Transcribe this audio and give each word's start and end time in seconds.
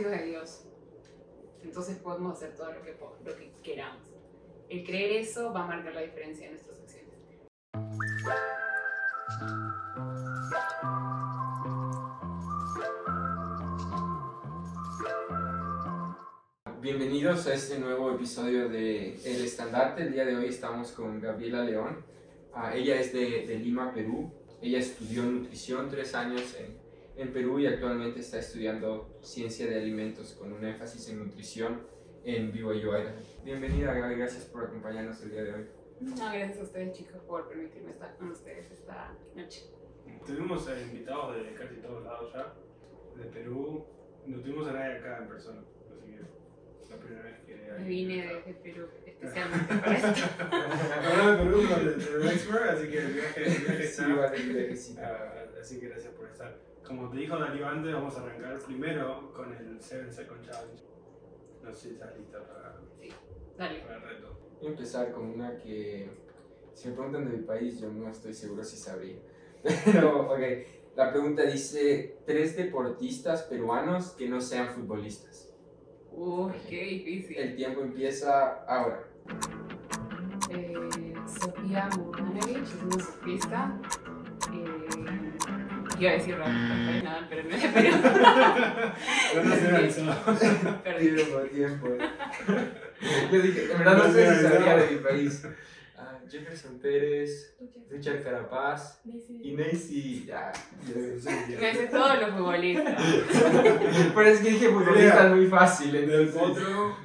hijos 0.00 0.12
de 0.12 0.26
Dios. 0.26 0.64
Entonces 1.62 1.98
podemos 1.98 2.32
hacer 2.32 2.56
todo 2.56 2.72
lo 2.72 2.82
que, 2.82 2.96
lo 3.24 3.36
que 3.36 3.52
queramos. 3.62 4.08
El 4.68 4.84
creer 4.84 5.20
eso 5.20 5.52
va 5.52 5.64
a 5.64 5.66
marcar 5.66 5.94
la 5.94 6.00
diferencia 6.00 6.46
en 6.46 6.52
nuestras 6.52 6.78
acciones. 6.80 7.10
Bienvenidos 16.80 17.46
a 17.46 17.54
este 17.54 17.78
nuevo 17.78 18.10
episodio 18.12 18.70
de 18.70 19.16
El 19.24 19.44
Estandarte. 19.44 20.02
El 20.02 20.12
día 20.12 20.24
de 20.24 20.36
hoy 20.36 20.46
estamos 20.46 20.92
con 20.92 21.20
Gabriela 21.20 21.62
León. 21.62 22.02
Ah, 22.54 22.74
ella 22.74 22.98
es 22.98 23.12
de, 23.12 23.46
de 23.46 23.56
Lima, 23.56 23.92
Perú. 23.92 24.32
Ella 24.62 24.78
estudió 24.78 25.24
nutrición 25.24 25.90
tres 25.90 26.14
años 26.14 26.56
en, 26.58 26.78
en 27.16 27.32
Perú 27.34 27.58
y 27.58 27.66
actualmente 27.66 28.20
está 28.20 28.38
estudiando 28.38 29.09
ciencia 29.22 29.66
de 29.66 29.76
alimentos 29.76 30.34
con 30.34 30.52
un 30.52 30.64
énfasis 30.64 31.08
en 31.10 31.18
nutrición 31.18 31.82
en 32.24 32.52
BYU 32.52 32.74
Idaho. 32.74 33.16
Bienvenida 33.44 33.92
Gaby, 33.92 34.16
gracias 34.16 34.44
por 34.44 34.64
acompañarnos 34.64 35.20
el 35.22 35.30
día 35.30 35.44
de 35.44 35.54
hoy. 35.54 35.66
No, 36.00 36.16
gracias 36.16 36.58
a 36.58 36.62
ustedes 36.62 36.96
chicos 36.96 37.20
por 37.26 37.48
permitirme 37.48 37.90
estar 37.90 38.16
con 38.16 38.30
ustedes 38.30 38.70
esta 38.70 39.14
noche. 39.34 39.64
Tuvimos 40.26 40.68
invitados 40.68 41.36
de 41.36 41.52
casi 41.54 41.76
todos 41.76 42.04
lados 42.04 42.32
ya, 42.32 42.54
de 43.16 43.24
Perú. 43.30 43.84
No 44.26 44.40
tuvimos 44.40 44.68
a 44.68 44.72
nadie 44.72 44.98
acá 44.98 45.18
en 45.18 45.28
persona, 45.28 45.60
así 45.90 46.10
que 46.10 46.20
es 46.82 46.90
la 46.90 46.96
primera 46.96 47.22
vez 47.22 47.40
que 47.40 47.84
vine 47.84 48.26
desde 48.26 48.54
Perú 48.54 48.88
especialmente 49.04 49.74
para 49.74 49.96
esto. 49.96 50.26
Hablando 50.50 51.32
de 51.32 51.44
Perú, 51.44 51.60
de 51.68 52.18
Rexburg, 52.18 52.62
así 52.70 52.88
que 52.88 52.98
el 52.98 53.12
viaje, 53.12 53.46
el 53.46 53.58
viaje 53.62 53.84
está. 53.84 54.06
Sí, 54.06 54.12
vale, 54.12 54.76
sí. 54.76 54.96
Ah, 54.98 55.44
así 55.60 55.80
que 55.80 55.88
gracias 55.88 56.12
por 56.14 56.28
estar. 56.28 56.69
Como 56.86 57.08
te 57.10 57.18
dijo 57.18 57.38
Dani 57.38 57.62
antes, 57.62 57.92
vamos 57.92 58.16
a 58.16 58.22
arrancar 58.22 58.58
primero 58.58 59.32
con 59.32 59.52
el 59.52 59.76
7 59.80 60.10
Second 60.12 60.44
Challenge. 60.44 60.82
No 61.62 61.72
sé 61.72 61.80
si 61.80 61.88
estás 61.94 62.16
lista 62.18 62.38
para, 62.46 62.80
Dale. 63.56 63.80
para 63.80 63.96
el 63.96 64.02
reto. 64.02 64.38
Voy 64.58 64.68
a 64.68 64.70
empezar 64.72 65.12
con 65.12 65.26
una 65.26 65.56
que, 65.56 66.10
si 66.74 66.88
me 66.88 66.94
preguntan 66.94 67.30
de 67.30 67.36
mi 67.36 67.44
país, 67.44 67.80
yo 67.80 67.90
no 67.90 68.08
estoy 68.08 68.34
seguro 68.34 68.64
si 68.64 68.76
sabría. 68.76 69.18
Pero, 69.84 70.32
ok, 70.32 70.40
la 70.96 71.10
pregunta 71.12 71.42
dice, 71.44 72.18
tres 72.26 72.56
deportistas 72.56 73.42
peruanos 73.42 74.10
que 74.10 74.28
no 74.28 74.40
sean 74.40 74.68
futbolistas. 74.68 75.52
Uy, 76.12 76.52
qué 76.68 76.84
difícil. 76.84 77.36
El 77.36 77.56
tiempo 77.56 77.80
empieza 77.82 78.64
ahora. 78.64 79.04
Eh, 80.50 81.14
Sofía 81.26 81.88
Murmanevich 81.96 82.62
es 82.62 82.82
una 82.82 83.04
surfista. 83.04 83.80
Iba 86.00 86.10
a 86.10 86.14
decir 86.14 86.38
Nadal, 86.38 87.26
pero 87.28 87.42
no 87.44 87.54
es 87.54 87.62
de 87.62 87.68
Perú. 87.68 87.96
No. 90.04 90.82
Perdí. 90.82 91.14
Tiempo, 91.14 91.38
tiempo. 91.40 91.88
Yo 93.32 93.40
dije, 93.42 93.72
en 93.72 93.78
verdad 93.78 93.96
no 93.96 94.12
sé 94.12 94.34
si 94.34 94.42
sabía 94.42 94.76
de 94.76 94.90
mi 94.92 94.96
país. 94.98 95.46
Ah, 95.96 96.18
Jefferson 96.30 96.78
Pérez, 96.78 97.56
Richard 97.90 98.22
Carapaz 98.22 99.00
y 99.04 99.52
Nancy. 99.52 100.24
Ya, 100.26 100.52
Me 100.86 101.74
sé 101.74 101.86
todos 101.90 102.18
los 102.20 102.30
futbolistas. 102.30 103.02
Pero 104.14 104.28
es 104.28 104.40
que 104.40 104.50
dije 104.50 104.68
futbolistas 104.70 105.34
muy 105.34 105.46
fácil. 105.46 105.92
Del 105.92 106.28
Potro, 106.28 106.96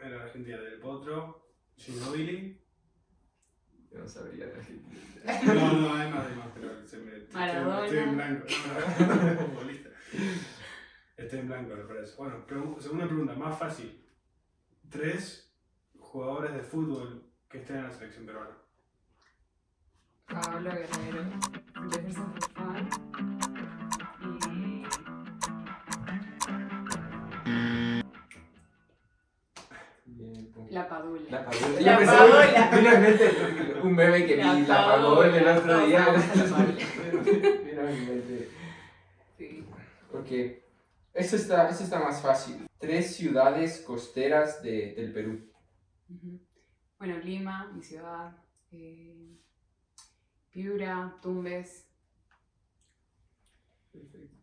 en 0.00 0.14
Argentina, 0.14 0.60
del 0.60 0.78
Potro, 0.80 1.44
Ginobili. 1.76 2.58
Yo 3.92 3.98
no 3.98 4.08
sabría 4.08 4.46
de 4.46 4.54
Argentina. 4.54 4.98
No, 5.54 5.72
no, 5.74 5.94
hay 5.94 6.10
más, 6.10 6.26
hay 6.26 6.36
más, 6.36 6.48
pero 6.54 6.86
se 6.86 6.96
me. 6.98 7.16
estoy- 7.16 7.34
Maradona. 7.34 7.84
Estoy 7.84 7.98
en 7.98 8.16
blanco. 8.16 8.46
No, 8.98 9.46
futbolista. 9.46 9.88
Estoy 11.16 11.38
en 11.40 11.46
blanco, 11.48 11.76
me 11.76 11.84
parece. 11.84 12.16
Bueno, 12.16 12.44
segunda 12.80 13.06
pregunta, 13.06 13.34
más 13.34 13.58
fácil. 13.58 14.04
Tres 14.90 15.52
jugadores 15.98 16.54
de 16.54 16.62
fútbol 16.62 17.30
que 17.48 17.58
estén 17.58 17.76
en 17.76 17.82
la 17.84 17.90
selección 17.92 18.26
peruana. 18.26 18.56
Pablo 20.26 20.70
Guerrero, 20.70 21.24
Jefferson 21.90 22.34
Farfán 22.34 23.31
La 30.82 30.88
Padula. 30.88 31.30
La 31.30 31.44
Padula. 31.44 31.80
La 31.80 31.92
Yo 31.92 31.98
pensé, 31.98 32.16
Padula. 32.16 32.70
finalmente, 32.72 33.30
un 33.82 33.92
meme 33.94 34.26
que 34.26 34.36
vi, 34.36 34.42
La 34.42 34.54
la 34.54 34.86
pagó 34.86 35.22
el 35.24 35.30
Padula, 35.30 35.58
otro 35.58 35.86
día. 35.86 36.06
la. 36.12 36.22
Sí. 39.38 39.64
Ok, 40.12 40.30
esto 41.14 41.36
está, 41.36 41.68
esto 41.68 41.84
está 41.84 41.98
más 42.00 42.20
fácil. 42.20 42.66
Tres 42.78 43.16
ciudades 43.16 43.80
costeras 43.80 44.62
de, 44.62 44.94
del 44.94 45.12
Perú. 45.12 45.50
Bueno, 46.98 47.18
Lima, 47.18 47.70
mi 47.72 47.82
ciudad. 47.82 48.36
eh, 48.72 49.38
Piura, 50.50 51.16
Tumbes. 51.22 51.88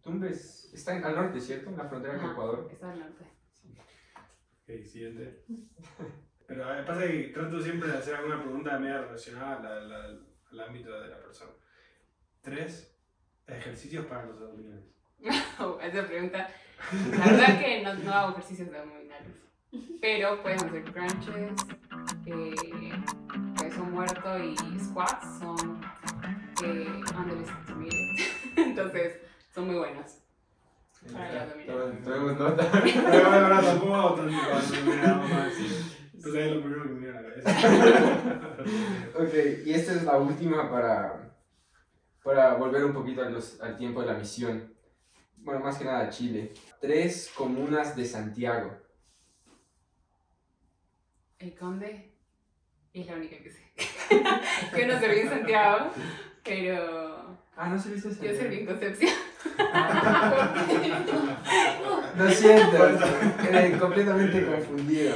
Tumbes 0.01 0.71
está 0.73 0.95
en- 0.97 1.03
al 1.03 1.15
norte, 1.15 1.39
¿cierto? 1.39 1.69
En 1.69 1.77
la 1.77 1.85
frontera 1.87 2.17
con 2.19 2.31
Ecuador. 2.31 2.69
Está 2.71 2.91
al 2.91 2.99
norte. 2.99 3.25
Ok, 4.63 4.85
siguiente. 4.85 5.43
Pero 6.49 6.73
eh, 6.73 6.83
pasa 6.83 7.01
que 7.07 7.31
trato 7.33 7.61
siempre 7.61 7.89
de 7.91 7.97
hacer 7.99 8.15
alguna 8.15 8.41
pregunta 8.41 8.77
media 8.79 9.01
relacionada 9.01 9.55
a 9.57 9.61
la- 9.61 9.81
la- 9.81 10.19
al 10.51 10.59
ámbito 10.61 10.99
de 10.99 11.07
la 11.09 11.19
persona. 11.21 11.51
Tres 12.41 12.97
ejercicios 13.47 14.05
para 14.07 14.25
los 14.25 14.41
abdominales. 14.41 14.83
Esa 15.81 16.07
pregunta. 16.07 16.47
La 17.11 17.25
verdad 17.25 17.59
que 17.59 17.81
no, 17.83 17.93
no 17.93 18.11
hago 18.13 18.31
ejercicios 18.31 18.71
de 18.71 18.77
abdominales. 18.79 19.27
Pero 20.01 20.41
pueden 20.41 20.57
hacer 20.65 20.83
crunches, 20.85 21.51
eh, 22.25 22.91
peso 23.59 23.83
muerto 23.83 24.39
y 24.43 24.55
squats 24.79 25.39
son 25.39 25.79
eh, 26.63 26.87
underestimated. 27.15 28.25
Entonces, 28.57 29.19
son 29.53 29.67
muy 29.67 29.75
buenos. 29.75 30.23
Para 31.13 31.31
la 31.31 31.43
abdominal. 31.43 32.01
Tomemos 32.03 32.39
nota. 32.39 32.71
Pero 32.81 33.01
bueno, 33.29 33.45
ahora 33.45 33.61
tampoco 33.61 34.15
tanto 34.15 34.37
cuando 34.49 34.85
me 34.95 35.01
hago 35.03 35.27
más. 35.27 35.53
Entonces 36.19 36.45
es 36.47 36.51
lo 36.53 36.61
primero 36.61 36.83
que 36.83 36.89
me 36.89 36.99
viene 36.99 37.17
a 37.17 37.21
la 37.21 37.29
cabeza. 37.29 37.49
Ok, 39.19 39.33
y 39.65 39.73
esta 39.73 39.93
es 39.93 40.03
la 40.03 40.17
última 40.17 40.69
para, 40.69 41.33
para 42.23 42.55
volver 42.55 42.83
un 42.83 42.93
poquito 42.93 43.21
a 43.23 43.29
los- 43.29 43.61
al 43.61 43.77
tiempo 43.77 44.01
de 44.01 44.07
la 44.07 44.15
misión. 44.15 44.73
Bueno, 45.37 45.61
más 45.61 45.77
que 45.77 45.85
nada 45.85 46.01
a 46.01 46.09
Chile. 46.09 46.51
Tres 46.81 47.31
comunas 47.35 47.95
de 47.95 48.03
Santiago. 48.05 48.77
El 51.39 51.55
Conde 51.55 52.11
es 52.93 53.07
la 53.07 53.13
única 53.15 53.37
que 53.37 53.49
sé. 53.49 53.63
Yo 54.77 54.87
no 54.87 54.99
serví 54.99 55.19
en 55.21 55.29
Santiago, 55.29 55.91
pero 56.43 57.39
Ah, 57.55 57.69
no 57.69 57.79
se 57.79 57.91
viste 57.91 58.09
yo 58.09 58.13
Santiago. 58.15 58.37
serví 58.39 58.59
en 58.59 58.65
Concepción. 58.65 59.11
Lo 62.17 62.29
siento, 62.29 62.77
quedé 63.41 63.77
completamente 63.77 64.45
confundido. 64.45 65.15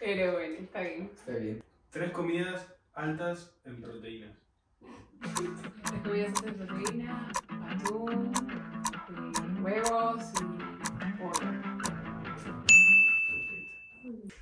Pero 0.00 0.32
bueno, 0.32 0.54
está 0.60 0.80
bien. 0.82 1.10
Está 1.14 1.32
bien. 1.36 1.62
Tres 1.90 2.12
comidas 2.12 2.66
altas 2.94 3.54
en 3.64 3.80
proteínas. 3.80 4.36
Las 5.20 6.02
comidas 6.02 6.42
de 6.42 6.52
proteína, 6.52 7.32
atún, 7.68 8.32
eh, 9.08 9.62
huevos 9.62 10.22
y 10.34 11.12
pollo. 11.18 11.48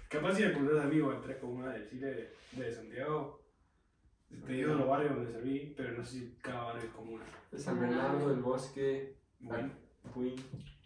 Capaz 0.09 0.35
si 0.35 0.43
me 0.43 0.51
preguntas 0.51 0.85
a 0.85 0.89
mí 0.89 1.01
o 1.01 1.11
a 1.13 1.21
tres 1.21 1.37
comunas 1.39 1.75
de 1.75 1.89
Chile, 1.89 2.31
de 2.53 2.73
Santiago, 2.73 3.43
te 4.47 4.53
digo 4.53 4.75
los 4.75 4.87
barrios 4.89 5.15
donde 5.17 5.33
serví, 5.33 5.75
pero 5.77 5.93
no 5.93 6.05
sé 6.05 6.11
si 6.11 6.37
cada 6.43 6.65
barrio 6.65 6.83
es 6.85 6.91
comuna. 6.91 7.25
San 7.57 7.81
Bernardo, 7.81 8.31
el 8.33 8.41
bosque, 8.41 9.17
Bueno, 9.41 9.71
Puy, 10.15 10.35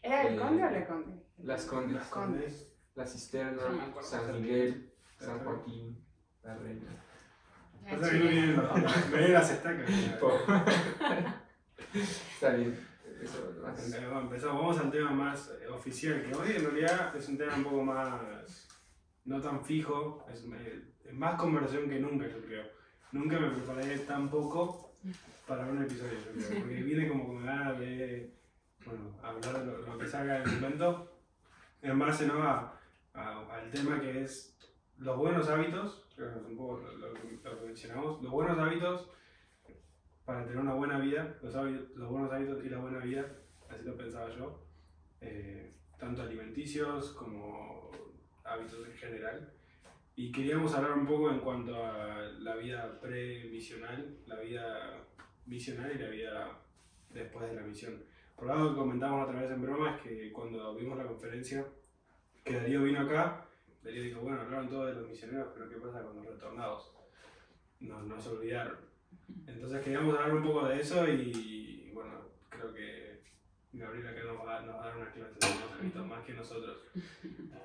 ¿Era 0.03 0.29
el 0.29 0.35
Eh, 0.35 0.39
Conde 0.41 0.65
o 0.65 0.71
la 0.71 0.87
Conde? 0.87 1.13
Las 1.39 1.65
Condes, 1.67 1.95
las 1.97 2.09
condes. 2.09 2.70
La 3.01 3.07
Cisterna, 3.07 3.67
me 3.71 3.83
acuerdo. 3.83 4.07
San 4.11 4.43
Miguel, 4.43 4.93
San 5.19 5.39
Joaquín, 5.39 6.05
La 6.43 6.55
Reina. 6.55 6.91
Ah, 7.87 7.97
Pasa 7.99 8.11
que 8.11 8.19
no 8.19 8.29
vienen 8.29 8.57
las- 8.59 9.09
me 9.11 9.17
vienen 9.17 9.33
las 9.33 9.51
estacas. 9.53 9.91
Está 12.35 12.51
bien. 12.57 12.79
Eso. 13.23 13.39
Eh, 13.39 14.05
bueno, 14.05 14.21
empezamos. 14.21 14.61
Vamos 14.61 14.79
al 14.81 14.91
tema 14.91 15.13
más 15.13 15.51
eh, 15.63 15.67
oficial, 15.69 16.23
que 16.23 16.35
hoy 16.35 16.53
en 16.57 16.63
realidad 16.65 17.17
es 17.17 17.27
un 17.31 17.39
tema 17.39 17.55
un 17.57 17.65
poco 17.65 17.83
más, 17.85 18.69
no 19.25 19.41
tan 19.41 19.65
fijo, 19.65 20.27
es, 20.31 20.45
eh, 20.53 20.85
es 21.07 21.15
más 21.15 21.41
conversación 21.41 21.89
que 21.89 22.01
nunca, 22.01 22.29
yo 22.29 22.45
creo. 22.45 22.65
Nunca 23.13 23.41
me 23.41 23.49
preparé 23.53 23.99
tan 24.01 24.29
poco 24.29 24.93
para 25.49 25.65
un 25.65 25.83
episodio, 25.83 26.19
yo 26.19 26.33
creo, 26.49 26.61
porque 26.61 26.83
vine 26.83 27.09
como 27.09 27.29
con 27.29 27.47
ganas 27.47 27.79
de 27.79 28.35
bueno, 28.85 29.17
hablar 29.23 29.61
de 29.61 29.65
lo, 29.73 29.79
lo 29.87 29.99
que 29.99 30.07
salga 30.07 30.37
en 30.37 30.43
el 30.51 30.61
momento, 30.61 31.17
en 31.81 31.99
base 31.99 32.27
¿no? 32.27 32.43
a, 32.43 32.77
a- 33.15 33.47
al 33.55 33.71
tema 33.71 34.01
que 34.01 34.23
es 34.23 34.57
los 34.99 35.17
buenos 35.17 35.49
hábitos, 35.49 36.07
creo 36.15 36.33
que 36.35 36.41
es 36.41 36.47
un 36.47 36.57
poco 36.57 36.79
lo, 36.79 36.93
lo 36.97 37.09
lo 37.09 37.61
que 37.61 37.67
mencionamos, 37.67 38.23
los 38.23 38.31
buenos 38.33 38.59
hábitos 38.59 39.09
para 40.25 40.45
tener 40.45 40.59
una 40.59 40.75
buena 40.75 40.99
vida, 40.99 41.37
los, 41.43 41.55
hábitos- 41.55 41.91
los 41.97 42.09
buenos 42.11 42.31
hábitos 42.33 42.65
y 42.65 42.69
la 42.69 42.79
buena 42.79 42.99
vida, 42.99 43.27
así 43.69 43.83
lo 43.85 43.97
pensaba 43.97 44.29
yo, 44.31 44.63
eh, 45.21 45.73
tanto 45.99 46.23
alimenticios 46.23 47.13
como 47.13 47.91
hábitos 48.45 48.87
en 48.87 48.95
general. 48.95 49.53
Y 50.17 50.31
queríamos 50.33 50.75
hablar 50.75 50.93
un 50.93 51.07
poco 51.07 51.31
en 51.31 51.41
cuanto 51.41 51.75
a 51.85 52.21
la 52.41 52.57
vida 52.57 53.01
pre-misional, 53.01 54.19
la 54.27 54.37
vida 54.41 54.99
misional 55.47 55.91
y 55.95 55.99
la 55.99 56.09
vida 56.09 56.59
después 57.11 57.49
de 57.49 57.57
la 57.57 57.63
misión. 57.63 58.03
Por 58.37 58.51
algo 58.51 58.71
que 58.71 58.77
comentamos 58.77 59.27
otra 59.29 59.41
vez 59.41 59.51
en 59.51 59.63
broma 59.63 59.97
es 59.97 60.03
que 60.03 60.33
cuando 60.33 60.75
vimos 60.75 60.99
la 60.99 61.07
conferencia, 61.07 61.67
que 62.45 62.55
Darío 62.55 62.83
vino 62.83 63.01
acá, 63.01 63.47
Darío 63.83 64.03
dijo, 64.03 64.21
bueno, 64.21 64.41
hablaron 64.41 64.69
todos 64.69 64.89
de 64.89 65.01
los 65.01 65.09
misioneros, 65.09 65.49
pero 65.55 65.69
¿qué 65.69 65.77
pasa 65.77 66.03
con 66.03 66.17
los 66.17 66.27
retornados? 66.27 66.93
Nos, 67.81 68.05
nos 68.05 68.27
olvidaron. 68.27 68.77
Entonces 69.47 69.83
queríamos 69.83 70.15
hablar 70.15 70.35
un 70.35 70.43
poco 70.43 70.67
de 70.67 70.81
eso 70.81 71.09
y 71.09 71.91
bueno, 71.95 72.13
creo 72.49 72.73
que 72.75 73.23
Gabriel 73.73 74.09
acá 74.09 74.25
nos 74.25 74.47
va, 74.47 74.61
nos 74.63 74.77
va 74.77 74.83
a 74.83 74.87
dar 74.87 74.97
unas 74.97 75.15
clases 75.15 75.39
más, 75.41 75.79
poquito 75.79 76.05
más 76.05 76.25
que 76.25 76.35
nosotros. 76.35 76.79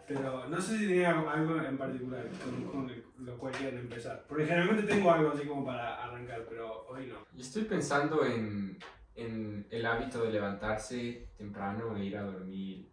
Pero 0.07 0.47
no 0.47 0.61
sé 0.61 0.77
si 0.77 0.87
tenía 0.87 1.11
algo 1.11 1.61
en 1.61 1.77
particular 1.77 2.27
con, 2.43 2.63
con 2.65 2.91
lo 3.17 3.37
cual 3.37 3.53
quieran 3.53 3.79
empezar. 3.79 4.23
Porque 4.27 4.45
generalmente 4.45 4.83
tengo 4.83 5.11
algo 5.11 5.31
así 5.31 5.47
como 5.47 5.65
para 5.65 6.03
arrancar, 6.03 6.45
pero 6.47 6.85
hoy 6.87 7.07
no. 7.07 7.25
Yo 7.33 7.41
estoy 7.41 7.63
pensando 7.63 8.23
en, 8.23 8.77
en 9.15 9.67
el 9.71 9.85
hábito 9.85 10.23
de 10.23 10.31
levantarse 10.31 11.29
temprano 11.37 11.97
e 11.97 12.05
ir 12.05 12.17
a 12.17 12.23
dormir 12.23 12.91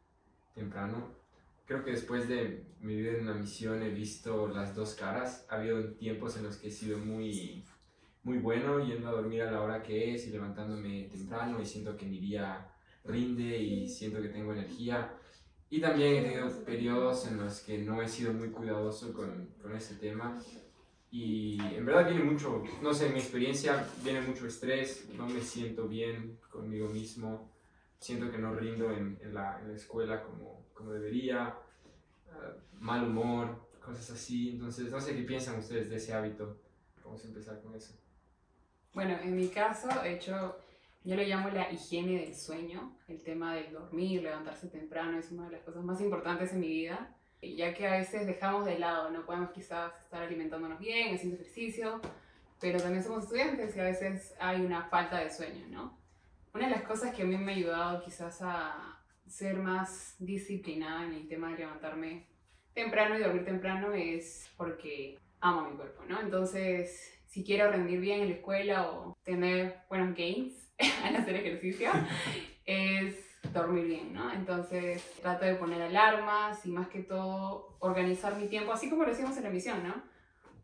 temprano. 0.54 1.21
Creo 1.66 1.84
que 1.84 1.92
después 1.92 2.28
de 2.28 2.64
mi 2.80 2.96
vida 2.96 3.12
en 3.12 3.22
una 3.22 3.34
misión 3.34 3.82
he 3.82 3.90
visto 3.90 4.48
las 4.48 4.74
dos 4.74 4.94
caras. 4.94 5.46
Ha 5.48 5.56
habido 5.56 5.94
tiempos 5.94 6.36
en 6.36 6.44
los 6.44 6.56
que 6.56 6.68
he 6.68 6.70
sido 6.70 6.98
muy, 6.98 7.64
muy 8.24 8.38
bueno 8.38 8.84
yendo 8.84 9.08
a 9.08 9.12
dormir 9.12 9.42
a 9.42 9.50
la 9.50 9.60
hora 9.60 9.82
que 9.82 10.14
es 10.14 10.26
y 10.26 10.30
levantándome 10.30 11.04
temprano 11.04 11.60
y 11.60 11.66
siento 11.66 11.96
que 11.96 12.06
mi 12.06 12.18
día 12.18 12.68
rinde 13.04 13.58
y 13.58 13.88
siento 13.88 14.20
que 14.20 14.28
tengo 14.28 14.52
energía. 14.52 15.14
Y 15.70 15.80
también 15.80 16.16
he 16.16 16.22
tenido 16.22 16.64
periodos 16.64 17.26
en 17.26 17.38
los 17.38 17.60
que 17.60 17.78
no 17.78 18.02
he 18.02 18.08
sido 18.08 18.32
muy 18.32 18.50
cuidadoso 18.50 19.12
con, 19.12 19.48
con 19.62 19.74
ese 19.74 19.94
tema. 19.94 20.38
Y 21.10 21.60
en 21.60 21.84
verdad 21.84 22.08
viene 22.08 22.24
mucho, 22.24 22.62
no 22.82 22.92
sé, 22.92 23.06
en 23.06 23.14
mi 23.14 23.20
experiencia 23.20 23.86
viene 24.02 24.22
mucho 24.22 24.46
estrés, 24.46 25.08
no 25.16 25.26
me 25.26 25.42
siento 25.42 25.86
bien 25.86 26.38
conmigo 26.50 26.88
mismo, 26.88 27.50
siento 28.02 28.30
que 28.32 28.38
no 28.38 28.52
rindo 28.54 28.90
en, 28.90 29.16
en, 29.22 29.32
la, 29.32 29.60
en 29.60 29.68
la, 29.68 29.76
escuela 29.76 30.22
como, 30.24 30.66
como 30.74 30.92
debería, 30.92 31.54
uh, 32.26 32.82
mal 32.82 33.04
humor, 33.04 33.68
cosas 33.80 34.10
así. 34.10 34.50
Entonces, 34.50 34.90
no 34.90 35.00
sé 35.00 35.14
qué 35.14 35.22
piensan 35.22 35.58
ustedes 35.60 35.88
de 35.88 35.96
ese 35.96 36.12
hábito. 36.12 36.58
Vamos 37.04 37.24
a 37.24 37.28
empezar 37.28 37.60
con 37.62 37.74
eso. 37.76 37.94
Bueno, 38.92 39.16
en 39.22 39.36
mi 39.36 39.48
caso, 39.48 39.88
de 40.02 40.14
hecho, 40.14 40.58
yo 41.04 41.14
lo 41.14 41.22
llamo 41.22 41.48
la 41.50 41.70
higiene 41.70 42.22
del 42.22 42.34
sueño, 42.34 42.96
el 43.06 43.22
tema 43.22 43.54
del 43.54 43.72
dormir, 43.72 44.22
levantarse 44.22 44.66
temprano, 44.66 45.18
es 45.18 45.30
una 45.30 45.46
de 45.46 45.52
las 45.52 45.62
cosas 45.62 45.84
más 45.84 46.00
importantes 46.00 46.52
en 46.52 46.60
mi 46.60 46.68
vida, 46.68 47.14
ya 47.40 47.72
que 47.72 47.86
a 47.86 47.98
veces 47.98 48.26
dejamos 48.26 48.66
de 48.66 48.80
lado, 48.80 49.10
no 49.10 49.24
podemos 49.24 49.50
quizás 49.50 49.92
estar 50.02 50.22
alimentándonos 50.22 50.80
bien, 50.80 51.14
haciendo 51.14 51.36
ejercicio, 51.36 52.00
pero 52.60 52.80
también 52.80 53.02
somos 53.02 53.24
estudiantes 53.24 53.76
y 53.76 53.80
a 53.80 53.84
veces 53.84 54.34
hay 54.40 54.60
una 54.60 54.88
falta 54.88 55.18
de 55.18 55.30
sueño, 55.30 55.66
¿no? 55.68 56.01
Una 56.54 56.66
de 56.66 56.70
las 56.72 56.82
cosas 56.82 57.14
que 57.14 57.22
a 57.22 57.24
mí 57.24 57.36
me 57.38 57.52
ha 57.52 57.56
ayudado 57.56 58.04
quizás 58.04 58.42
a 58.42 59.00
ser 59.26 59.56
más 59.56 60.16
disciplinada 60.18 61.06
en 61.06 61.14
el 61.14 61.26
tema 61.26 61.50
de 61.50 61.58
levantarme 61.58 62.26
temprano 62.74 63.16
y 63.18 63.22
dormir 63.22 63.46
temprano 63.46 63.92
es 63.94 64.50
porque 64.58 65.18
amo 65.40 65.70
mi 65.70 65.76
cuerpo, 65.76 66.04
¿no? 66.06 66.20
Entonces, 66.20 67.18
si 67.26 67.42
quiero 67.42 67.70
rendir 67.70 68.00
bien 68.00 68.20
en 68.20 68.28
la 68.28 68.34
escuela 68.34 68.90
o 68.90 69.16
tener 69.22 69.78
buenos 69.88 70.14
gains 70.14 70.70
al 71.04 71.16
hacer 71.16 71.36
ejercicio, 71.36 71.90
es 72.66 73.16
dormir 73.54 73.86
bien, 73.86 74.12
¿no? 74.12 74.30
Entonces 74.30 75.02
trato 75.22 75.46
de 75.46 75.54
poner 75.54 75.80
alarmas 75.80 76.66
y 76.66 76.70
más 76.70 76.88
que 76.88 77.02
todo 77.02 77.78
organizar 77.80 78.36
mi 78.36 78.46
tiempo, 78.46 78.72
así 78.72 78.90
como 78.90 79.04
lo 79.04 79.12
hacíamos 79.12 79.36
en 79.38 79.44
la 79.44 79.48
emisión, 79.48 79.82
¿no? 79.82 80.02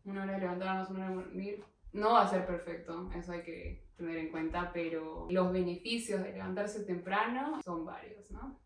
Una 0.05 0.23
hora 0.23 0.33
de 0.33 0.39
levantarnos, 0.39 0.91
una 0.91 1.05
hora 1.05 1.09
de 1.09 1.15
dormir. 1.15 1.63
No 1.93 2.13
va 2.13 2.21
a 2.21 2.29
ser 2.29 2.45
perfecto, 2.45 3.09
eso 3.15 3.31
hay 3.31 3.41
que 3.41 3.88
tener 3.99 4.17
en 4.17 4.29
cuenta, 4.29 4.71
pero 4.73 5.27
los 5.29 5.51
beneficios 5.51 6.23
de 6.23 6.31
levantarse 6.31 6.85
temprano 6.85 7.61
son 7.61 7.85
varios, 7.85 8.31
¿no? 8.31 8.59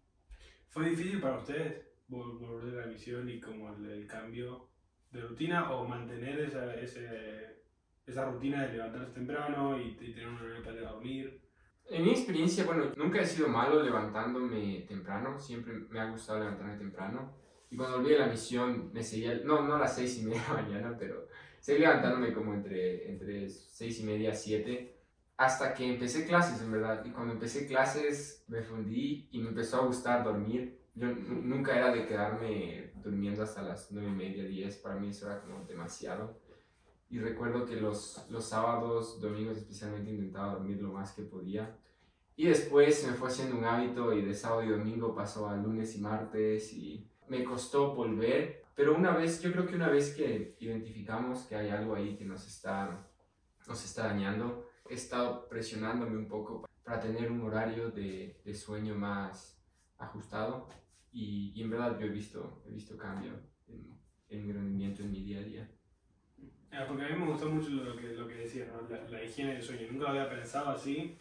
¿Fue 0.69 0.89
difícil 0.89 1.19
para 1.19 1.39
ustedes 1.39 1.85
volver 2.07 2.71
de 2.71 2.77
la 2.79 2.85
emisión 2.85 3.29
y 3.29 3.39
como 3.39 3.73
el, 3.73 3.89
el 3.89 4.07
cambio 4.07 4.69
de 5.11 5.21
rutina 5.21 5.71
o 5.71 5.85
mantener 5.85 6.39
esa, 6.39 6.73
ese, 6.75 7.63
esa 8.05 8.29
rutina 8.31 8.65
de 8.65 8.73
levantarse 8.73 9.13
temprano 9.13 9.79
y, 9.79 9.97
y 9.99 10.13
tener 10.13 10.29
un 10.29 10.37
horario 10.37 10.63
para 10.63 10.81
dormir? 10.91 11.41
En 11.89 12.03
mi 12.03 12.11
experiencia, 12.11 12.63
bueno, 12.63 12.91
nunca 12.95 13.21
he 13.21 13.25
sido 13.25 13.49
malo 13.49 13.83
levantándome 13.83 14.85
temprano, 14.87 15.37
siempre 15.37 15.73
me 15.73 15.99
ha 15.99 16.09
gustado 16.09 16.39
levantarme 16.39 16.77
temprano. 16.77 17.35
Y 17.69 17.75
cuando 17.75 17.97
volví 17.97 18.13
a 18.13 18.19
la 18.19 18.27
misión, 18.27 18.91
me 18.93 19.03
seguía, 19.03 19.41
no, 19.43 19.63
no 19.63 19.75
a 19.75 19.79
las 19.79 19.95
seis 19.95 20.19
y 20.19 20.25
media 20.25 20.41
de 20.41 20.47
la 20.47 20.61
mañana, 20.61 20.97
pero 20.97 21.27
seguí 21.59 21.79
levantándome 21.79 22.31
como 22.33 22.53
entre, 22.53 23.09
entre 23.09 23.49
seis 23.49 23.99
y 23.99 24.03
media, 24.03 24.33
siete, 24.33 25.02
hasta 25.37 25.73
que 25.73 25.93
empecé 25.93 26.25
clases, 26.25 26.61
en 26.61 26.71
verdad. 26.71 27.03
Y 27.05 27.09
cuando 27.09 27.33
empecé 27.33 27.67
clases, 27.67 28.43
me 28.47 28.61
fundí 28.61 29.27
y 29.31 29.39
me 29.39 29.49
empezó 29.49 29.77
a 29.77 29.85
gustar 29.85 30.23
dormir. 30.23 30.79
Yo 30.95 31.07
nunca 31.07 31.75
era 31.75 31.91
de 31.91 32.05
quedarme 32.05 32.91
durmiendo 33.03 33.43
hasta 33.43 33.63
las 33.63 33.91
nueve 33.91 34.09
y 34.09 34.13
media, 34.13 34.43
diez, 34.43 34.77
para 34.77 34.95
mí 34.95 35.09
eso 35.09 35.25
era 35.25 35.41
como 35.41 35.65
demasiado. 35.65 36.39
Y 37.09 37.19
recuerdo 37.19 37.65
que 37.65 37.75
los, 37.75 38.25
los 38.29 38.45
sábados, 38.45 39.19
domingos 39.19 39.57
especialmente, 39.57 40.11
intentaba 40.11 40.53
dormir 40.53 40.81
lo 40.81 40.91
más 40.91 41.11
que 41.13 41.23
podía. 41.23 41.75
Y 42.35 42.47
después 42.47 43.05
me 43.05 43.13
fue 43.13 43.27
haciendo 43.29 43.57
un 43.57 43.65
hábito 43.65 44.13
y 44.13 44.23
de 44.23 44.33
sábado 44.33 44.63
y 44.63 44.69
domingo 44.69 45.13
pasó 45.13 45.47
a 45.47 45.55
lunes 45.55 45.95
y 45.95 46.01
martes 46.01 46.73
y 46.73 47.07
me 47.27 47.43
costó 47.43 47.93
volver. 47.93 48.63
Pero 48.75 48.95
una 48.95 49.11
vez, 49.11 49.41
yo 49.41 49.51
creo 49.51 49.67
que 49.67 49.75
una 49.75 49.89
vez 49.89 50.15
que 50.15 50.55
identificamos 50.59 51.43
que 51.43 51.55
hay 51.55 51.69
algo 51.69 51.93
ahí 51.93 52.15
que 52.15 52.25
nos 52.25 52.47
está, 52.47 53.07
nos 53.67 53.85
está 53.85 54.07
dañando, 54.07 54.67
he 54.89 54.93
estado 54.93 55.47
presionándome 55.47 56.17
un 56.17 56.27
poco 56.27 56.67
para 56.83 56.99
tener 56.99 57.31
un 57.31 57.41
horario 57.41 57.89
de, 57.91 58.41
de 58.43 58.53
sueño 58.53 58.95
más 58.95 59.61
ajustado 59.97 60.67
y, 61.11 61.53
y, 61.55 61.61
en 61.61 61.69
verdad 61.69 61.97
yo 61.99 62.07
he 62.07 62.09
visto, 62.09 62.63
he 62.67 62.71
visto 62.71 62.97
cambio 62.97 63.33
en, 63.67 63.97
en 64.29 64.45
mi 64.45 64.51
rendimiento 64.51 65.03
en 65.03 65.11
mi 65.11 65.23
día 65.23 65.39
a 65.39 65.43
día. 65.43 65.71
Ah, 66.71 66.85
porque 66.87 67.05
a 67.05 67.09
mí 67.09 67.15
me 67.15 67.27
gustó 67.27 67.49
mucho 67.49 67.69
lo 67.69 67.95
que, 67.95 68.07
lo 68.13 68.27
que 68.27 68.33
decías, 68.33 68.67
¿no? 68.69 68.89
la, 68.89 69.07
la, 69.07 69.23
higiene 69.23 69.53
del 69.53 69.61
sueño. 69.61 69.87
Nunca 69.91 70.05
lo 70.05 70.09
había 70.09 70.29
pensado 70.29 70.71
así, 70.71 71.15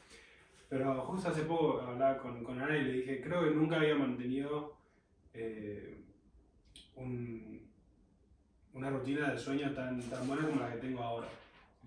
pero 0.69 1.03
justo 1.03 1.29
hace 1.29 1.43
poco 1.43 1.83
hablaba 1.83 2.17
con, 2.17 2.43
con 2.43 2.59
Ana 2.59 2.77
y 2.77 2.85
le 2.85 2.93
dije, 2.95 3.21
creo 3.21 3.45
que 3.45 3.51
nunca 3.51 3.77
había 3.77 3.95
mantenido 3.95 4.79
eh, 5.35 6.03
un, 6.97 7.71
una 8.73 8.91
rutina 8.91 9.31
de 9.31 9.39
sueño 9.39 9.73
tan, 9.75 10.01
tan 10.01 10.27
buena 10.27 10.47
como 10.47 10.61
la 10.61 10.73
que 10.73 10.79
tengo 10.79 11.03
ahora. 11.03 11.29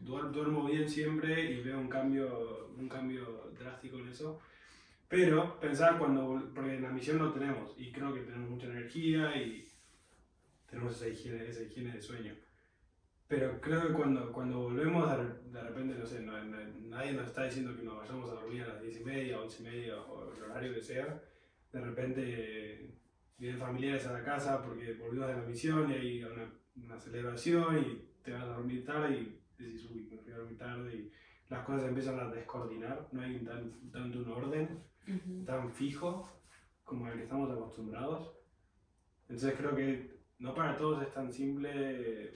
Duermo 0.06 0.66
bien 0.66 0.88
siempre 0.88 1.52
y 1.52 1.62
veo 1.62 1.80
un 1.80 1.88
cambio, 1.88 2.70
un 2.78 2.88
cambio 2.88 3.52
drástico 3.58 3.98
en 3.98 4.10
eso. 4.10 4.40
Pero 5.08 5.60
pensar 5.60 5.98
cuando, 5.98 6.52
porque 6.54 6.76
en 6.76 6.84
la 6.84 6.92
misión 6.92 7.18
lo 7.18 7.32
tenemos 7.32 7.74
y 7.78 7.92
creo 7.92 8.14
que 8.14 8.22
tenemos 8.22 8.50
mucha 8.50 8.68
energía 8.68 9.36
y 9.36 9.68
tenemos 10.70 10.96
esa 10.96 11.08
higiene, 11.08 11.48
esa 11.48 11.64
higiene 11.64 11.92
de 11.92 12.02
sueño. 12.02 12.36
Pero 13.28 13.60
creo 13.60 13.88
que 13.88 13.94
cuando, 13.94 14.32
cuando 14.32 14.60
volvemos, 14.60 15.10
de, 15.52 15.62
repente, 15.62 15.96
no 15.98 16.06
sé, 16.06 16.22
no, 16.22 16.34
nadie 16.44 17.14
nos 17.14 17.28
está 17.28 17.46
diciendo 17.46 17.76
que 17.76 17.84
nos 17.84 17.98
vayamos 17.98 18.30
a 18.30 18.36
dormir 18.36 18.64
a 18.64 18.68
las 18.68 18.82
10 18.82 19.02
y 19.02 19.04
media, 19.04 19.42
11 19.42 19.62
y 19.62 19.66
media 19.66 20.02
o 20.02 20.32
el 20.32 20.44
horario 20.44 20.74
que 20.74 20.82
sea. 20.82 21.22
De 21.72 21.82
repente 21.82 22.96
vienen 23.38 23.60
familiares 23.60 24.06
a 24.06 24.14
la 24.14 24.24
casa 24.24 24.62
porque 24.62 24.94
volvimos 24.94 25.28
de 25.28 25.34
la 25.36 25.42
misión 25.42 25.92
y 25.92 25.94
hay 25.96 26.24
una, 26.24 26.52
una 26.76 27.00
celebración 27.00 27.80
y 27.80 28.22
te 28.24 28.32
vas 28.32 28.44
a 28.44 28.54
dormir 28.54 28.86
tarde 28.86 29.16
y 29.16 29.40
decís, 29.64 29.90
uy, 29.90 30.08
me 30.12 30.18
fui 30.18 30.34
a 30.34 30.38
dormir 30.38 30.58
tarde 30.58 30.96
y 30.96 31.12
las 31.50 31.66
cosas 31.66 31.88
empiezan 31.88 32.20
a 32.20 32.30
descoordinar, 32.30 33.08
no 33.12 33.22
hay 33.22 33.40
tan, 33.40 33.92
tanto 33.92 34.20
un 34.20 34.30
orden 34.32 34.84
uh 35.08 35.12
-huh. 35.12 35.46
tan 35.46 35.72
fijo 35.72 36.30
como 36.84 37.08
el 37.08 37.18
que 37.18 37.24
estamos 37.24 37.50
acostumbrados. 37.52 38.32
Entonces 39.30 39.56
creo 39.58 39.76
que 39.76 40.16
no 40.40 40.54
para 40.54 40.76
todos 40.76 41.02
es 41.02 41.14
tan 41.14 41.32
simple 41.32 42.34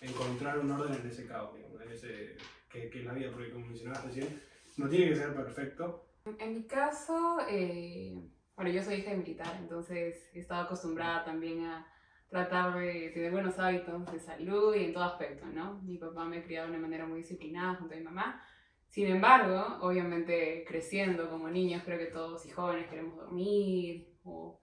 encontrar 0.00 0.58
un 0.58 0.70
orden 0.70 1.00
en 1.00 1.06
ese 1.06 1.26
caos, 1.26 1.54
digamos, 1.54 1.80
en 1.82 1.90
ese, 1.90 2.36
que, 2.70 2.90
que 2.90 3.00
es 3.00 3.04
la 3.04 3.12
vida, 3.14 3.30
porque 3.32 3.50
como 3.50 3.66
mencionabas 3.66 4.04
recién, 4.04 4.40
no 4.76 4.88
tiene 4.88 5.08
que 5.10 5.16
ser 5.16 5.34
perfecto. 5.34 6.06
En 6.38 6.54
mi 6.54 6.64
caso, 6.64 7.38
eh, 7.50 8.14
bueno, 8.56 8.70
yo 8.70 8.82
soy 8.82 8.96
hija 8.96 9.10
de 9.10 9.16
militar, 9.18 9.56
entonces 9.60 10.30
he 10.32 10.40
estado 10.40 10.62
acostumbrada 10.62 11.24
también 11.24 11.64
a 11.64 11.86
tratar 12.28 12.78
de 12.78 13.10
tener 13.10 13.30
buenos 13.30 13.58
hábitos 13.58 14.10
de 14.12 14.18
salud 14.18 14.74
y 14.74 14.84
en 14.84 14.92
todo 14.92 15.04
aspecto, 15.04 15.46
¿no? 15.46 15.80
Mi 15.82 15.98
papá 15.98 16.24
me 16.24 16.38
ha 16.38 16.44
criado 16.44 16.66
de 16.66 16.72
una 16.72 16.82
manera 16.82 17.06
muy 17.06 17.18
disciplinada 17.18 17.76
junto 17.76 17.94
a 17.94 17.98
mi 17.98 18.04
mamá. 18.04 18.42
Sin 18.88 19.06
embargo, 19.08 19.78
obviamente 19.80 20.64
creciendo 20.66 21.28
como 21.28 21.48
niños, 21.48 21.82
creo 21.84 21.98
que 21.98 22.06
todos 22.06 22.46
y 22.46 22.50
jóvenes 22.50 22.88
queremos 22.88 23.16
dormir 23.16 24.08
o 24.24 24.60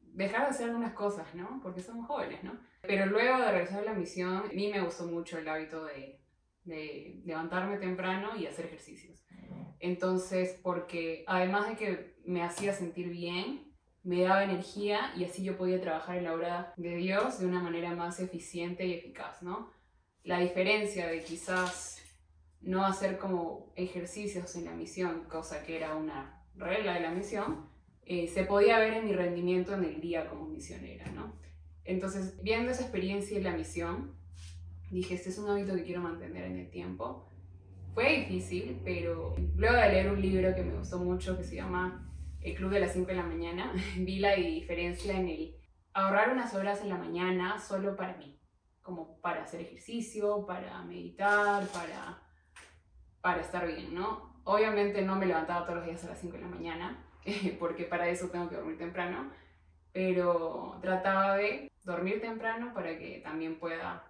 dejar 0.00 0.42
de 0.42 0.48
hacer 0.48 0.68
algunas 0.68 0.94
cosas, 0.94 1.34
¿no? 1.34 1.60
Porque 1.62 1.82
somos 1.82 2.06
jóvenes, 2.06 2.42
¿no? 2.42 2.58
Pero 2.82 3.06
luego 3.06 3.38
de 3.38 3.50
regresar 3.50 3.80
a 3.80 3.84
la 3.84 3.94
misión, 3.94 4.36
a 4.36 4.52
mí 4.52 4.70
me 4.70 4.82
gustó 4.82 5.06
mucho 5.06 5.38
el 5.38 5.48
hábito 5.48 5.84
de, 5.84 6.20
de 6.64 7.22
levantarme 7.24 7.78
temprano 7.78 8.36
y 8.36 8.46
hacer 8.46 8.66
ejercicios. 8.66 9.24
Entonces, 9.78 10.58
porque 10.62 11.24
además 11.26 11.68
de 11.68 11.76
que 11.76 12.16
me 12.24 12.42
hacía 12.42 12.72
sentir 12.72 13.08
bien, 13.08 13.65
me 14.06 14.22
daba 14.22 14.44
energía 14.44 15.12
y 15.16 15.24
así 15.24 15.42
yo 15.42 15.56
podía 15.56 15.80
trabajar 15.80 16.16
en 16.16 16.24
la 16.24 16.34
obra 16.34 16.72
de 16.76 16.94
Dios 16.94 17.40
de 17.40 17.46
una 17.46 17.60
manera 17.60 17.92
más 17.96 18.20
eficiente 18.20 18.86
y 18.86 18.92
eficaz, 18.92 19.42
¿no? 19.42 19.72
La 20.22 20.38
diferencia 20.38 21.08
de 21.08 21.24
quizás 21.24 22.00
no 22.60 22.86
hacer 22.86 23.18
como 23.18 23.72
ejercicios 23.74 24.54
en 24.54 24.66
la 24.66 24.74
misión, 24.74 25.24
cosa 25.28 25.64
que 25.64 25.76
era 25.76 25.96
una 25.96 26.44
regla 26.54 26.94
de 26.94 27.00
la 27.00 27.10
misión, 27.10 27.68
eh, 28.04 28.28
se 28.28 28.44
podía 28.44 28.78
ver 28.78 28.94
en 28.94 29.06
mi 29.06 29.12
rendimiento 29.12 29.74
en 29.74 29.82
el 29.82 30.00
día 30.00 30.28
como 30.28 30.46
misionera, 30.46 31.10
¿no? 31.10 31.34
Entonces, 31.84 32.40
viendo 32.44 32.70
esa 32.70 32.82
experiencia 32.82 33.36
en 33.36 33.42
la 33.42 33.56
misión, 33.56 34.14
dije, 34.92 35.14
este 35.14 35.30
es 35.30 35.38
un 35.38 35.50
hábito 35.50 35.74
que 35.74 35.82
quiero 35.82 36.00
mantener 36.00 36.44
en 36.44 36.58
el 36.58 36.70
tiempo. 36.70 37.28
Fue 37.92 38.20
difícil, 38.20 38.80
pero 38.84 39.34
luego 39.56 39.76
de 39.76 39.88
leer 39.88 40.10
un 40.10 40.20
libro 40.20 40.54
que 40.54 40.62
me 40.62 40.78
gustó 40.78 40.98
mucho, 41.00 41.36
que 41.36 41.42
se 41.42 41.56
llama 41.56 42.05
El 42.46 42.54
Club 42.54 42.70
de 42.70 42.78
las 42.78 42.92
5 42.92 43.08
de 43.08 43.16
la 43.16 43.24
mañana, 43.24 43.72
vi 43.96 44.20
la 44.20 44.36
diferencia 44.36 45.18
en 45.18 45.28
el 45.28 45.56
ahorrar 45.92 46.30
unas 46.30 46.54
horas 46.54 46.80
en 46.80 46.90
la 46.90 46.96
mañana 46.96 47.58
solo 47.58 47.96
para 47.96 48.16
mí, 48.18 48.38
como 48.82 49.20
para 49.20 49.42
hacer 49.42 49.62
ejercicio, 49.62 50.46
para 50.46 50.80
meditar, 50.82 51.66
para, 51.66 52.22
para 53.20 53.40
estar 53.40 53.66
bien, 53.66 53.92
¿no? 53.92 54.40
Obviamente 54.44 55.02
no 55.02 55.16
me 55.16 55.26
levantaba 55.26 55.66
todos 55.66 55.78
los 55.78 55.86
días 55.86 56.04
a 56.04 56.10
las 56.10 56.20
5 56.20 56.36
de 56.36 56.42
la 56.42 56.48
mañana, 56.48 57.04
porque 57.58 57.82
para 57.82 58.08
eso 58.08 58.28
tengo 58.28 58.48
que 58.48 58.54
dormir 58.54 58.78
temprano, 58.78 59.32
pero 59.92 60.78
trataba 60.80 61.34
de 61.36 61.72
dormir 61.82 62.20
temprano 62.20 62.72
para 62.72 62.96
que 62.96 63.22
también 63.24 63.58
pueda 63.58 64.04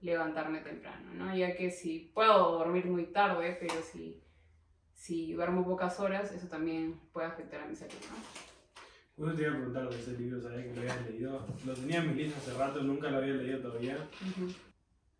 levantarme 0.00 0.60
temprano, 0.60 1.12
¿no? 1.12 1.36
Ya 1.36 1.54
que 1.54 1.70
si 1.70 2.10
puedo 2.14 2.52
dormir 2.52 2.86
muy 2.86 3.12
tarde, 3.12 3.54
pero 3.60 3.74
si, 3.82 4.21
si 5.02 5.32
duermo 5.32 5.64
pocas 5.64 5.98
horas, 5.98 6.30
eso 6.30 6.46
también 6.46 7.00
puede 7.12 7.26
afectar 7.26 7.60
a 7.60 7.66
mi 7.66 7.74
salud, 7.74 7.92
¿no? 8.08 9.24
Uno 9.24 9.34
te 9.34 9.42
iba 9.42 9.50
a 9.50 9.56
preguntar 9.56 9.88
de 9.90 9.98
ese 9.98 10.16
libro, 10.16 10.40
sabía 10.40 10.62
que 10.62 10.74
lo 10.74 10.80
habías 10.80 11.06
leído. 11.06 11.46
Lo 11.66 11.74
tenía 11.74 11.98
en 11.98 12.08
mi 12.08 12.22
lista 12.22 12.38
hace 12.38 12.54
rato, 12.54 12.82
nunca 12.84 13.10
lo 13.10 13.18
había 13.18 13.34
leído 13.34 13.58
todavía. 13.58 13.96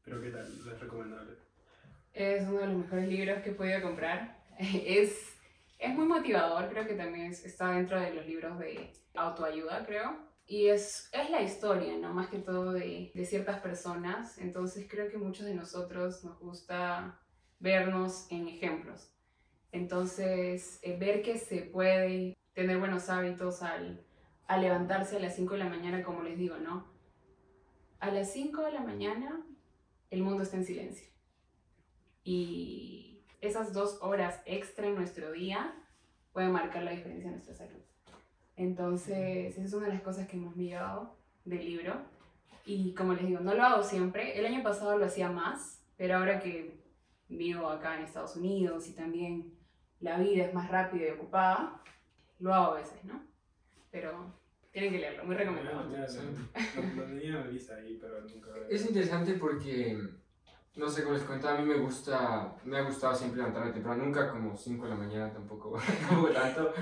Pero 0.05 0.23
¿qué 0.23 0.31
tal? 0.31 0.47
¿Es 0.47 0.81
recomendable? 0.81 1.33
Es 2.13 2.47
uno 2.49 2.61
de 2.61 2.67
los 2.69 2.77
mejores 2.77 3.09
libros 3.09 3.43
que 3.43 3.51
he 3.51 3.55
podido 3.55 3.83
comprar. 3.83 4.45
es 4.59 5.33
es 5.81 5.93
muy 5.97 6.07
motivador, 6.07 6.69
creo 6.69 6.87
que 6.87 6.95
también 6.95 7.33
está 7.33 7.73
dentro 7.73 8.01
de 8.01 8.15
los 8.15 8.25
libros 8.25 8.57
de 8.61 8.93
autoayuda, 9.15 9.85
creo. 9.85 10.17
Y 10.47 10.69
es, 10.69 11.11
es 11.13 11.29
la 11.29 11.43
historia, 11.43 11.99
¿no? 11.99 12.15
Más 12.15 12.29
que 12.29 12.39
todo 12.39 12.73
de, 12.73 13.11
de 13.13 13.27
ciertas 13.27 13.59
personas. 13.61 14.39
Entonces 14.39 14.87
creo 14.89 15.11
que 15.11 15.19
muchos 15.19 15.45
de 15.45 15.55
nosotros 15.55 16.23
nos 16.23 16.39
gusta 16.39 17.19
vernos 17.59 18.29
en 18.31 18.47
ejemplos. 18.47 19.12
Entonces, 19.73 20.79
eh, 20.83 20.97
ver 20.99 21.23
que 21.23 21.39
se 21.39 21.63
puede 21.63 22.37
tener 22.53 22.79
buenos 22.79 23.09
hábitos 23.09 23.63
al, 23.63 24.05
al 24.47 24.61
levantarse 24.61 25.17
a 25.17 25.21
las 25.21 25.35
5 25.35 25.55
de 25.55 25.59
la 25.61 25.69
mañana, 25.69 26.03
como 26.03 26.23
les 26.23 26.39
digo, 26.39 26.59
¿no? 26.59 26.87
A 27.99 28.11
las 28.11 28.33
5 28.33 28.63
de 28.63 28.73
la 28.73 28.81
mañana 28.81 29.45
el 30.11 30.23
mundo 30.23 30.43
está 30.43 30.59
en 30.59 30.67
silencio. 30.67 31.09
Y 32.23 33.23
esas 33.41 33.73
dos 33.73 33.99
horas 34.03 34.43
extra 34.45 34.87
en 34.87 34.95
nuestro 34.95 35.33
día 35.33 35.75
pueden 36.33 36.53
marcar 36.53 36.83
la 36.83 36.93
diferencia 36.93 37.29
en 37.29 37.35
nuestra 37.35 37.55
salud. 37.55 37.81
Entonces, 38.57 39.57
esa 39.57 39.63
es 39.65 39.73
una 39.73 39.87
de 39.87 39.95
las 39.95 40.03
cosas 40.03 40.29
que 40.29 40.37
hemos 40.37 40.55
mirado 40.55 41.17
del 41.45 41.65
libro. 41.65 41.95
Y 42.67 42.95
como 42.95 43.15
les 43.15 43.27
digo, 43.27 43.41
no 43.41 43.55
lo 43.55 43.63
hago 43.65 43.83
siempre. 43.83 44.39
El 44.39 44.47
año 44.47 44.63
pasado 44.63 44.99
lo 44.99 45.07
hacía 45.07 45.31
más, 45.31 45.83
pero 45.97 46.19
ahora 46.19 46.41
que 46.41 46.79
vivo 47.29 47.69
acá 47.69 47.97
en 47.97 48.05
Estados 48.05 48.37
Unidos 48.37 48.87
y 48.89 48.93
también 48.93 49.52
la 50.03 50.19
vida 50.19 50.47
es 50.47 50.55
más 50.55 50.71
rápida 50.71 51.09
y 51.09 51.11
ocupada, 51.11 51.81
lo 52.41 52.53
hago 52.53 52.73
a 52.73 52.77
veces, 52.77 53.03
¿no? 53.05 53.25
Pero 53.91 54.35
tienen 54.73 54.93
que 54.93 54.99
leerlo, 54.99 55.25
muy 55.25 55.37
recomendado. 55.37 55.89
Es 58.69 58.87
interesante 58.87 59.35
porque 59.35 59.97
no 60.75 60.89
sé, 60.89 61.03
como 61.03 61.15
les 61.15 61.25
comentaba, 61.25 61.59
a 61.59 61.61
mí 61.61 61.69
me 61.69 61.79
gusta, 61.79 62.57
me 62.65 62.79
ha 62.79 62.83
gustado 62.83 63.15
siempre 63.15 63.39
levantarme 63.39 63.73
temprano, 63.73 64.05
nunca 64.05 64.31
como 64.31 64.57
5 64.57 64.85
de 64.85 64.91
la 64.91 64.97
mañana 64.97 65.33
tampoco, 65.33 65.79
como 66.09 66.29
tanto, 66.29 66.73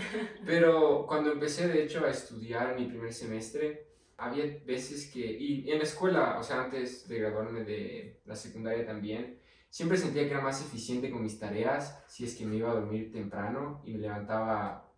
pero 0.47 1.07
cuando 1.09 1.33
empecé 1.33 1.67
de 1.67 1.83
hecho 1.83 2.05
a 2.05 2.11
estudiar 2.11 2.79
mi 2.79 2.87
primer 2.87 3.13
semestre, 3.13 3.89
había 4.17 4.45
veces 4.65 5.11
que, 5.11 5.19
y 5.19 5.69
en 5.71 5.79
la 5.79 5.85
escuela, 5.85 6.39
o 6.39 6.43
sea, 6.43 6.65
antes 6.65 7.09
de 7.09 7.19
graduarme 7.19 7.65
de 7.65 8.21
la 8.27 8.37
secundaria 8.37 8.87
también, 8.87 9.40
siempre 9.71 9.97
sentía 9.97 10.25
que 10.25 10.33
era 10.33 10.43
más 10.43 10.61
eficiente 10.61 11.11
con 11.11 11.23
mis 11.23 11.39
tareas 11.39 12.03
si 12.07 12.25
es 12.25 12.35
que 12.35 12.45
me 12.45 12.57
iba 12.57 12.71
a 12.71 12.75
dormir 12.75 13.11
temprano 13.11 13.81
y 13.85 13.93
me 13.93 14.01
levantaba 14.01 14.93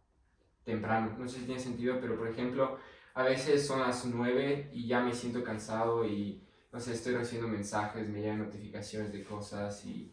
temprano. 0.64 1.16
No 1.18 1.28
sé 1.28 1.40
si 1.40 1.44
tiene 1.44 1.60
sentido, 1.60 1.98
pero 2.00 2.16
por 2.16 2.28
ejemplo, 2.28 2.78
a 3.14 3.22
veces 3.22 3.66
son 3.66 3.80
las 3.80 4.04
9 4.04 4.70
y 4.72 4.86
ya 4.88 5.00
me 5.00 5.14
siento 5.14 5.44
cansado 5.44 6.06
y 6.06 6.42
no 6.72 6.80
sé, 6.80 6.94
estoy 6.94 7.14
recibiendo 7.14 7.52
mensajes, 7.52 8.08
me 8.08 8.20
llegan 8.20 8.38
notificaciones 8.38 9.12
de 9.12 9.22
cosas 9.22 9.84
y 9.84 10.10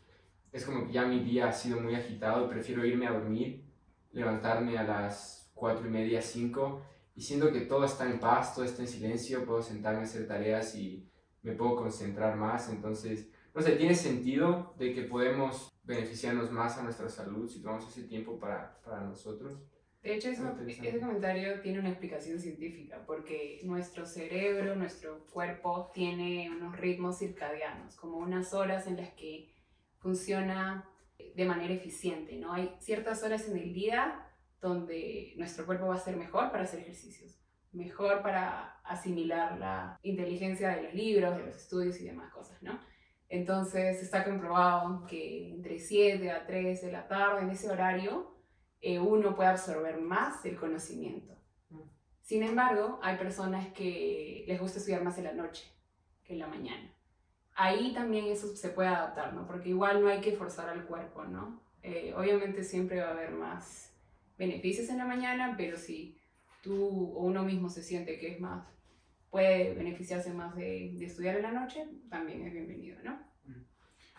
es 0.52 0.66
como 0.66 0.86
que 0.86 0.92
ya 0.92 1.06
mi 1.06 1.20
día 1.24 1.48
ha 1.48 1.54
sido 1.54 1.80
muy 1.80 1.96
agitado, 1.96 2.50
prefiero 2.50 2.86
irme 2.86 3.08
a 3.08 3.14
dormir, 3.14 3.64
levantarme 4.12 4.78
a 4.78 4.84
las 4.84 5.52
cuatro 5.54 5.88
y 5.88 5.90
media, 5.90 6.22
cinco, 6.22 6.82
y 7.16 7.22
siendo 7.22 7.52
que 7.52 7.62
todo 7.62 7.86
está 7.86 8.10
en 8.10 8.20
paz, 8.20 8.56
todo 8.56 8.66
está 8.66 8.82
en 8.82 8.88
silencio, 8.88 9.46
puedo 9.46 9.62
sentarme 9.62 10.02
a 10.02 10.04
hacer 10.04 10.28
tareas 10.28 10.76
y 10.76 11.08
me 11.44 11.54
puedo 11.54 11.76
concentrar 11.76 12.36
más, 12.36 12.70
entonces, 12.70 13.30
no 13.60 13.66
sé, 13.66 13.76
tiene 13.76 13.96
sentido 13.96 14.74
de 14.78 14.94
que 14.94 15.02
podemos 15.02 15.70
beneficiarnos 15.84 16.50
más 16.50 16.78
a 16.78 16.84
nuestra 16.84 17.10
salud 17.10 17.50
si 17.50 17.62
tomamos 17.62 17.90
ese 17.90 18.08
tiempo 18.08 18.40
para, 18.40 18.80
para 18.86 19.02
nosotros. 19.02 19.60
De 20.02 20.16
hecho, 20.16 20.30
eso, 20.30 20.56
ese 20.66 21.00
comentario 21.02 21.60
tiene 21.60 21.80
una 21.80 21.90
explicación 21.90 22.40
científica, 22.40 23.04
porque 23.06 23.60
nuestro 23.64 24.06
cerebro, 24.06 24.78
nuestro 24.78 25.26
cuerpo 25.26 25.92
tiene 25.94 26.50
unos 26.50 26.78
ritmos 26.78 27.20
circadianos, 27.20 27.98
como 27.98 28.20
unas 28.20 28.54
horas 28.54 28.88
en 28.88 28.96
las 28.96 29.10
que 29.10 29.54
funciona 29.98 30.88
de 31.36 31.46
manera 31.46 31.74
eficiente, 31.74 32.38
¿no? 32.38 32.54
Hay 32.54 32.74
ciertas 32.80 33.24
horas 33.24 33.46
en 33.50 33.58
el 33.58 33.74
día 33.74 34.26
donde 34.62 35.34
nuestro 35.36 35.66
cuerpo 35.66 35.88
va 35.88 35.96
a 35.96 36.00
ser 36.00 36.16
mejor 36.16 36.50
para 36.50 36.64
hacer 36.64 36.80
ejercicios, 36.80 37.38
mejor 37.74 38.22
para 38.22 38.80
asimilar 38.86 39.60
la 39.60 40.00
inteligencia 40.02 40.70
de 40.70 40.84
los 40.84 40.94
libros, 40.94 41.36
de 41.36 41.46
los 41.46 41.56
estudios 41.58 42.00
y 42.00 42.06
demás 42.06 42.32
cosas, 42.32 42.64
¿no? 42.64 42.80
Entonces 43.30 44.02
está 44.02 44.26
comprobado 44.26 45.06
que 45.06 45.52
entre 45.52 45.80
7 45.80 46.32
a 46.32 46.48
3 46.48 46.82
de 46.82 46.92
la 46.92 47.08
tarde, 47.08 47.44
en 47.44 47.52
ese 47.52 47.70
horario, 47.70 48.36
eh, 48.82 48.98
uno 49.00 49.36
puede 49.36 49.50
absorber 49.50 50.02
más 50.02 50.44
el 50.46 50.58
conocimiento. 50.58 51.36
Mm. 51.70 51.82
Sin 52.22 52.44
embargo, 52.44 53.00
hay 53.04 53.18
personas 53.18 53.72
que 53.74 54.46
les 54.48 54.60
gusta 54.60 54.80
estudiar 54.80 55.04
más 55.04 55.18
en 55.20 55.26
la 55.26 55.34
noche 55.34 55.64
que 56.24 56.34
en 56.34 56.40
la 56.40 56.48
mañana. 56.48 56.92
Ahí 57.54 57.94
también 57.94 58.26
eso 58.26 58.56
se 58.56 58.70
puede 58.70 58.90
adaptar, 58.90 59.34
¿no? 59.34 59.46
Porque 59.46 59.70
igual 59.70 60.02
no 60.02 60.08
hay 60.08 60.22
que 60.22 60.32
forzar 60.32 60.70
al 60.70 60.86
cuerpo, 60.86 61.26
¿no? 61.26 61.62
Eh, 61.84 62.14
obviamente 62.16 62.64
siempre 62.64 63.00
va 63.00 63.10
a 63.10 63.12
haber 63.12 63.32
más 63.32 63.94
beneficios 64.38 64.90
en 64.90 64.98
la 64.98 65.06
mañana, 65.06 65.56
pero 65.58 65.78
si 65.78 66.18
tú 66.64 67.14
o 67.16 67.26
uno 67.26 67.44
mismo 67.44 67.70
se 67.70 67.84
siente 67.84 68.18
que 68.18 68.34
es 68.34 68.40
más, 68.40 68.66
puede 69.30 69.74
beneficiarse 69.74 70.34
más 70.34 70.56
de, 70.56 70.94
de 70.98 71.06
estudiar 71.06 71.36
en 71.38 71.44
la 71.44 71.52
noche, 71.52 71.88
también 72.10 72.46
es 72.46 72.54
bienvenido, 72.54 72.98
¿no? 73.04 73.16
Mm. 73.46 73.64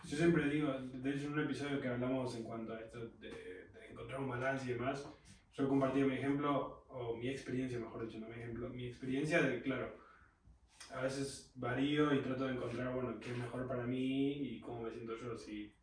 Yo 0.07 0.17
siempre 0.17 0.49
digo, 0.49 0.71
de 0.73 1.09
hecho 1.09 1.27
en 1.27 1.33
un 1.33 1.39
episodio 1.41 1.81
que 1.81 1.87
hablamos 1.87 2.35
en 2.35 2.43
cuanto 2.43 2.73
a 2.73 2.79
esto 2.79 3.07
de 3.19 3.69
encontrar 3.89 4.19
un 4.21 4.29
balance 4.29 4.69
y 4.69 4.73
demás, 4.73 5.05
yo 5.53 5.65
he 5.65 5.67
compartido 5.67 6.07
mi 6.07 6.15
ejemplo, 6.15 6.85
o 6.87 7.15
mi 7.17 7.29
experiencia, 7.29 7.79
mejor 7.79 8.05
dicho, 8.05 8.19
no 8.19 8.27
mi 8.27 8.35
ejemplo, 8.35 8.69
mi 8.69 8.87
experiencia 8.87 9.41
de, 9.41 9.61
claro, 9.61 9.97
a 10.93 11.01
veces 11.01 11.51
varío 11.55 12.13
y 12.13 12.21
trato 12.21 12.45
de 12.45 12.53
encontrar, 12.53 12.93
bueno, 12.93 13.19
qué 13.19 13.31
es 13.31 13.37
mejor 13.37 13.67
para 13.67 13.85
mí 13.85 14.31
y 14.31 14.59
cómo 14.59 14.83
me 14.83 14.91
siento 14.91 15.15
yo, 15.17 15.37
si 15.37 15.73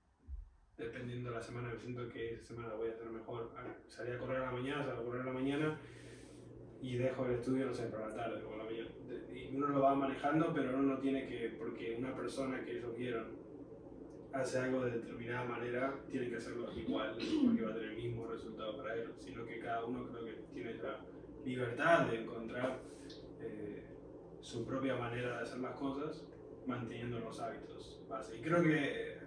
dependiendo 0.76 1.30
de 1.30 1.36
la 1.36 1.42
semana 1.42 1.68
me 1.70 1.78
siento 1.78 2.08
que 2.08 2.34
esa 2.34 2.44
semana 2.44 2.74
voy 2.74 2.88
a 2.88 2.92
hacer 2.92 3.10
mejor, 3.10 3.52
salí 3.88 4.12
a 4.12 4.18
correr 4.18 4.42
a 4.42 4.46
la 4.46 4.52
mañana, 4.52 4.84
salgo 4.84 5.02
a 5.02 5.04
correr 5.04 5.22
a 5.22 5.26
la 5.26 5.32
mañana 5.32 5.80
y 6.80 6.96
dejo 6.96 7.26
el 7.26 7.32
estudio, 7.32 7.66
no 7.66 7.74
sé, 7.74 7.86
para 7.86 8.08
la 8.08 8.14
tarde 8.14 8.42
o 8.44 8.56
la 8.56 8.64
mañana. 8.64 8.88
Y 9.32 9.56
uno 9.56 9.68
lo 9.68 9.80
va 9.80 9.94
manejando, 9.94 10.52
pero 10.54 10.78
uno 10.78 10.94
no 10.94 10.98
tiene 10.98 11.26
que, 11.26 11.56
porque 11.58 11.96
una 11.98 12.14
persona 12.14 12.64
que 12.64 12.78
ellos 12.78 12.96
vieron 12.96 13.38
hace 14.32 14.58
algo 14.58 14.84
de 14.84 14.92
determinada 14.92 15.44
manera, 15.44 15.94
tiene 16.10 16.28
que 16.28 16.36
hacerlo 16.36 16.70
igual, 16.76 17.16
porque 17.44 17.62
va 17.62 17.70
a 17.70 17.74
tener 17.74 17.90
el 17.90 17.96
mismo 17.96 18.26
resultado 18.26 18.76
para 18.76 18.94
ellos, 18.94 19.12
sino 19.18 19.44
que 19.44 19.58
cada 19.58 19.84
uno 19.84 20.06
creo 20.08 20.24
que 20.24 20.32
tiene 20.52 20.74
la 20.74 21.00
libertad 21.44 22.06
de 22.08 22.22
encontrar 22.22 22.78
eh, 23.40 23.84
su 24.40 24.66
propia 24.66 24.96
manera 24.96 25.38
de 25.38 25.42
hacer 25.42 25.58
las 25.60 25.74
cosas, 25.76 26.26
manteniendo 26.66 27.18
los 27.20 27.40
hábitos 27.40 28.02
base. 28.08 28.36
Y 28.36 28.40
creo 28.40 28.62
que 28.62 29.18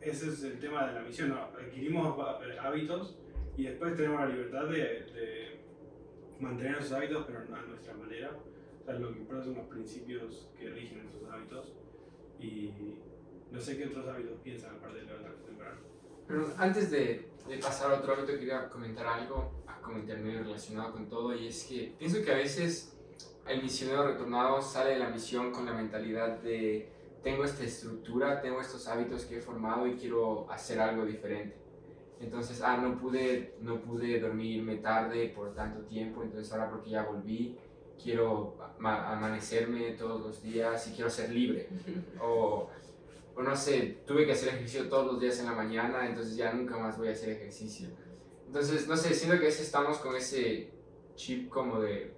ese 0.00 0.28
es 0.28 0.44
el 0.44 0.60
tema 0.60 0.86
de 0.86 0.94
la 0.94 1.02
misión, 1.02 1.32
adquirimos 1.32 2.16
hábitos 2.62 3.18
y 3.56 3.64
después 3.64 3.96
tenemos 3.96 4.20
la 4.20 4.28
libertad 4.28 4.66
de, 4.66 4.78
de 4.78 5.60
mantener 6.40 6.76
esos 6.78 6.92
hábitos, 6.92 7.24
pero 7.26 7.38
a 7.40 7.62
nuestra 7.62 7.94
manera. 7.94 8.30
O 8.80 8.84
sea, 8.84 8.94
lo 8.94 9.12
que 9.12 9.18
importa 9.20 9.44
son 9.44 9.54
los 9.54 9.66
principios 9.66 10.48
que 10.58 10.70
rigen 10.70 11.06
esos 11.06 11.28
hábitos 11.30 11.72
y 12.38 12.72
no 13.50 13.60
sé 13.60 13.76
qué 13.76 13.86
otros 13.86 14.06
hábitos 14.06 14.38
piensan 14.42 14.76
aparte 14.76 14.98
de 14.98 15.04
levantarse 15.06 15.42
temprano. 15.42 15.80
Pero 16.28 16.54
antes 16.58 16.90
de, 16.90 17.30
de 17.48 17.58
pasar 17.58 17.92
a 17.92 17.98
otro 17.98 18.14
hábito, 18.14 18.32
quería 18.32 18.68
comentar 18.68 19.06
algo, 19.06 19.64
a 19.66 19.80
comentar 19.80 20.18
medio 20.18 20.42
relacionado 20.42 20.92
con 20.92 21.08
todo, 21.08 21.34
y 21.34 21.48
es 21.48 21.64
que 21.64 21.94
pienso 21.98 22.22
que 22.22 22.32
a 22.32 22.36
veces 22.36 22.96
el 23.48 23.62
misionero 23.62 24.06
retornado 24.06 24.60
sale 24.60 24.90
de 24.90 24.98
la 24.98 25.08
misión 25.08 25.52
con 25.52 25.64
la 25.66 25.72
mentalidad 25.72 26.40
de 26.40 26.90
tengo 27.22 27.44
esta 27.44 27.64
estructura, 27.64 28.40
tengo 28.40 28.60
estos 28.60 28.86
hábitos 28.86 29.24
que 29.24 29.38
he 29.38 29.40
formado 29.40 29.86
y 29.86 29.96
quiero 29.96 30.48
hacer 30.50 30.78
algo 30.78 31.04
diferente. 31.04 31.56
Entonces, 32.20 32.62
ah, 32.62 32.78
no 32.78 32.98
pude, 32.98 33.56
no 33.60 33.80
pude 33.80 34.18
dormirme 34.20 34.76
tarde 34.76 35.32
por 35.34 35.54
tanto 35.54 35.80
tiempo, 35.82 36.22
entonces 36.22 36.50
ahora 36.52 36.70
porque 36.70 36.90
ya 36.90 37.04
volví, 37.04 37.58
quiero 38.02 38.56
amanecerme 38.78 39.92
todos 39.92 40.20
los 40.20 40.42
días 40.42 40.86
y 40.88 40.94
quiero 40.94 41.10
ser 41.10 41.30
libre. 41.30 41.68
O, 42.22 42.70
o 43.34 43.42
no 43.42 43.54
sé, 43.54 43.98
tuve 44.06 44.24
que 44.24 44.32
hacer 44.32 44.48
ejercicio 44.48 44.88
todos 44.88 45.06
los 45.06 45.20
días 45.20 45.38
en 45.40 45.46
la 45.46 45.52
mañana, 45.52 46.06
entonces 46.06 46.36
ya 46.36 46.52
nunca 46.52 46.78
más 46.78 46.96
voy 46.96 47.08
a 47.08 47.12
hacer 47.12 47.30
ejercicio. 47.30 47.90
Entonces, 48.46 48.88
no 48.88 48.96
sé, 48.96 49.12
siento 49.12 49.38
que 49.38 49.48
estamos 49.48 49.98
con 49.98 50.16
ese 50.16 50.70
chip 51.16 51.50
como 51.50 51.80
de, 51.80 52.14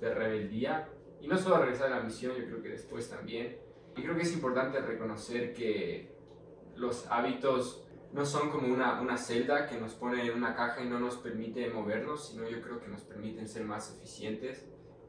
de 0.00 0.14
rebeldía. 0.14 0.88
Y 1.20 1.26
no 1.26 1.38
solo 1.38 1.58
regresar 1.58 1.92
a 1.92 1.96
la 1.96 2.02
misión, 2.02 2.36
yo 2.36 2.44
creo 2.44 2.62
que 2.62 2.68
después 2.70 3.08
también. 3.08 3.56
Y 3.96 4.02
creo 4.02 4.14
que 4.16 4.22
es 4.22 4.32
importante 4.32 4.80
reconocer 4.80 5.52
que 5.54 6.12
los 6.76 7.06
hábitos 7.08 7.87
no 8.12 8.24
son 8.24 8.50
como 8.50 8.72
una, 8.72 9.00
una 9.00 9.16
celda 9.16 9.66
que 9.66 9.78
nos 9.78 9.94
pone 9.94 10.24
en 10.24 10.36
una 10.36 10.54
caja 10.54 10.82
y 10.82 10.88
no 10.88 10.98
nos 10.98 11.16
permite 11.16 11.68
movernos, 11.68 12.28
sino 12.28 12.48
yo 12.48 12.60
creo 12.62 12.80
que 12.80 12.88
nos 12.88 13.02
permiten 13.02 13.46
ser 13.46 13.64
más 13.64 13.94
eficientes 13.96 14.66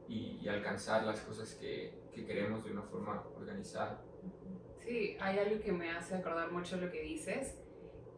y, 0.08 0.48
alcanzar 0.48 1.04
las 1.04 1.20
cosas 1.20 1.54
que, 1.54 2.02
que, 2.12 2.26
queremos 2.26 2.64
de 2.64 2.72
una 2.72 2.82
forma 2.82 3.22
organizada. 3.36 4.02
Sí, 4.78 5.16
hay 5.20 5.38
algo 5.38 5.62
que 5.62 5.72
me 5.72 5.90
hace 5.92 6.16
acordar 6.16 6.50
mucho 6.50 6.76
lo 6.76 6.90
que 6.90 7.00
dices. 7.02 7.56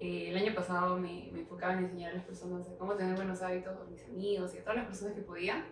Eh, 0.01 0.31
el 0.31 0.37
año 0.37 0.55
pasado 0.55 0.99
me, 0.99 1.29
me, 1.33 1.41
enfocaba 1.41 1.75
en 1.75 1.85
enseñar 1.85 2.13
a 2.13 2.15
las 2.15 2.25
personas 2.25 2.67
cómo 2.79 2.95
tener 2.95 3.15
buenos 3.15 3.43
hábitos 3.43 3.79
a 3.79 3.85
mis 3.85 4.03
amigos 4.07 4.55
y 4.55 4.59
a 4.59 4.63
todas 4.63 4.77
las 4.77 4.87
personas 4.87 5.15
que 5.15 5.21
podía. 5.21 5.67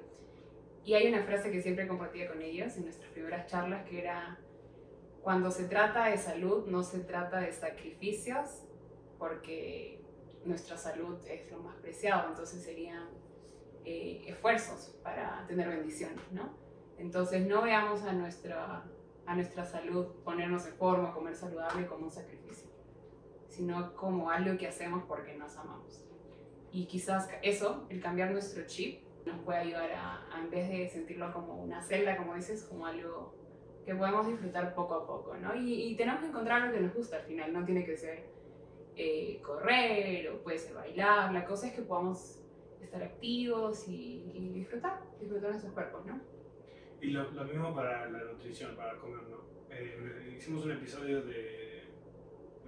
Y 0.85 0.95
hay 0.95 1.09
una 1.09 1.25
frase 1.25 1.51
que 1.51 1.63
siempre 1.63 1.89
compartía 1.89 2.29
con 2.29 2.43
ellos 2.43 2.77
en 2.77 2.85
nuestras 2.85 3.11
primeras 3.11 3.47
charlas 3.51 3.89
que 3.89 4.01
era, 4.01 4.39
cuando 5.23 5.51
se 5.51 5.65
trata 5.65 6.07
de 6.07 6.19
salud 6.19 6.67
no 6.67 6.83
se 6.83 7.01
trata 7.01 7.41
de 7.41 7.53
sacrificios, 7.53 8.65
porque 9.21 10.01
nuestra 10.47 10.77
salud 10.77 11.19
es 11.29 11.53
lo 11.53 11.59
más 11.59 11.77
preciado, 11.77 12.31
entonces 12.31 12.65
serían 12.65 13.07
eh, 13.85 14.25
esfuerzos 14.27 14.97
para 15.05 15.47
tener 15.47 15.69
bendiciones, 15.69 16.33
¿no? 16.33 16.49
Entonces 16.99 17.47
no 17.47 17.63
veamos 17.63 18.03
a 18.03 18.13
nuestra, 18.15 18.83
a 19.27 19.35
nuestra 19.35 19.65
salud 19.65 20.07
ponernos 20.25 20.67
en 20.67 20.75
forma, 20.75 21.13
comer 21.13 21.37
saludable 21.37 21.87
como 21.87 22.07
un 22.07 22.11
sacrificio, 22.11 22.71
sino 23.49 23.95
como 23.95 24.31
algo 24.31 24.57
que 24.57 24.67
hacemos 24.67 25.05
porque 25.05 25.37
nos 25.37 25.57
amamos. 25.57 26.03
Y 26.73 26.87
quizás 26.87 27.29
eso, 27.43 27.87
el 27.91 28.01
cambiar 28.01 28.31
nuestro 28.31 28.67
chip, 28.67 29.03
nos 29.27 29.39
puede 29.41 29.59
ayudar 29.59 29.93
a, 29.93 30.35
a 30.35 30.41
en 30.41 30.51
vez 30.51 30.71
de 30.71 30.89
sentirlo 30.89 31.31
como 31.33 31.63
una 31.63 31.83
celda, 31.83 32.17
como 32.17 32.35
dices, 32.35 32.65
como 32.65 32.87
algo 32.87 33.35
que 33.85 33.95
podemos 33.95 34.27
disfrutar 34.27 34.75
poco 34.75 34.95
a 34.95 35.07
poco, 35.07 35.37
¿no? 35.37 35.55
Y, 35.55 35.91
y 35.91 35.97
tenemos 35.97 36.21
que 36.21 36.29
encontrar 36.29 36.67
lo 36.67 36.73
que 36.73 36.81
nos 36.81 36.95
gusta 36.95 37.17
al 37.17 37.23
final, 37.23 37.53
no 37.53 37.65
tiene 37.65 37.85
que 37.85 37.97
ser 37.99 38.40
eh, 39.03 39.41
correr 39.41 40.29
o 40.29 40.43
puede 40.43 40.59
ser 40.59 40.75
bailar. 40.75 41.33
La 41.33 41.47
cosa 41.47 41.69
es 41.69 41.73
que 41.73 41.81
podamos 41.81 42.39
estar 42.83 43.03
activos 43.03 43.89
y, 43.89 44.51
disfrutar, 44.53 45.01
disfrutar 45.19 45.51
nuestros 45.51 45.73
cuerpos, 45.73 46.05
¿no? 46.05 46.21
Y 47.01 47.07
lo, 47.09 47.31
lo, 47.31 47.45
mismo 47.45 47.75
para 47.75 48.11
la 48.11 48.25
nutrición, 48.25 48.77
para 48.77 48.99
comer, 48.99 49.23
¿no? 49.31 49.39
Eh, 49.71 50.35
hicimos 50.37 50.67
un 50.67 50.73
episodio 50.73 51.23
de 51.23 51.85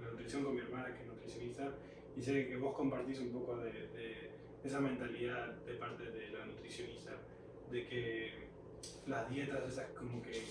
la 0.01 0.09
nutrición 0.09 0.43
con 0.43 0.55
mi 0.55 0.61
hermana, 0.61 0.91
que 0.95 1.01
es 1.01 1.07
nutricionista, 1.07 1.71
y 2.15 2.21
sé 2.21 2.47
que 2.47 2.57
vos 2.57 2.75
compartís 2.75 3.19
un 3.19 3.31
poco 3.31 3.57
de, 3.57 3.71
de 3.71 4.31
esa 4.63 4.79
mentalidad 4.79 5.53
de 5.67 5.75
parte 5.75 6.09
de 6.09 6.31
la 6.31 6.47
nutricionista, 6.47 7.11
de 7.69 7.87
que 7.87 8.33
las 9.05 9.29
dietas 9.29 9.71
esas 9.71 9.91
como 9.91 10.19
que 10.23 10.41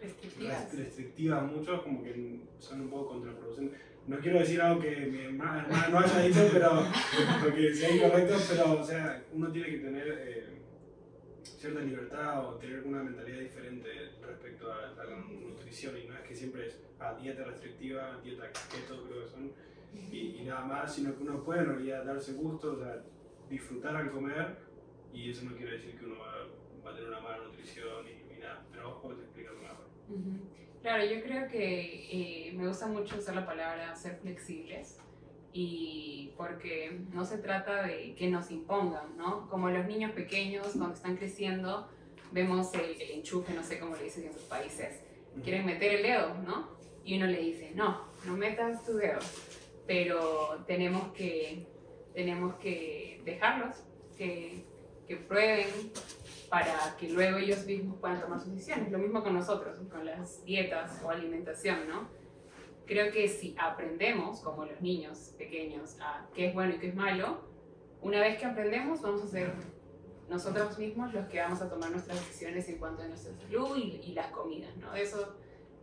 restrictivas, 0.00 0.76
restrictivas 0.76 1.42
mucho, 1.50 1.82
como 1.82 2.04
que 2.04 2.38
son 2.60 2.82
un 2.82 2.90
poco 2.90 3.14
contraproducentes 3.14 3.93
no 4.06 4.18
quiero 4.18 4.38
decir 4.38 4.60
algo 4.60 4.80
que 4.80 4.94
mi 5.06 5.20
hermana 5.20 5.88
no 5.90 5.98
haya 5.98 6.20
dicho, 6.20 6.48
pero 6.52 6.86
porque 7.42 7.74
sea 7.74 7.94
incorrecto, 7.94 8.36
pero 8.50 8.80
o 8.80 8.84
sea, 8.84 9.22
uno 9.32 9.50
tiene 9.50 9.68
que 9.68 9.78
tener 9.78 10.08
eh, 10.08 10.46
cierta 11.42 11.80
libertad 11.80 12.46
o 12.46 12.54
tener 12.56 12.82
una 12.84 13.02
mentalidad 13.02 13.38
diferente 13.38 13.88
respecto 14.20 14.70
a, 14.70 14.92
la 15.04 15.16
nutrición 15.16 15.96
y 15.96 16.06
no 16.06 16.14
es 16.14 16.20
que 16.20 16.34
siempre 16.34 16.66
es 16.66 16.80
a 16.98 17.14
dieta 17.14 17.44
restrictiva, 17.44 18.20
dieta 18.22 18.50
keto 18.70 19.04
creo 19.06 19.24
que 19.24 19.30
son 19.30 19.52
y, 20.10 20.42
nada 20.44 20.64
más, 20.64 20.94
sino 20.94 21.16
que 21.16 21.22
uno 21.22 21.42
puede 21.44 21.60
en 21.60 21.66
realidad 21.66 22.04
darse 22.04 22.32
gusto, 22.32 22.72
o 22.72 22.78
sea, 22.78 23.02
disfrutar 23.48 23.96
al 23.96 24.10
comer 24.10 24.56
y 25.12 25.30
eso 25.30 25.44
no 25.44 25.56
quiere 25.56 25.72
decir 25.72 25.96
que 25.96 26.04
uno 26.04 26.16
va, 26.18 26.90
a 26.90 26.94
tener 26.94 27.08
una 27.08 27.20
mala 27.20 27.44
nutrición 27.44 28.04
y, 28.06 28.40
nada, 28.40 28.66
pero 28.70 28.90
vos 28.90 29.02
podés 29.02 29.20
explicarlo 29.20 29.60
mejor. 29.60 30.63
Claro, 30.84 31.02
yo 31.02 31.22
creo 31.22 31.48
que 31.48 32.08
eh, 32.12 32.52
me 32.52 32.68
gusta 32.68 32.86
mucho 32.86 33.16
usar 33.16 33.34
la 33.34 33.46
palabra 33.46 33.96
ser 33.96 34.16
flexibles 34.16 34.98
y 35.50 36.34
porque 36.36 37.00
no 37.10 37.24
se 37.24 37.38
trata 37.38 37.84
de 37.84 38.14
que 38.14 38.28
nos 38.28 38.50
impongan, 38.50 39.16
¿no? 39.16 39.48
Como 39.48 39.70
los 39.70 39.86
niños 39.86 40.12
pequeños 40.12 40.66
cuando 40.76 40.92
están 40.92 41.16
creciendo 41.16 41.88
vemos 42.32 42.74
el, 42.74 43.00
enchufe, 43.00 43.54
no 43.54 43.62
sé 43.62 43.78
cómo 43.78 43.96
le 43.96 44.04
dicen 44.04 44.26
en 44.26 44.34
sus 44.34 44.42
países, 44.42 45.00
quieren 45.42 45.64
meter 45.64 45.94
el 45.94 46.02
dedo, 46.02 46.34
¿no? 46.46 46.68
Y 47.02 47.16
uno 47.16 47.28
le 47.28 47.40
dice, 47.40 47.72
no, 47.74 48.02
no 48.26 48.36
metas 48.36 48.84
tu 48.84 48.92
dedo, 48.92 49.20
pero 49.86 50.66
tenemos 50.66 51.14
que, 51.14 51.66
tenemos 52.12 52.56
que 52.56 53.22
dejarlos, 53.24 53.74
que, 54.18 54.62
que 55.08 55.16
prueben, 55.16 55.92
para 56.50 56.96
que 56.98 57.08
luego 57.08 57.38
ellos 57.38 57.64
mismos 57.66 57.98
puedan 57.98 58.20
tomar 58.20 58.40
sus 58.40 58.52
decisiones. 58.52 58.90
Lo 58.90 58.98
mismo 58.98 59.22
con 59.22 59.34
nosotros, 59.34 59.78
con 59.90 60.04
las 60.04 60.44
dietas 60.44 61.00
o 61.04 61.10
alimentación, 61.10 61.88
¿no? 61.88 62.08
Creo 62.86 63.10
que 63.12 63.28
si 63.28 63.54
aprendemos, 63.58 64.40
como 64.40 64.64
los 64.64 64.80
niños 64.80 65.34
pequeños, 65.38 65.96
a 66.00 66.28
qué 66.34 66.48
es 66.48 66.54
bueno 66.54 66.74
y 66.74 66.78
qué 66.78 66.88
es 66.88 66.94
malo, 66.94 67.40
una 68.02 68.20
vez 68.20 68.38
que 68.38 68.44
aprendemos 68.44 69.00
vamos 69.00 69.22
a 69.22 69.26
ser 69.26 69.52
nosotros 70.28 70.78
mismos 70.78 71.12
los 71.14 71.26
que 71.26 71.40
vamos 71.40 71.60
a 71.62 71.68
tomar 71.68 71.90
nuestras 71.90 72.18
decisiones 72.18 72.68
en 72.68 72.78
cuanto 72.78 73.02
a 73.02 73.08
nuestra 73.08 73.32
salud 73.38 73.76
y, 73.76 74.00
y 74.04 74.12
las 74.12 74.28
comidas, 74.28 74.76
¿no? 74.76 74.92
De 74.92 75.02
eso, 75.02 75.36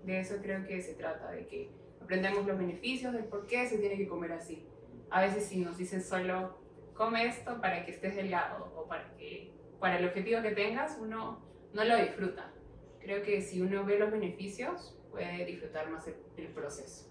de 0.04 0.20
eso 0.20 0.36
creo 0.42 0.66
que 0.66 0.82
se 0.82 0.94
trata, 0.94 1.32
de 1.32 1.48
que 1.48 1.72
aprendemos 2.02 2.46
los 2.46 2.58
beneficios 2.58 3.14
del 3.14 3.26
por 3.26 3.48
qué 3.48 3.68
se 3.68 3.78
tiene 3.78 3.98
que 3.98 4.08
comer 4.08 4.34
así. 4.34 4.66
A 5.10 5.22
veces 5.22 5.46
si 5.46 5.60
nos 5.60 5.78
dicen 5.78 6.04
solo, 6.04 6.58
come 6.94 7.26
esto 7.26 7.60
para 7.60 7.86
que 7.86 7.92
estés 7.92 8.16
delgado 8.16 8.72
o 8.76 8.88
para 8.88 9.16
que 9.16 9.52
para 9.82 9.98
el 9.98 10.06
objetivo 10.06 10.42
que 10.42 10.52
tengas, 10.52 10.98
uno 11.02 11.42
no 11.74 11.84
lo 11.84 11.98
disfruta. 11.98 12.54
Creo 13.02 13.24
que 13.24 13.42
si 13.42 13.62
uno 13.62 13.84
ve 13.84 13.98
los 13.98 14.12
beneficios, 14.12 14.96
puede 15.10 15.44
disfrutar 15.44 15.90
más 15.90 16.08
el, 16.08 16.48
proceso. 16.50 17.10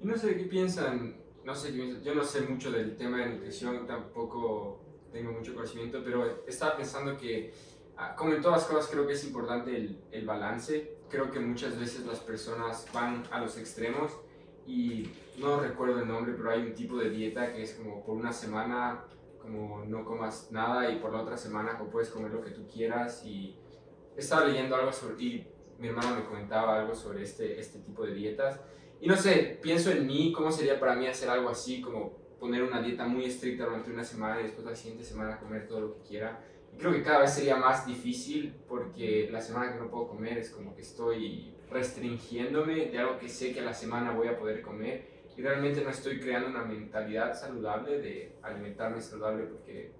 Y 0.00 0.06
no 0.06 0.16
sé 0.16 0.36
qué 0.36 0.44
piensan, 0.44 1.16
no 1.42 1.54
sé 1.54 1.72
qué 1.72 1.78
piensan, 1.78 2.02
yo 2.04 2.14
no 2.14 2.22
sé 2.22 2.42
mucho 2.42 2.70
del 2.70 2.96
tema 2.96 3.18
de 3.18 3.30
nutrición, 3.30 3.86
tampoco 3.86 4.80
tengo 5.10 5.32
mucho 5.32 5.54
conocimiento, 5.54 6.02
pero 6.04 6.44
estaba 6.46 6.76
pensando 6.76 7.16
que, 7.16 7.52
ah, 7.96 8.14
como 8.14 8.34
en 8.34 8.42
todas 8.42 8.62
las 8.62 8.70
cosas, 8.70 8.90
creo 8.90 9.06
que 9.06 9.14
es 9.14 9.24
importante 9.24 9.74
el, 9.74 10.02
el 10.10 10.26
balance. 10.26 10.98
Creo 11.08 11.30
que 11.30 11.40
muchas 11.40 11.78
veces 11.78 12.04
las 12.06 12.20
personas 12.20 12.86
van 12.92 13.24
a 13.30 13.40
los 13.40 13.56
extremos 13.58 14.12
y 14.66 15.10
no 15.38 15.60
recuerdo 15.60 16.00
el 16.00 16.08
nombre, 16.08 16.34
pero 16.36 16.50
hay 16.50 16.60
un 16.60 16.74
tipo 16.74 16.98
de 16.98 17.08
dieta 17.10 17.54
que 17.54 17.62
es 17.62 17.74
como 17.74 18.04
por 18.04 18.16
una 18.16 18.32
semana 18.32 19.04
como 19.42 19.84
no 19.84 20.04
comas 20.04 20.50
nada 20.52 20.90
y 20.90 21.00
por 21.00 21.12
la 21.12 21.22
otra 21.22 21.36
semana 21.36 21.78
puedes 21.90 22.08
comer 22.08 22.30
lo 22.30 22.42
que 22.42 22.52
tú 22.52 22.66
quieras 22.66 23.24
y 23.24 23.58
estaba 24.16 24.46
leyendo 24.46 24.76
algo 24.76 24.92
sobre, 24.92 25.22
y 25.22 25.48
mi 25.78 25.88
hermana 25.88 26.14
me 26.14 26.24
comentaba 26.24 26.80
algo 26.80 26.94
sobre 26.94 27.22
este, 27.22 27.58
este 27.58 27.80
tipo 27.80 28.04
de 28.06 28.14
dietas. 28.14 28.60
Y 29.00 29.08
no 29.08 29.16
sé, 29.16 29.58
pienso 29.60 29.90
en 29.90 30.06
mí, 30.06 30.32
cómo 30.32 30.52
sería 30.52 30.78
para 30.78 30.94
mí 30.94 31.06
hacer 31.06 31.28
algo 31.28 31.48
así, 31.48 31.80
como 31.80 32.16
poner 32.38 32.62
una 32.62 32.80
dieta 32.80 33.06
muy 33.06 33.24
estricta 33.24 33.64
durante 33.64 33.90
una 33.90 34.04
semana 34.04 34.40
y 34.40 34.44
después 34.44 34.66
la 34.66 34.74
siguiente 34.74 35.04
semana 35.04 35.38
comer 35.38 35.66
todo 35.66 35.80
lo 35.80 35.94
que 35.94 36.08
quiera. 36.08 36.44
Creo 36.78 36.92
que 36.92 37.02
cada 37.02 37.20
vez 37.20 37.34
sería 37.34 37.56
más 37.56 37.86
difícil 37.86 38.54
porque 38.68 39.28
la 39.30 39.40
semana 39.40 39.72
que 39.72 39.78
no 39.78 39.90
puedo 39.90 40.08
comer 40.08 40.38
es 40.38 40.50
como 40.50 40.74
que 40.74 40.82
estoy 40.82 41.54
restringiéndome 41.70 42.86
de 42.86 42.98
algo 42.98 43.18
que 43.18 43.28
sé 43.28 43.52
que 43.52 43.60
a 43.60 43.64
la 43.64 43.74
semana 43.74 44.12
voy 44.12 44.28
a 44.28 44.38
poder 44.38 44.62
comer 44.62 45.11
y 45.36 45.42
realmente 45.42 45.82
no 45.82 45.90
estoy 45.90 46.20
creando 46.20 46.48
una 46.48 46.64
mentalidad 46.64 47.34
saludable 47.34 48.00
de 48.00 48.36
alimentarme 48.42 49.00
saludable 49.00 49.44
porque 49.44 49.92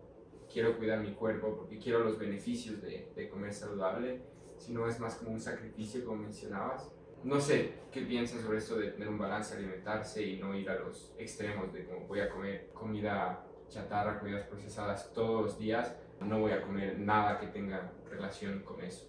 quiero 0.52 0.76
cuidar 0.76 1.00
mi 1.00 1.14
cuerpo, 1.14 1.56
porque 1.56 1.78
quiero 1.78 2.04
los 2.04 2.18
beneficios 2.18 2.82
de, 2.82 3.10
de 3.14 3.28
comer 3.28 3.52
saludable, 3.52 4.20
sino 4.58 4.86
es 4.86 5.00
más 5.00 5.16
como 5.16 5.32
un 5.32 5.40
sacrificio, 5.40 6.04
como 6.04 6.22
mencionabas. 6.22 6.92
No 7.24 7.40
sé 7.40 7.74
qué 7.90 8.02
piensas 8.02 8.42
sobre 8.42 8.58
esto 8.58 8.76
de 8.76 8.90
tener 8.90 9.08
un 9.08 9.18
balance, 9.18 9.54
alimentarse 9.54 10.22
y 10.22 10.38
no 10.38 10.54
ir 10.54 10.68
a 10.68 10.78
los 10.78 11.14
extremos 11.18 11.72
de 11.72 11.84
como 11.84 12.06
voy 12.06 12.20
a 12.20 12.28
comer 12.28 12.70
comida 12.74 13.46
chatarra, 13.68 14.18
comidas 14.18 14.46
procesadas 14.46 15.12
todos 15.12 15.42
los 15.42 15.58
días, 15.58 15.96
no 16.20 16.40
voy 16.40 16.52
a 16.52 16.62
comer 16.62 16.98
nada 16.98 17.38
que 17.38 17.46
tenga 17.46 17.92
relación 18.10 18.60
con 18.60 18.80
eso. 18.82 19.08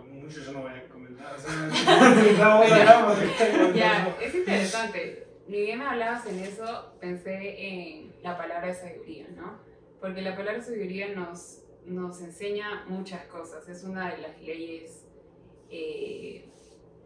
Mucho 0.00 0.40
yo 0.40 0.52
no 0.52 0.62
voy 0.62 0.72
a 0.72 0.88
comentar. 0.88 1.34
O 1.34 1.38
sea, 1.38 1.68
ya, 3.74 4.16
es 4.20 4.34
interesante. 4.34 5.26
Ni 5.48 5.60
bien 5.60 5.78
me 5.78 5.86
hablabas 5.86 6.26
en 6.26 6.38
eso, 6.38 6.92
pensé 7.00 7.54
en 7.58 8.12
la 8.22 8.36
palabra 8.36 8.68
de 8.68 8.74
sabiduría, 8.74 9.28
¿no? 9.36 9.58
Porque 10.00 10.22
la 10.22 10.36
palabra 10.36 10.58
de 10.58 10.64
sabiduría 10.64 11.08
nos, 11.14 11.64
nos 11.84 12.20
enseña 12.22 12.84
muchas 12.86 13.26
cosas. 13.26 13.68
Es 13.68 13.84
una 13.84 14.14
de 14.14 14.18
las 14.18 14.40
leyes 14.40 15.06
eh, 15.70 16.48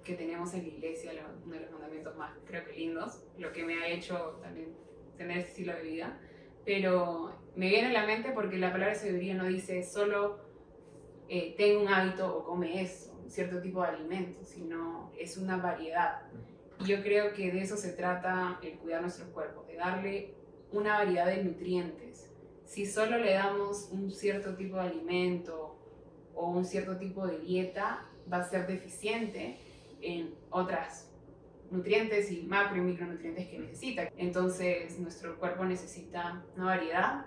que 0.04 0.14
tenemos 0.14 0.54
en 0.54 0.62
la 0.62 0.68
iglesia, 0.68 1.12
uno 1.44 1.54
de 1.54 1.60
los 1.60 1.70
mandamientos 1.72 2.16
más, 2.16 2.32
creo 2.46 2.64
que 2.64 2.72
lindos, 2.72 3.22
lo 3.38 3.52
que 3.52 3.64
me 3.64 3.82
ha 3.82 3.88
hecho 3.88 4.38
también 4.42 4.74
tener 5.16 5.38
ese 5.38 5.48
estilo 5.48 5.74
de 5.74 5.82
vida. 5.82 6.20
Pero 6.64 7.32
me 7.54 7.68
viene 7.68 7.88
a 7.88 7.92
la 7.92 8.06
mente 8.06 8.32
porque 8.32 8.58
la 8.58 8.72
palabra 8.72 8.94
de 8.94 9.00
sabiduría 9.00 9.34
no 9.34 9.46
dice 9.46 9.82
solo 9.82 10.45
eh, 11.28 11.76
un 11.80 11.88
hábito 11.88 12.36
o 12.36 12.44
come 12.44 12.88
un 13.22 13.30
cierto 13.30 13.60
tipo 13.60 13.82
de 13.82 13.88
alimento, 13.88 14.44
sino 14.44 15.12
es 15.18 15.36
una 15.36 15.56
variedad. 15.56 16.22
Y 16.80 16.86
yo 16.86 17.02
creo 17.02 17.32
que 17.32 17.50
de 17.50 17.60
eso 17.60 17.76
se 17.76 17.92
trata 17.92 18.58
el 18.62 18.78
cuidar 18.78 19.02
nuestros 19.02 19.28
cuerpos, 19.28 19.66
de 19.66 19.76
darle 19.76 20.34
una 20.72 20.98
variedad 20.98 21.26
de 21.26 21.42
nutrientes. 21.42 22.30
Si 22.64 22.86
solo 22.86 23.18
le 23.18 23.34
damos 23.34 23.88
un 23.92 24.10
cierto 24.10 24.54
tipo 24.56 24.76
de 24.76 24.82
alimento 24.82 25.76
o 26.34 26.50
un 26.50 26.64
cierto 26.64 26.96
tipo 26.96 27.26
de 27.26 27.38
dieta, 27.38 28.06
va 28.30 28.38
a 28.38 28.44
ser 28.44 28.66
deficiente 28.66 29.58
en 30.00 30.34
otras 30.50 31.10
nutrientes 31.70 32.30
y 32.30 32.42
macro 32.42 32.78
y 32.78 32.80
micronutrientes 32.80 33.48
que 33.48 33.58
necesita. 33.58 34.10
Entonces 34.16 34.98
nuestro 34.98 35.38
cuerpo 35.38 35.64
necesita 35.64 36.44
una 36.56 36.66
variedad 36.66 37.26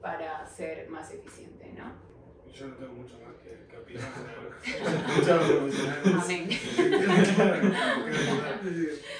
para 0.00 0.46
ser 0.46 0.88
más 0.88 1.12
eficiente, 1.12 1.72
¿no? 1.76 2.09
Yo 2.54 2.66
no 2.66 2.74
tengo 2.74 2.92
mucho 2.92 3.14
más 3.20 3.34
que, 3.42 3.66
que 3.68 3.76
opinar. 3.76 4.10
Muchas 5.16 5.40
Amén. 6.24 6.48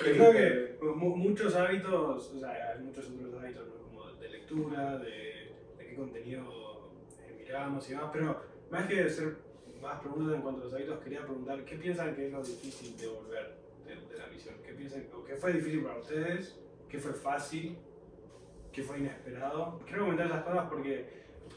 creo 0.00 0.32
que 0.32 0.78
muchos 0.82 1.54
hábitos, 1.54 2.32
o 2.34 2.40
sea, 2.40 2.72
hay 2.74 2.84
muchos 2.84 3.06
otros 3.06 3.42
hábitos, 3.42 3.68
¿no? 3.68 3.74
como 3.82 4.12
de 4.12 4.28
lectura, 4.28 4.98
de, 4.98 5.54
de 5.78 5.86
qué 5.86 5.94
contenido 5.94 6.90
eh, 7.20 7.36
miramos 7.38 7.88
y 7.88 7.92
demás, 7.92 8.10
pero 8.12 8.42
más 8.70 8.86
que 8.86 9.02
hacer 9.02 9.36
más 9.80 10.00
preguntas 10.00 10.34
en 10.36 10.42
cuanto 10.42 10.60
a 10.60 10.64
los 10.64 10.74
hábitos, 10.74 11.00
quería 11.00 11.22
preguntar, 11.22 11.64
¿qué 11.64 11.76
piensan 11.76 12.14
que 12.14 12.26
es 12.26 12.32
lo 12.32 12.42
difícil 12.42 12.96
de 12.96 13.06
volver 13.08 13.56
de, 13.86 14.18
la 14.18 14.26
misión? 14.26 14.56
¿Qué 14.64 14.72
piensan, 14.74 15.06
o 15.14 15.24
qué 15.24 15.36
fue 15.36 15.52
difícil 15.54 15.82
para 15.82 15.98
ustedes? 15.98 16.58
¿Qué 16.88 16.98
fue 16.98 17.12
fácil? 17.12 17.78
¿Qué 18.72 18.82
fue 18.82 18.98
inesperado? 18.98 19.80
Quiero 19.86 20.02
comentar 20.02 20.26
esas 20.26 20.44
cosas 20.44 20.68
porque 20.68 21.08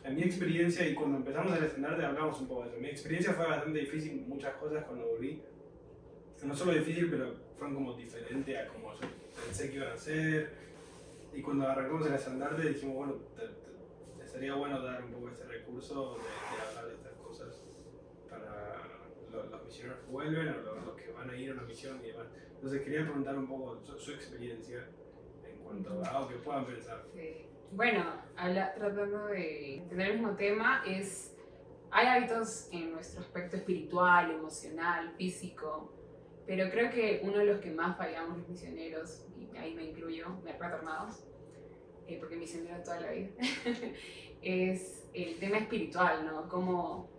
en 0.04 0.16
mi 0.16 0.24
experiencia, 0.24 0.88
y 0.88 0.94
cuando 0.94 1.18
empezamos 1.18 1.58
el 1.58 1.64
estandarte 1.64 2.06
hablamos 2.06 2.40
un 2.42 2.48
poco 2.48 2.64
de 2.64 2.70
eso, 2.70 2.80
mi 2.80 2.90
experiencia 2.90 3.34
fue 3.34 3.48
bastante 3.48 3.80
difícil, 3.80 4.26
muchas 4.28 4.54
cosas 4.56 4.84
cuando 4.86 5.08
volví. 5.08 5.42
No 6.44 6.54
solo 6.54 6.74
difícil, 6.74 7.10
pero 7.10 7.36
fueron 7.58 7.76
como 7.76 7.94
diferentes 7.94 8.58
a 8.58 8.68
como 8.68 8.94
pensé 9.46 9.70
que 9.70 9.78
iban 9.78 9.94
a 9.94 9.98
ser. 9.98 10.52
Y 11.34 11.42
cuando 11.42 11.68
arrancamos 11.68 12.06
el 12.08 12.14
estandarte 12.14 12.70
dijimos, 12.70 12.96
bueno, 12.96 13.14
te, 13.36 14.28
sería 14.28 14.56
bueno 14.56 14.82
dar 14.82 15.04
un 15.04 15.12
poco 15.12 15.30
ese 15.30 15.46
recurso 15.46 16.18
de, 16.18 16.68
hablar 16.68 16.88
de 16.88 16.96
estas 16.96 17.14
cosas 17.14 17.64
para 18.30 18.82
los, 19.32 19.66
misioneros 19.66 20.00
que 20.02 20.12
vuelven 20.12 20.50
o 20.50 20.86
los, 20.86 20.96
que 20.96 21.12
van 21.12 21.30
a 21.30 21.38
ir 21.38 21.52
a 21.52 21.54
una 21.54 21.64
misión 21.64 22.00
y 22.04 22.08
demás. 22.08 22.28
Entonces 22.56 22.82
quería 22.82 23.04
preguntar 23.04 23.38
un 23.38 23.48
poco 23.48 23.80
su, 23.98 24.12
experiencia 24.12 24.88
en 25.48 25.58
cuanto 25.60 26.04
a 26.04 26.08
algo 26.10 26.30
que 26.30 26.36
puedan 26.36 26.66
pensar. 26.66 27.06
Sí. 27.14 27.46
Bueno, 27.76 28.04
tratando 28.36 29.28
de 29.30 29.84
tener 29.90 30.12
el 30.12 30.20
mismo 30.20 30.36
tema, 30.36 30.84
es, 30.86 31.36
hay 31.90 32.06
hábitos 32.06 32.70
en 32.72 32.92
nuestro 32.92 33.22
aspecto 33.22 33.56
espiritual, 33.56 34.30
emocional, 34.30 35.12
físico, 35.18 35.92
pero 36.46 36.70
creo 36.70 36.92
que 36.92 37.22
uno 37.24 37.40
de 37.40 37.46
los 37.46 37.60
que 37.62 37.72
más 37.72 37.98
fallamos 37.98 38.38
los 38.38 38.48
misioneros, 38.48 39.26
y 39.36 39.58
ahí 39.58 39.74
me 39.74 39.86
incluyo, 39.86 40.28
me 40.44 40.54
retornados, 40.54 41.24
eh, 42.06 42.18
porque 42.20 42.36
misionero 42.36 42.84
toda 42.84 43.00
la 43.00 43.12
vida, 43.12 43.32
es 44.44 45.08
el 45.16 45.40
tema 45.40 45.58
espiritual, 45.58 46.28
¿no? 46.28 46.48
Cómo 46.50 47.10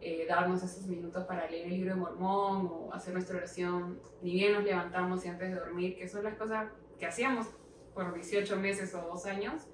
eh, 0.00 0.26
darnos 0.28 0.60
esos 0.64 0.88
minutos 0.88 1.22
para 1.24 1.48
leer 1.48 1.66
el 1.66 1.74
libro 1.74 1.94
de 1.94 2.00
Mormón 2.00 2.66
o 2.66 2.92
hacer 2.92 3.14
nuestra 3.14 3.36
oración, 3.36 4.00
ni 4.22 4.32
bien 4.32 4.54
nos 4.54 4.64
levantamos 4.64 5.24
y 5.24 5.28
antes 5.28 5.50
de 5.50 5.54
dormir, 5.54 5.96
que 5.96 6.08
son 6.08 6.24
las 6.24 6.34
cosas 6.34 6.68
que 6.98 7.06
hacíamos 7.06 7.46
por 7.94 8.12
18 8.12 8.56
meses 8.56 8.92
o 8.92 9.02
dos 9.02 9.24
años, 9.26 9.68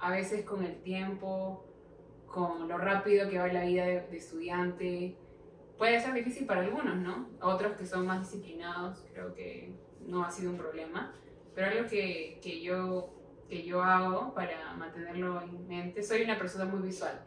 a 0.00 0.10
veces 0.10 0.44
con 0.44 0.64
el 0.64 0.80
tiempo, 0.82 1.64
con 2.26 2.68
lo 2.68 2.78
rápido 2.78 3.28
que 3.28 3.38
va 3.38 3.48
la 3.48 3.64
vida 3.64 3.84
de, 3.84 4.16
estudiante, 4.16 5.16
puede 5.76 6.00
ser 6.00 6.14
difícil 6.14 6.46
para 6.46 6.60
algunos, 6.60 6.96
¿no? 6.96 7.28
Otros 7.40 7.76
que 7.76 7.86
son 7.86 8.06
más 8.06 8.20
disciplinados, 8.20 9.04
creo 9.12 9.34
que 9.34 9.72
no 10.06 10.24
ha 10.24 10.30
sido 10.30 10.50
un 10.50 10.56
problema. 10.56 11.12
Pero 11.54 11.66
algo 11.66 11.88
que, 11.88 12.38
que, 12.42 12.62
yo, 12.62 13.10
que 13.48 13.64
yo 13.64 13.82
hago 13.82 14.32
para 14.34 14.72
mantenerlo 14.74 15.42
en 15.42 15.66
mente, 15.68 16.02
soy 16.02 16.22
una 16.22 16.38
persona 16.38 16.64
muy 16.64 16.86
visual. 16.86 17.20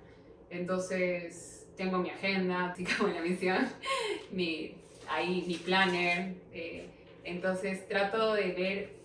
Entonces, 0.49 1.67
tengo 1.75 1.97
mi 1.97 2.09
agenda, 2.09 2.71
así 2.71 2.85
como 2.85 3.09
la 3.09 3.21
misión, 3.21 3.67
mi, 4.31 4.75
ahí 5.09 5.43
mi 5.47 5.55
planner. 5.55 6.35
Eh, 6.51 6.89
entonces, 7.23 7.87
trato 7.87 8.33
de 8.33 8.51
ver 8.53 9.03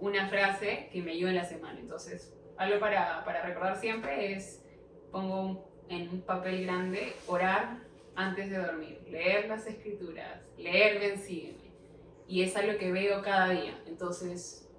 una 0.00 0.28
frase 0.28 0.88
que 0.92 1.02
me 1.02 1.12
ayude 1.12 1.30
en 1.30 1.36
la 1.36 1.44
semana. 1.44 1.80
Entonces, 1.80 2.32
algo 2.56 2.80
para, 2.80 3.24
para 3.24 3.42
recordar 3.42 3.76
siempre 3.76 4.32
es, 4.32 4.64
pongo 5.10 5.68
en 5.88 6.08
un 6.08 6.22
papel 6.22 6.64
grande, 6.64 7.14
orar 7.26 7.78
antes 8.14 8.50
de 8.50 8.58
dormir, 8.58 9.00
leer 9.08 9.48
las 9.48 9.66
escrituras, 9.66 10.40
leer 10.56 11.00
Ven, 11.00 11.18
sígueme. 11.18 11.72
Y 12.26 12.42
es 12.42 12.56
algo 12.56 12.78
que 12.78 12.92
veo 12.92 13.22
cada 13.22 13.50
día. 13.50 13.82
Entonces, 13.86 14.70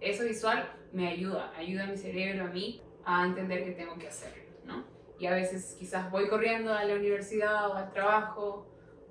eso 0.00 0.24
visual 0.24 0.70
me 0.92 1.08
ayuda, 1.08 1.52
ayuda 1.56 1.84
a 1.84 1.86
mi 1.86 1.96
cerebro, 1.96 2.44
a 2.44 2.48
mí, 2.48 2.82
a 3.04 3.26
entender 3.26 3.64
que 3.64 3.72
tengo 3.72 3.98
que 3.98 4.08
hacerlo, 4.08 4.44
¿no? 4.64 4.84
Y 5.18 5.26
a 5.26 5.34
veces 5.34 5.76
quizás 5.78 6.10
voy 6.10 6.28
corriendo 6.28 6.72
a 6.72 6.84
la 6.84 6.94
universidad 6.94 7.68
o 7.68 7.74
al 7.74 7.92
trabajo 7.92 8.66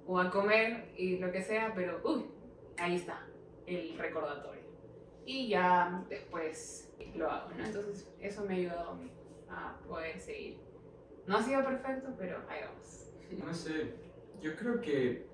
o 0.05 0.19
a 0.19 0.31
comer 0.31 0.93
y 0.95 1.17
lo 1.17 1.31
que 1.31 1.41
sea, 1.41 1.73
pero 1.75 2.01
ahí 2.77 2.95
está 2.95 3.27
el 3.65 3.97
recordatorio. 3.97 4.56
Y 5.27 5.49
ya 5.49 6.05
después 6.09 6.89
lo 7.13 7.29
hago, 7.29 7.49
¿no? 7.57 7.65
Entonces 7.65 8.07
eso 8.21 8.45
me 8.45 8.53
ha 8.53 8.57
ayudado 8.57 8.97
a 9.49 9.77
poder 9.85 10.17
seguir. 10.17 10.57
No 11.27 11.35
ha 11.35 11.43
sido 11.43 11.65
perfecto, 11.65 12.15
pero 12.17 12.37
ahí 12.47 12.61
vamos. 12.65 13.45
No 13.45 13.53
sé, 13.53 13.93
yo 14.41 14.55
creo 14.55 14.79
que 14.79 15.27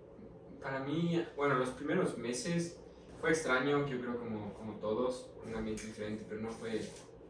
para 0.60 0.80
mí, 0.80 1.24
bueno, 1.36 1.54
los 1.54 1.70
primeros 1.70 2.18
meses 2.18 2.82
fue 3.22 3.30
extraño, 3.30 3.86
yo 3.88 4.02
creo 4.02 4.18
como, 4.18 4.52
como 4.56 4.80
todos, 4.80 5.30
un 5.46 5.56
ambiente 5.56 5.86
diferente, 5.86 6.26
pero 6.28 6.42
no 6.42 6.50
fue 6.50 6.82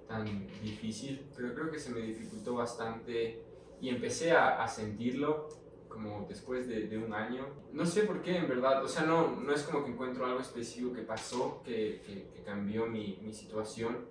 tan 0.08 0.47
difícil, 0.62 1.28
pero 1.36 1.54
creo 1.54 1.69
que 1.69 1.80
se 1.80 1.91
me 1.91 1.99
dificultó 1.99 2.56
bastante 2.56 3.43
y 3.82 3.89
empecé 3.89 4.32
a, 4.32 4.63
a 4.63 4.67
sentirlo 4.69 5.49
como 5.93 6.25
después 6.27 6.67
de, 6.67 6.88
de, 6.88 6.97
un 6.97 7.13
año. 7.13 7.45
No 7.71 7.86
sé 7.86 8.03
por 8.03 8.21
qué, 8.23 8.38
en 8.38 8.49
verdad, 8.49 8.84
o 8.84 8.88
sea, 8.88 9.03
no, 9.03 9.39
no 9.39 9.53
es 9.53 9.62
como 9.62 9.86
que 9.86 9.91
encuentro 9.91 10.25
algo 10.25 10.39
específico 10.39 10.91
que 10.91 11.03
pasó, 11.03 11.62
que, 11.63 12.01
que, 12.06 12.29
que 12.34 12.43
cambió 12.43 12.88
mi, 12.88 13.19
mi 13.21 13.32
situación, 13.32 14.06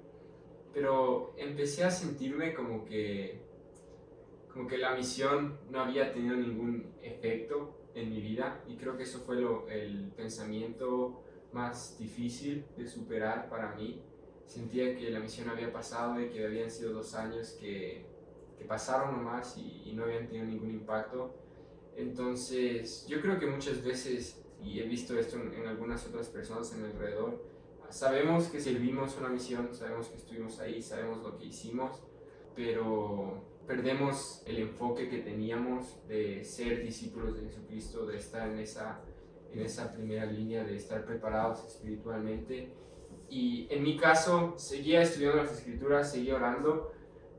pero 0.72 1.34
empecé 1.36 1.84
a 1.84 1.90
sentirme 1.90 2.54
como 2.54 2.84
que, 2.84 3.42
como 4.52 4.68
que 4.68 4.78
la 4.78 4.94
misión 4.94 5.58
no 5.70 5.80
había 5.80 6.12
tenido 6.12 6.36
ningún 6.36 6.94
efecto 7.02 7.90
en 7.94 8.10
mi 8.10 8.20
vida 8.20 8.62
y 8.66 8.76
creo 8.76 8.96
que 8.96 9.02
eso 9.02 9.18
fue 9.20 9.36
lo, 9.36 9.68
el 9.68 10.12
pensamiento 10.16 11.22
más 11.52 11.98
difícil 11.98 12.64
de 12.76 12.86
superar 12.86 13.50
para 13.50 13.74
mí. 13.74 14.02
Sentía 14.46 14.96
que 14.96 15.10
la 15.10 15.20
misión 15.20 15.48
había 15.48 15.72
pasado 15.72 16.20
y 16.20 16.28
que 16.28 16.44
habían 16.44 16.70
sido 16.70 16.92
dos 16.92 17.14
años 17.14 17.56
que, 17.60 18.06
que 18.58 18.64
pasaron 18.64 19.16
nomás 19.16 19.56
y, 19.58 19.82
y 19.86 19.92
no 19.94 20.04
habían 20.04 20.26
tenido 20.26 20.46
ningún 20.46 20.70
impacto. 20.70 21.41
Entonces, 21.96 23.06
yo 23.06 23.20
creo 23.20 23.38
que 23.38 23.46
muchas 23.46 23.82
veces, 23.82 24.42
y 24.62 24.80
he 24.80 24.84
visto 24.84 25.18
esto 25.18 25.36
en, 25.36 25.52
en 25.54 25.66
algunas 25.66 26.06
otras 26.06 26.28
personas 26.28 26.72
en 26.74 26.84
alrededor, 26.84 27.42
sabemos 27.90 28.46
que 28.48 28.60
servimos 28.60 29.16
una 29.18 29.28
misión, 29.28 29.74
sabemos 29.74 30.08
que 30.08 30.16
estuvimos 30.16 30.58
ahí, 30.60 30.82
sabemos 30.82 31.22
lo 31.22 31.36
que 31.36 31.46
hicimos, 31.46 32.02
pero 32.54 33.44
perdemos 33.66 34.42
el 34.46 34.58
enfoque 34.58 35.08
que 35.08 35.18
teníamos 35.18 36.06
de 36.08 36.44
ser 36.44 36.82
discípulos 36.82 37.36
de 37.36 37.48
Jesucristo, 37.48 38.06
de 38.06 38.16
estar 38.16 38.48
en 38.48 38.58
esa, 38.58 39.00
en 39.52 39.60
esa 39.60 39.92
primera 39.92 40.26
línea, 40.26 40.64
de 40.64 40.76
estar 40.76 41.04
preparados 41.04 41.64
espiritualmente. 41.66 42.72
Y 43.28 43.66
en 43.70 43.82
mi 43.82 43.96
caso, 43.96 44.54
seguía 44.56 45.02
estudiando 45.02 45.42
las 45.42 45.52
escrituras, 45.52 46.10
seguía 46.10 46.36
orando, 46.36 46.92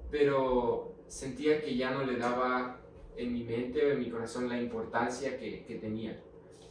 pero 0.09 0.95
sentía 1.07 1.61
que 1.61 1.75
ya 1.75 1.91
no 1.91 2.03
le 2.03 2.17
daba 2.17 2.82
en 3.15 3.33
mi 3.33 3.43
mente 3.43 3.85
o 3.85 3.91
en 3.91 3.99
mi 3.99 4.09
corazón 4.09 4.49
la 4.49 4.59
importancia 4.59 5.37
que, 5.37 5.63
que 5.65 5.75
tenía. 5.75 6.21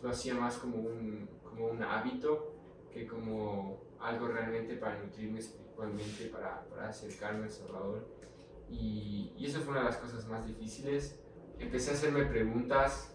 Lo 0.02 0.10
hacía 0.10 0.34
más 0.34 0.56
como 0.58 0.76
un, 0.76 1.28
como 1.42 1.66
un 1.66 1.82
hábito 1.82 2.54
que 2.92 3.06
como 3.06 3.82
algo 4.00 4.28
realmente 4.28 4.74
para 4.74 4.98
nutrirme 4.98 5.38
espiritualmente, 5.38 6.26
para, 6.26 6.64
para 6.68 6.88
acercarme 6.88 7.44
al 7.44 7.50
Salvador. 7.50 8.06
Y, 8.68 9.32
y, 9.36 9.46
eso 9.46 9.60
fue 9.60 9.72
una 9.72 9.80
de 9.80 9.86
las 9.86 9.96
cosas 9.98 10.26
más 10.28 10.46
difíciles. 10.46 11.20
Empecé 11.58 11.90
a 11.90 11.94
hacerme 11.94 12.24
preguntas 12.24 13.12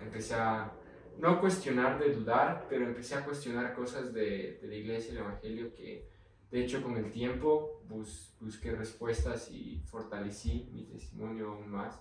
empecé 0.00 0.34
a 0.34 0.72
no 1.18 1.40
cuestionar 1.40 1.98
de 1.98 2.14
dudar, 2.14 2.66
pero 2.68 2.86
empecé 2.86 3.14
a 3.14 3.24
cuestionar 3.24 3.74
cosas 3.74 4.12
de, 4.12 4.58
de 4.60 4.68
la 4.68 4.74
iglesia 4.74 5.12
y 5.12 5.16
el 5.16 5.22
evangelio 5.22 5.74
que 5.74 6.08
de 6.50 6.64
hecho 6.64 6.82
con 6.82 6.96
el 6.96 7.10
tiempo 7.10 7.82
bus, 7.88 8.34
busqué 8.40 8.72
respuestas 8.72 9.50
y 9.50 9.80
fortalecí 9.86 10.68
mi 10.72 10.84
testimonio 10.84 11.52
aún 11.52 11.70
más. 11.70 12.00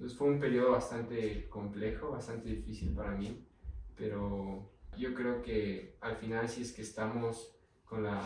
Entonces 0.00 0.16
fue 0.16 0.28
un 0.28 0.40
periodo 0.40 0.72
bastante 0.72 1.46
complejo, 1.50 2.12
bastante 2.12 2.48
difícil 2.48 2.94
para 2.94 3.10
mí, 3.10 3.46
pero 3.94 4.72
yo 4.96 5.12
creo 5.12 5.42
que 5.42 5.98
al 6.00 6.16
final 6.16 6.48
si 6.48 6.62
es 6.62 6.72
que 6.72 6.80
estamos 6.80 7.54
con 7.84 8.04
la 8.04 8.22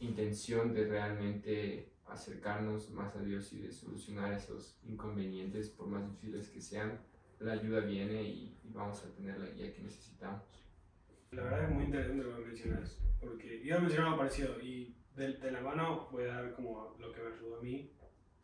intención 0.00 0.74
de 0.74 0.88
realmente 0.88 1.92
acercarnos 2.06 2.90
más 2.90 3.14
a 3.14 3.22
Dios 3.22 3.52
y 3.52 3.60
de 3.60 3.70
solucionar 3.70 4.32
esos 4.32 4.76
inconvenientes, 4.82 5.68
por 5.68 5.86
más 5.86 6.04
difíciles 6.04 6.48
que 6.48 6.60
sean, 6.60 6.98
la 7.38 7.52
ayuda 7.52 7.78
viene 7.78 8.20
y, 8.24 8.58
vamos 8.64 9.04
a 9.04 9.14
tener 9.14 9.38
la 9.38 9.50
guía 9.50 9.72
que 9.72 9.82
necesitamos. 9.82 10.42
La 11.30 11.44
verdad 11.44 11.70
es 11.70 11.70
muy 11.76 11.84
interesante 11.84 12.24
lo 12.24 12.36
que 12.38 12.44
mencionas, 12.46 12.98
porque 13.20 13.62
yo 13.62 13.76
algo 13.76 14.18
parecido 14.18 14.60
y 14.60 14.96
de, 15.14 15.34
de, 15.34 15.52
la 15.52 15.60
mano 15.60 16.08
voy 16.10 16.24
a 16.24 16.34
dar 16.34 16.54
como 16.54 16.96
lo 16.98 17.12
que 17.12 17.22
me 17.22 17.28
ayudó 17.28 17.58
a 17.60 17.62
mí, 17.62 17.92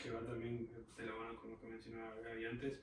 que 0.02 0.10
va 0.10 0.20
también 0.20 0.68
de 0.96 1.06
la 1.06 1.14
mano 1.14 1.40
con 1.40 1.50
lo 1.50 1.60
que 1.60 1.66
mencionaba 1.66 2.14
Gaby 2.22 2.44
antes, 2.46 2.80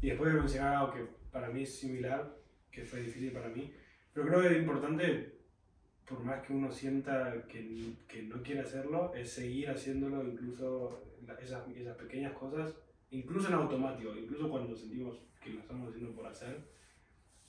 y 0.00 0.08
después 0.08 0.32
a 0.32 0.34
mencionar 0.36 0.76
algo 0.76 0.94
que 0.94 1.06
para 1.30 1.48
mí 1.50 1.62
es 1.62 1.78
similar, 1.78 2.36
que 2.70 2.84
fue 2.84 3.02
difícil 3.02 3.32
para 3.32 3.48
mí, 3.48 3.72
pero 4.12 4.26
creo 4.26 4.42
que 4.42 4.48
es 4.48 4.56
importante 4.56 5.38
por 6.08 6.24
más 6.24 6.44
que 6.46 6.54
uno 6.54 6.70
sienta 6.70 7.46
que, 7.48 7.94
que 8.06 8.22
no 8.22 8.42
quiere 8.42 8.62
hacerlo, 8.62 9.12
es 9.14 9.30
seguir 9.30 9.68
haciéndolo, 9.68 10.26
incluso 10.26 11.02
esas, 11.40 11.68
esas 11.76 11.96
pequeñas 11.96 12.32
cosas, 12.32 12.74
incluso 13.10 13.48
en 13.48 13.54
automático, 13.54 14.16
incluso 14.16 14.48
cuando 14.48 14.74
sentimos 14.74 15.18
que 15.42 15.50
lo 15.50 15.60
estamos 15.60 15.90
haciendo 15.90 16.14
por 16.14 16.26
hacer, 16.26 16.62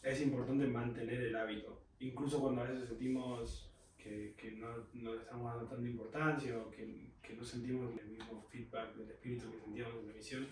es 0.04 0.22
importante 0.22 0.68
mantener 0.68 1.22
el 1.22 1.36
hábito. 1.36 1.82
Incluso 2.00 2.40
cuando 2.40 2.62
a 2.62 2.66
veces 2.66 2.90
sentimos 2.90 3.69
que, 4.02 4.34
que 4.38 4.52
no, 4.52 4.68
no, 4.94 5.14
le 5.14 5.22
estamos 5.22 5.54
dando 5.54 5.68
tanta 5.68 5.88
importancia 5.88 6.58
o 6.58 6.72
que, 6.72 7.12
que, 7.22 7.34
no 7.36 7.44
sentimos 7.44 7.92
el 8.00 8.08
mismo 8.08 8.42
feedback 8.50 8.96
del 8.96 9.12
espíritu 9.12 9.52
que 9.52 9.60
sentíamos 9.60 10.00
en 10.00 10.08
la 10.08 10.14
misión, 10.14 10.48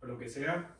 o 0.00 0.06
lo 0.06 0.18
que 0.18 0.28
sea, 0.28 0.78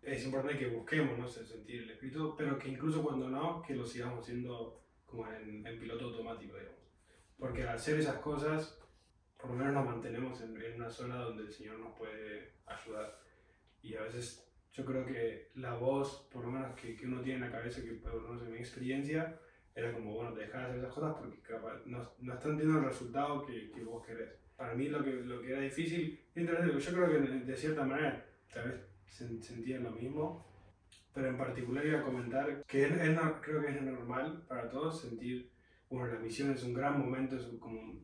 es 0.00 0.24
importante 0.24 0.58
que 0.58 0.68
busquemos 0.68 1.18
¿no? 1.18 1.26
sentir 1.26 1.82
el 1.82 1.90
espíritu, 1.90 2.34
pero 2.36 2.58
que 2.58 2.68
incluso 2.68 3.02
cuando 3.02 3.28
no, 3.28 3.60
que 3.62 3.74
lo 3.74 3.84
sigamos 3.84 4.20
haciendo 4.20 4.80
como 5.04 5.26
en, 5.30 5.66
en, 5.66 5.78
piloto 5.78 6.06
automático, 6.06 6.56
digamos. 6.56 6.78
Porque 7.38 7.62
al 7.62 7.70
hacer 7.70 7.98
esas 7.98 8.18
cosas, 8.18 8.78
por 9.36 9.50
lo 9.50 9.56
menos 9.56 9.74
nos 9.74 9.86
mantenemos 9.86 10.40
en, 10.42 10.56
en, 10.60 10.74
una 10.76 10.90
zona 10.90 11.16
donde 11.16 11.42
el 11.42 11.52
Señor 11.52 11.78
nos 11.78 11.96
puede 11.96 12.52
ayudar. 12.66 13.18
Y 13.82 13.94
a 13.94 14.02
veces 14.02 14.48
yo 14.72 14.84
creo 14.84 15.04
que 15.04 15.50
la 15.54 15.74
voz, 15.74 16.28
por 16.32 16.44
lo 16.44 16.50
menos 16.50 16.78
que, 16.78 16.94
que 16.94 17.06
uno 17.06 17.20
tiene 17.20 17.44
en 17.44 17.50
la 17.50 17.58
cabeza, 17.58 17.82
que 17.82 17.92
por 17.92 18.14
lo 18.14 18.28
menos 18.28 18.42
en 18.42 18.52
mi 18.52 18.58
experiencia, 18.58 19.40
era 19.78 19.92
como, 19.92 20.14
bueno, 20.14 20.32
te 20.32 20.40
dejas 20.40 20.60
de 20.60 20.66
hacer 20.66 20.78
esas 20.78 20.94
cosas 20.94 21.16
porque 21.18 21.38
capaz, 21.40 21.86
no, 21.86 21.98
no 22.20 22.34
están 22.34 22.56
teniendo 22.56 22.80
el 22.80 22.86
resultado 22.86 23.46
que, 23.46 23.70
que, 23.70 23.84
vos 23.84 24.04
querés. 24.04 24.30
Para 24.56 24.74
mí 24.74 24.88
lo 24.88 25.04
que, 25.04 25.12
lo 25.12 25.40
que 25.40 25.52
era 25.52 25.60
difícil, 25.60 26.18
yo 26.34 26.46
creo 26.46 27.10
que 27.10 27.20
de 27.20 27.56
cierta 27.56 27.84
manera 27.84 28.26
tal 28.52 28.68
vez 28.70 28.80
sentían 29.06 29.84
lo 29.84 29.92
mismo, 29.92 30.44
pero 31.14 31.28
en 31.28 31.38
particular 31.38 31.86
iba 31.86 32.00
a 32.00 32.04
comentar 32.04 32.64
que 32.66 32.86
es, 32.86 32.92
es, 32.92 33.18
creo 33.40 33.62
que 33.62 33.68
es 33.68 33.82
normal 33.82 34.44
para 34.48 34.68
todos 34.68 35.00
sentir, 35.00 35.50
bueno, 35.88 36.12
la 36.12 36.18
misión 36.18 36.50
es 36.50 36.62
un 36.64 36.74
gran 36.74 36.98
momento, 36.98 37.36
es 37.36 37.44
como 37.60 38.00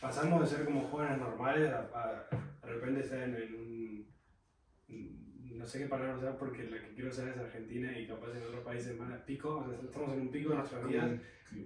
pasamos 0.00 0.40
de 0.40 0.56
ser 0.56 0.64
como 0.64 0.88
jóvenes 0.88 1.18
normales 1.18 1.70
a, 1.72 1.80
a, 1.94 2.66
de 2.66 2.72
repente 2.72 3.00
estar 3.00 3.18
en, 3.18 3.34
en, 3.36 3.54
un, 3.54 5.25
no 5.56 5.66
sé 5.66 5.80
qué 5.80 5.86
palabra 5.86 6.16
usar 6.16 6.36
porque 6.38 6.64
la 6.64 6.78
que 6.80 6.94
quiero 6.94 7.10
usar 7.10 7.28
es 7.28 7.36
Argentina 7.36 7.98
y 7.98 8.06
capaz 8.06 8.30
en 8.36 8.42
otros 8.42 8.64
países 8.64 8.98
más 8.98 9.18
pico, 9.20 9.58
o 9.58 9.68
sea, 9.68 9.78
estamos 9.82 10.12
en 10.14 10.20
un 10.20 10.28
pico 10.28 10.50
de 10.50 10.56
nuestra 10.56 10.80
vida. 10.80 11.18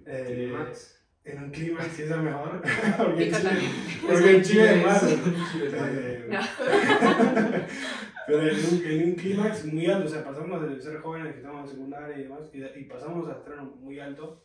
Eh, 0.05 0.53
en 1.23 1.43
un 1.43 1.51
clima, 1.51 1.83
si 1.83 2.03
es 2.03 2.11
el 2.11 2.21
mejor. 2.21 2.61
porque, 2.97 3.27
en 3.27 3.33
Chile, 3.33 3.51
porque 4.07 4.35
en 4.35 4.41
Chile 4.41 4.75
es 4.75 4.85
más. 4.85 5.03
Eh, 5.03 6.29
pero 8.27 8.41
en 8.41 8.55
un, 8.55 8.85
en 8.85 9.09
un 9.09 9.15
clímax 9.15 9.65
muy 9.65 9.85
alto, 9.85 10.05
o 10.05 10.09
sea, 10.09 10.23
pasamos 10.23 10.67
de 10.67 10.81
ser 10.81 10.99
jóvenes 10.99 11.33
que 11.33 11.39
estamos 11.39 11.69
en 11.69 11.75
secundaria 11.75 12.17
y 12.17 12.23
demás, 12.23 12.49
y, 12.53 12.79
y 12.79 12.85
pasamos 12.85 13.27
a 13.27 13.33
estar 13.33 13.61
muy 13.61 13.99
alto. 13.99 14.43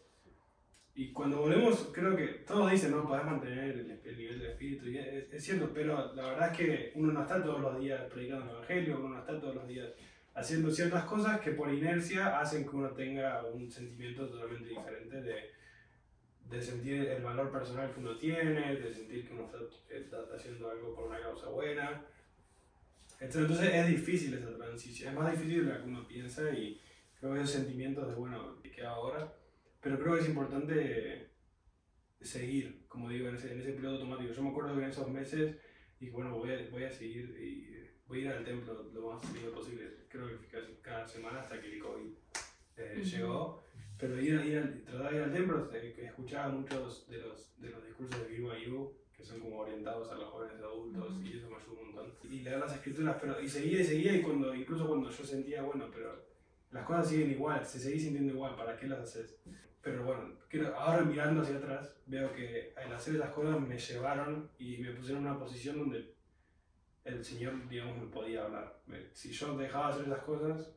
Y 0.98 1.12
cuando 1.12 1.40
volvemos, 1.40 1.90
creo 1.92 2.16
que 2.16 2.26
todos 2.46 2.70
dicen, 2.70 2.92
no, 2.92 3.06
podés 3.06 3.26
mantener 3.26 3.64
el, 3.64 4.00
el 4.02 4.16
nivel 4.16 4.38
de 4.40 4.48
espíritu, 4.52 4.88
y 4.88 4.96
es, 4.96 5.30
es, 5.30 5.44
cierto, 5.44 5.70
pero 5.74 6.14
la 6.14 6.30
verdad 6.30 6.50
es 6.50 6.56
que 6.56 6.92
uno 6.94 7.12
no 7.12 7.20
está 7.20 7.42
todos 7.42 7.60
los 7.60 7.78
días 7.78 8.02
predicando 8.10 8.46
el 8.46 8.50
evangelio, 8.52 8.98
uno 8.98 9.10
no 9.10 9.18
está 9.20 9.38
todos 9.38 9.56
los 9.56 9.68
días 9.68 9.90
haciendo 10.34 10.70
ciertas 10.70 11.04
cosas 11.04 11.40
que 11.40 11.50
por 11.50 11.72
inercia 11.72 12.40
hacen 12.40 12.64
que 12.64 12.76
uno 12.76 12.88
tenga 12.92 13.44
un 13.44 13.70
sentimiento 13.70 14.26
totalmente 14.26 14.70
diferente 14.70 15.20
de, 15.20 15.50
de 16.48 16.62
sentir 16.62 17.02
el 17.08 17.22
valor 17.22 17.52
personal 17.52 17.92
que 17.92 18.00
uno 18.00 18.16
tiene, 18.16 18.76
de 18.76 18.94
sentir 18.94 19.28
que 19.28 19.34
uno 19.34 19.44
está, 19.44 19.94
está 19.94 20.34
haciendo 20.34 20.70
algo 20.70 20.94
por 20.94 21.08
una 21.08 21.20
causa 21.20 21.50
buena. 21.50 22.02
Entonces 23.20 23.74
es 23.74 23.86
difícil 23.86 24.32
esa 24.32 24.56
transición, 24.56 25.10
es 25.10 25.18
más 25.18 25.30
difícil 25.32 25.66
de 25.66 25.72
lo 25.74 25.82
que 25.82 25.88
uno 25.88 26.08
piensa 26.08 26.50
y 26.52 26.80
creo 27.20 27.34
que 27.34 27.40
esos 27.40 27.50
sentimientos 27.50 28.08
de, 28.08 28.14
bueno, 28.14 28.56
¿qué 28.62 28.82
ahora? 28.82 29.30
Pero 29.86 30.00
creo 30.00 30.14
que 30.14 30.20
es 30.22 30.28
importante 30.28 31.30
seguir, 32.20 32.88
como 32.88 33.08
digo, 33.08 33.28
en 33.28 33.36
ese, 33.36 33.52
en 33.52 33.60
ese 33.60 33.70
piloto 33.70 33.98
automático. 33.98 34.32
Yo 34.32 34.42
me 34.42 34.48
acuerdo 34.48 34.74
que 34.74 34.82
en 34.82 34.90
esos 34.90 35.08
meses 35.08 35.54
dije, 36.00 36.10
bueno, 36.10 36.36
voy 36.36 36.50
a, 36.50 36.68
voy 36.72 36.82
a 36.82 36.90
seguir 36.90 37.38
y 37.40 37.88
voy 38.08 38.18
a 38.18 38.22
ir 38.22 38.28
al 38.30 38.44
templo 38.44 38.90
lo 38.92 39.12
más 39.12 39.24
seguido 39.24 39.52
posible. 39.52 40.08
Creo 40.08 40.26
que 40.26 40.48
casi 40.48 40.72
cada 40.82 41.06
semana 41.06 41.38
hasta 41.38 41.60
que 41.60 41.74
el 41.74 41.78
COVID 41.78 42.12
eh, 42.78 43.00
llegó. 43.04 43.62
Pero 43.96 44.20
ir, 44.20 44.44
ir, 44.44 44.84
tratar 44.84 45.12
de 45.12 45.18
ir 45.18 45.22
al 45.22 45.32
templo, 45.32 45.70
eh, 45.72 45.94
escuchaba 46.02 46.48
muchos 46.48 47.08
de 47.08 47.18
los, 47.18 47.54
de 47.60 47.70
los 47.70 47.86
discursos 47.86 48.28
de 48.28 48.38
BYU 48.38 48.92
que 49.16 49.22
son 49.22 49.38
como 49.38 49.60
orientados 49.60 50.10
a 50.10 50.16
los 50.16 50.28
jóvenes 50.30 50.60
adultos 50.60 51.14
y 51.22 51.36
eso 51.36 51.48
me 51.48 51.58
ayudó 51.58 51.80
un 51.80 51.94
montón. 51.94 52.12
Y 52.28 52.40
leer 52.40 52.58
las 52.58 52.74
escrituras, 52.74 53.18
pero 53.20 53.40
y 53.40 53.48
seguía 53.48 53.82
y 53.82 53.84
seguía 53.84 54.16
y 54.16 54.22
cuando, 54.22 54.52
incluso 54.52 54.88
cuando 54.88 55.10
yo 55.10 55.24
sentía, 55.24 55.62
bueno, 55.62 55.88
pero 55.94 56.26
las 56.72 56.84
cosas 56.84 57.08
siguen 57.08 57.30
igual, 57.30 57.64
se 57.64 57.78
seguís 57.78 58.02
sintiendo 58.02 58.32
igual, 58.32 58.56
¿para 58.56 58.76
qué 58.76 58.88
las 58.88 58.98
haces? 58.98 59.38
Pero 59.86 60.02
bueno, 60.02 60.32
ahora 60.76 61.02
mirando 61.02 61.42
hacia 61.42 61.58
atrás, 61.58 61.94
veo 62.06 62.32
que 62.34 62.74
al 62.76 62.92
hacer 62.92 63.14
esas 63.14 63.30
cosas 63.30 63.60
me 63.60 63.78
llevaron 63.78 64.50
y 64.58 64.78
me 64.78 64.90
pusieron 64.90 65.24
en 65.24 65.30
una 65.30 65.38
posición 65.38 65.78
donde 65.78 66.12
el 67.04 67.24
Señor, 67.24 67.68
digamos, 67.68 67.96
me 67.96 68.08
podía 68.08 68.42
hablar. 68.42 68.80
Si 69.12 69.30
yo 69.30 69.56
dejaba 69.56 69.86
de 69.86 69.92
hacer 69.92 70.06
esas 70.06 70.24
cosas, 70.24 70.72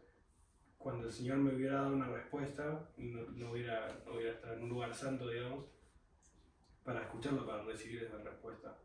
cuando 0.78 1.08
el 1.08 1.12
Señor 1.12 1.38
me 1.38 1.56
hubiera 1.56 1.78
dado 1.78 1.96
una 1.96 2.08
respuesta, 2.08 2.88
no, 2.98 3.22
no, 3.32 3.52
hubiera, 3.52 4.00
no 4.06 4.14
hubiera 4.14 4.34
estado 4.34 4.54
en 4.54 4.62
un 4.62 4.70
lugar 4.70 4.94
santo, 4.94 5.28
digamos, 5.28 5.66
para 6.84 7.02
escucharlo, 7.02 7.48
para 7.48 7.64
recibir 7.64 8.04
esa 8.04 8.20
respuesta. 8.20 8.78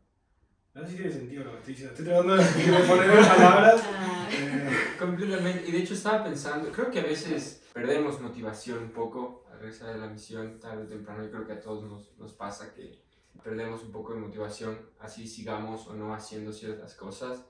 No 0.73 0.81
sé 0.81 0.89
si 0.89 0.95
tiene 0.95 1.11
sentido 1.11 1.43
lo 1.43 1.51
que 1.51 1.57
estoy 1.57 1.73
diciendo. 1.75 1.93
Estoy 1.93 2.05
tratando 2.07 2.35
de 2.35 2.87
poner 2.87 3.27
palabras. 3.27 3.83
Ah. 3.93 4.27
Eh, 4.31 4.97
completamente. 4.97 5.67
Y 5.67 5.71
de 5.71 5.77
hecho 5.77 5.93
estaba 5.93 6.23
pensando, 6.23 6.71
creo 6.71 6.89
que 6.89 7.01
a 7.01 7.03
veces 7.03 7.69
perdemos 7.71 8.19
motivación 8.19 8.79
un 8.79 8.89
poco 8.89 9.44
regresar 9.57 9.93
de 9.93 9.99
la 9.99 10.07
misión 10.07 10.59
tarde 10.59 10.83
o 10.83 10.87
temprano. 10.87 11.25
Y 11.25 11.29
creo 11.29 11.45
que 11.45 11.53
a 11.53 11.61
todos 11.61 11.83
nos, 11.83 12.17
nos 12.17 12.33
pasa 12.33 12.73
que 12.73 13.03
perdemos 13.43 13.83
un 13.83 13.91
poco 13.91 14.13
de 14.13 14.19
motivación, 14.19 14.77
así 14.99 15.27
sigamos 15.27 15.87
o 15.87 15.93
no 15.93 16.13
haciendo 16.13 16.53
ciertas 16.53 16.95
cosas. 16.95 17.45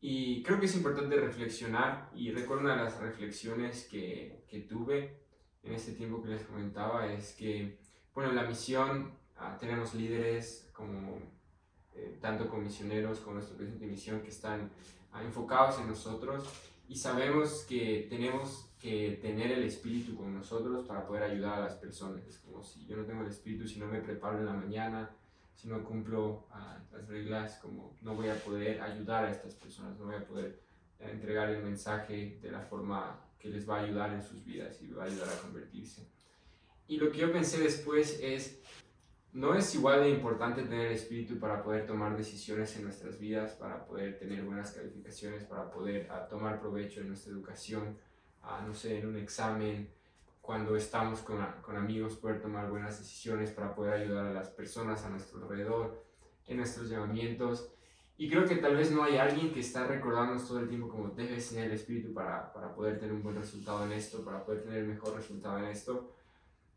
Y 0.00 0.42
creo 0.42 0.60
que 0.60 0.66
es 0.66 0.76
importante 0.76 1.16
reflexionar. 1.16 2.10
Y 2.14 2.30
recuerdo 2.32 2.62
una 2.62 2.76
de 2.76 2.84
las 2.84 2.98
reflexiones 3.00 3.88
que, 3.90 4.44
que 4.48 4.60
tuve 4.60 5.20
en 5.62 5.74
este 5.74 5.92
tiempo 5.92 6.22
que 6.22 6.28
les 6.28 6.42
comentaba 6.42 7.12
es 7.12 7.32
que, 7.34 7.78
bueno, 8.14 8.32
la 8.32 8.44
misión 8.44 9.18
Ah, 9.40 9.56
tenemos 9.58 9.94
líderes 9.94 10.68
como 10.72 11.18
eh, 11.94 12.18
tanto 12.20 12.48
comisioneros 12.48 13.20
como 13.20 13.34
nuestro 13.34 13.56
presidente 13.56 13.86
de 13.86 13.92
misión 13.92 14.20
que 14.20 14.30
están 14.30 14.72
ah, 15.12 15.22
enfocados 15.22 15.78
en 15.78 15.86
nosotros 15.86 16.44
y 16.88 16.96
sabemos 16.96 17.64
que 17.68 18.08
tenemos 18.10 18.67
que 18.78 19.18
tener 19.20 19.52
el 19.52 19.64
espíritu 19.64 20.16
con 20.16 20.34
nosotros 20.34 20.86
para 20.86 21.06
poder 21.06 21.24
ayudar 21.24 21.58
a 21.58 21.64
las 21.64 21.74
personas. 21.74 22.24
Es 22.26 22.38
como 22.38 22.62
si 22.62 22.86
yo 22.86 22.96
no 22.96 23.04
tengo 23.04 23.22
el 23.22 23.28
espíritu, 23.28 23.66
si 23.66 23.78
no 23.78 23.86
me 23.86 24.00
preparo 24.00 24.38
en 24.38 24.46
la 24.46 24.52
mañana, 24.52 25.10
si 25.54 25.68
no 25.68 25.84
cumplo 25.84 26.46
ah, 26.52 26.78
las 26.92 27.08
reglas, 27.08 27.58
como 27.58 27.96
no 28.02 28.14
voy 28.14 28.28
a 28.28 28.36
poder 28.36 28.80
ayudar 28.80 29.24
a 29.24 29.30
estas 29.30 29.54
personas, 29.54 29.98
no 29.98 30.06
voy 30.06 30.14
a 30.14 30.24
poder 30.24 30.60
entregar 31.00 31.50
el 31.50 31.62
mensaje 31.62 32.38
de 32.40 32.50
la 32.50 32.60
forma 32.60 33.20
que 33.38 33.48
les 33.48 33.68
va 33.68 33.78
a 33.78 33.82
ayudar 33.82 34.12
en 34.12 34.22
sus 34.22 34.44
vidas 34.44 34.80
y 34.82 34.88
va 34.92 35.04
a 35.04 35.06
ayudar 35.06 35.28
a 35.28 35.42
convertirse. 35.42 36.06
Y 36.86 36.96
lo 36.96 37.10
que 37.10 37.18
yo 37.18 37.32
pensé 37.32 37.58
después 37.60 38.18
es, 38.22 38.60
no 39.32 39.54
es 39.54 39.74
igual 39.74 40.02
de 40.02 40.10
importante 40.10 40.62
tener 40.62 40.90
espíritu 40.90 41.38
para 41.38 41.62
poder 41.62 41.86
tomar 41.86 42.16
decisiones 42.16 42.74
en 42.76 42.84
nuestras 42.84 43.18
vidas, 43.18 43.52
para 43.52 43.84
poder 43.84 44.18
tener 44.18 44.42
buenas 44.42 44.72
calificaciones, 44.72 45.44
para 45.44 45.70
poder 45.70 46.08
uh, 46.10 46.28
tomar 46.28 46.60
provecho 46.60 47.00
en 47.00 47.08
nuestra 47.08 47.32
educación, 47.32 47.98
uh, 48.48 48.66
no 48.66 48.74
sé, 48.74 48.98
en 48.98 49.06
un 49.06 49.16
examen, 49.16 49.90
cuando 50.40 50.76
estamos 50.76 51.20
con, 51.20 51.44
con, 51.62 51.76
amigos, 51.76 52.16
poder 52.16 52.40
tomar 52.40 52.70
buenas 52.70 52.98
decisiones 52.98 53.50
para 53.50 53.74
poder 53.74 53.94
ayudar 53.94 54.26
a 54.26 54.32
las 54.32 54.48
personas 54.48 55.04
a 55.04 55.10
nuestro 55.10 55.42
alrededor, 55.42 56.04
en 56.46 56.56
nuestros 56.56 56.88
llamamientos. 56.88 57.70
Y 58.16 58.28
creo 58.28 58.44
que 58.44 58.56
tal 58.56 58.76
vez 58.76 58.90
no 58.90 59.04
hay 59.04 59.16
alguien 59.16 59.52
que 59.52 59.60
está 59.60 59.86
recordándonos 59.86 60.48
todo 60.48 60.58
el 60.60 60.68
tiempo 60.68 60.88
como 60.88 61.10
debes 61.10 61.50
tener 61.50 61.66
el 61.66 61.72
espíritu 61.72 62.12
para, 62.12 62.52
para 62.52 62.74
poder 62.74 62.98
tener 62.98 63.14
un 63.14 63.22
buen 63.22 63.36
resultado 63.36 63.84
en 63.84 63.92
esto, 63.92 64.24
para 64.24 64.44
poder 64.44 64.62
tener 64.62 64.78
el 64.78 64.88
mejor 64.88 65.14
resultado 65.14 65.58
en 65.58 65.66
esto. 65.66 66.12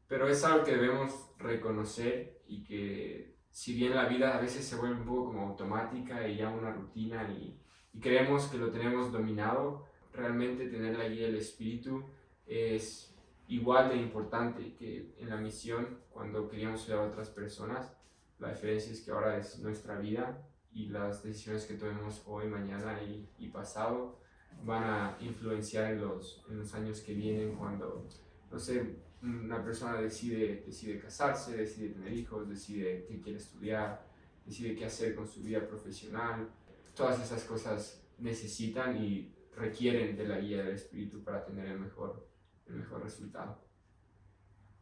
Pero 0.08 0.28
es 0.28 0.44
algo 0.44 0.64
que 0.64 0.76
debemos 0.76 1.32
reconocer 1.40 2.42
y 2.48 2.64
que 2.64 3.34
si 3.50 3.74
bien 3.74 3.96
la 3.96 4.06
vida 4.06 4.38
a 4.38 4.42
veces 4.42 4.66
se 4.66 4.76
vuelve 4.76 4.98
un 4.98 5.06
poco 5.06 5.26
como 5.28 5.48
automática 5.48 6.28
y 6.28 6.38
ya 6.38 6.50
una 6.50 6.72
rutina 6.72 7.28
y, 7.32 7.60
y 7.94 8.00
creemos 8.00 8.48
que 8.48 8.58
lo 8.58 8.70
tenemos 8.70 9.12
dominado, 9.12 9.86
realmente 10.14 10.68
tener 10.68 10.98
la 10.98 11.08
guía 11.08 11.28
del 11.28 11.38
espíritu 11.38 12.04
es 12.46 13.16
igual 13.48 13.90
de 13.90 13.98
importante 13.98 14.74
que 14.76 15.14
en 15.18 15.30
la 15.30 15.38
misión 15.38 16.00
cuando 16.12 16.50
queríamos 16.50 16.84
ayudar 16.84 17.06
a 17.06 17.10
otras 17.10 17.30
personas. 17.30 17.92
La 18.40 18.50
diferencia 18.50 18.92
es 18.92 19.02
que 19.02 19.12
ahora 19.12 19.38
es 19.38 19.60
nuestra 19.60 19.98
vida 20.00 20.48
y 20.74 20.88
las 20.88 21.24
decisiones 21.24 21.66
que 21.66 21.76
tomemos 21.76 22.24
hoy, 22.26 22.48
mañana 22.48 23.02
y, 23.04 23.28
y 23.38 23.50
pasado 23.50 24.20
van 24.64 24.84
a 24.84 25.18
influenciar 25.22 25.94
en 25.94 26.02
los, 26.02 26.44
en 26.50 26.60
los 26.60 26.74
años 26.74 27.02
que 27.02 27.14
vienen 27.14 27.56
cuando, 27.56 28.08
no 28.52 28.60
sé, 28.60 28.96
una 29.22 29.64
persona 29.64 30.02
decide, 30.02 30.64
decide 30.66 31.00
casarse, 31.00 31.56
decide 31.56 31.90
tener 31.90 32.14
hijos, 32.14 32.50
decide 32.50 33.06
qué 33.08 33.20
quiere 33.22 33.38
estudiar, 33.38 34.08
decide 34.46 34.76
qué 34.76 34.86
hacer 34.86 35.16
con 35.16 35.28
su 35.28 35.42
vida 35.42 35.68
profesional. 35.68 36.50
Todas 36.96 37.22
esas 37.22 37.44
cosas 37.44 38.04
necesitan 38.18 38.98
y 39.04 39.32
requieren 39.62 40.18
de 40.18 40.28
la 40.28 40.40
guía 40.40 40.64
del 40.64 40.76
espíritu 40.76 41.24
para 41.24 41.46
tener 41.46 41.68
el 41.68 41.80
mejor, 41.80 42.28
el 42.68 42.76
mejor 42.76 43.04
resultado. 43.04 43.64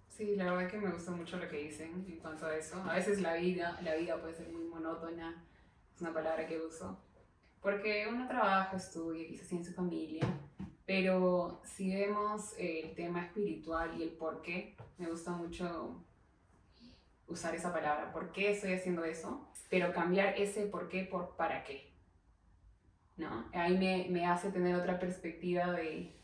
Sí, 0.08 0.36
la 0.36 0.52
verdad 0.52 0.70
que 0.70 0.78
me 0.78 0.92
gusta 0.92 1.12
mucho 1.12 1.38
lo 1.38 1.48
que 1.48 1.58
dicen 1.58 2.06
en 2.08 2.20
cuanto 2.20 2.46
a 2.46 2.56
eso. 2.56 2.82
A 2.84 2.96
veces 2.96 3.22
la 3.22 3.36
vida, 3.36 3.80
la 3.82 3.96
vida 3.96 4.20
puede 4.20 4.34
ser 4.34 4.50
muy 4.50 4.64
monótona, 4.66 5.46
es 5.94 6.02
una 6.02 6.14
palabra 6.14 6.48
que 6.48 6.60
uso, 6.60 6.98
porque 7.62 8.08
uno 8.10 8.28
trabaja, 8.28 8.78
estudia, 8.78 9.28
quizás 9.28 9.48
tiene 9.48 9.64
su 9.64 9.74
familia, 9.74 10.26
pero 10.86 11.62
si 11.64 11.94
vemos 11.94 12.54
el 12.58 12.96
tema 12.96 13.26
espiritual 13.26 13.98
y 13.98 14.04
el 14.04 14.10
por 14.10 14.42
qué, 14.42 14.76
me 14.98 15.10
gusta 15.10 15.32
mucho 15.32 16.04
usar 17.28 17.54
esa 17.54 17.72
palabra, 17.72 18.12
¿por 18.12 18.32
qué 18.32 18.52
estoy 18.52 18.74
haciendo 18.74 19.06
eso? 19.06 19.48
Pero 19.70 19.94
cambiar 19.94 20.36
ese 20.38 20.66
por 20.66 20.90
qué 20.90 21.04
por 21.04 21.36
para 21.36 21.64
qué. 21.64 21.89
¿No? 23.20 23.50
Ahí 23.54 23.78
me, 23.78 24.08
me 24.10 24.26
hace 24.26 24.50
tener 24.50 24.76
otra 24.76 24.98
perspectiva 24.98 25.74
de... 25.74 26.16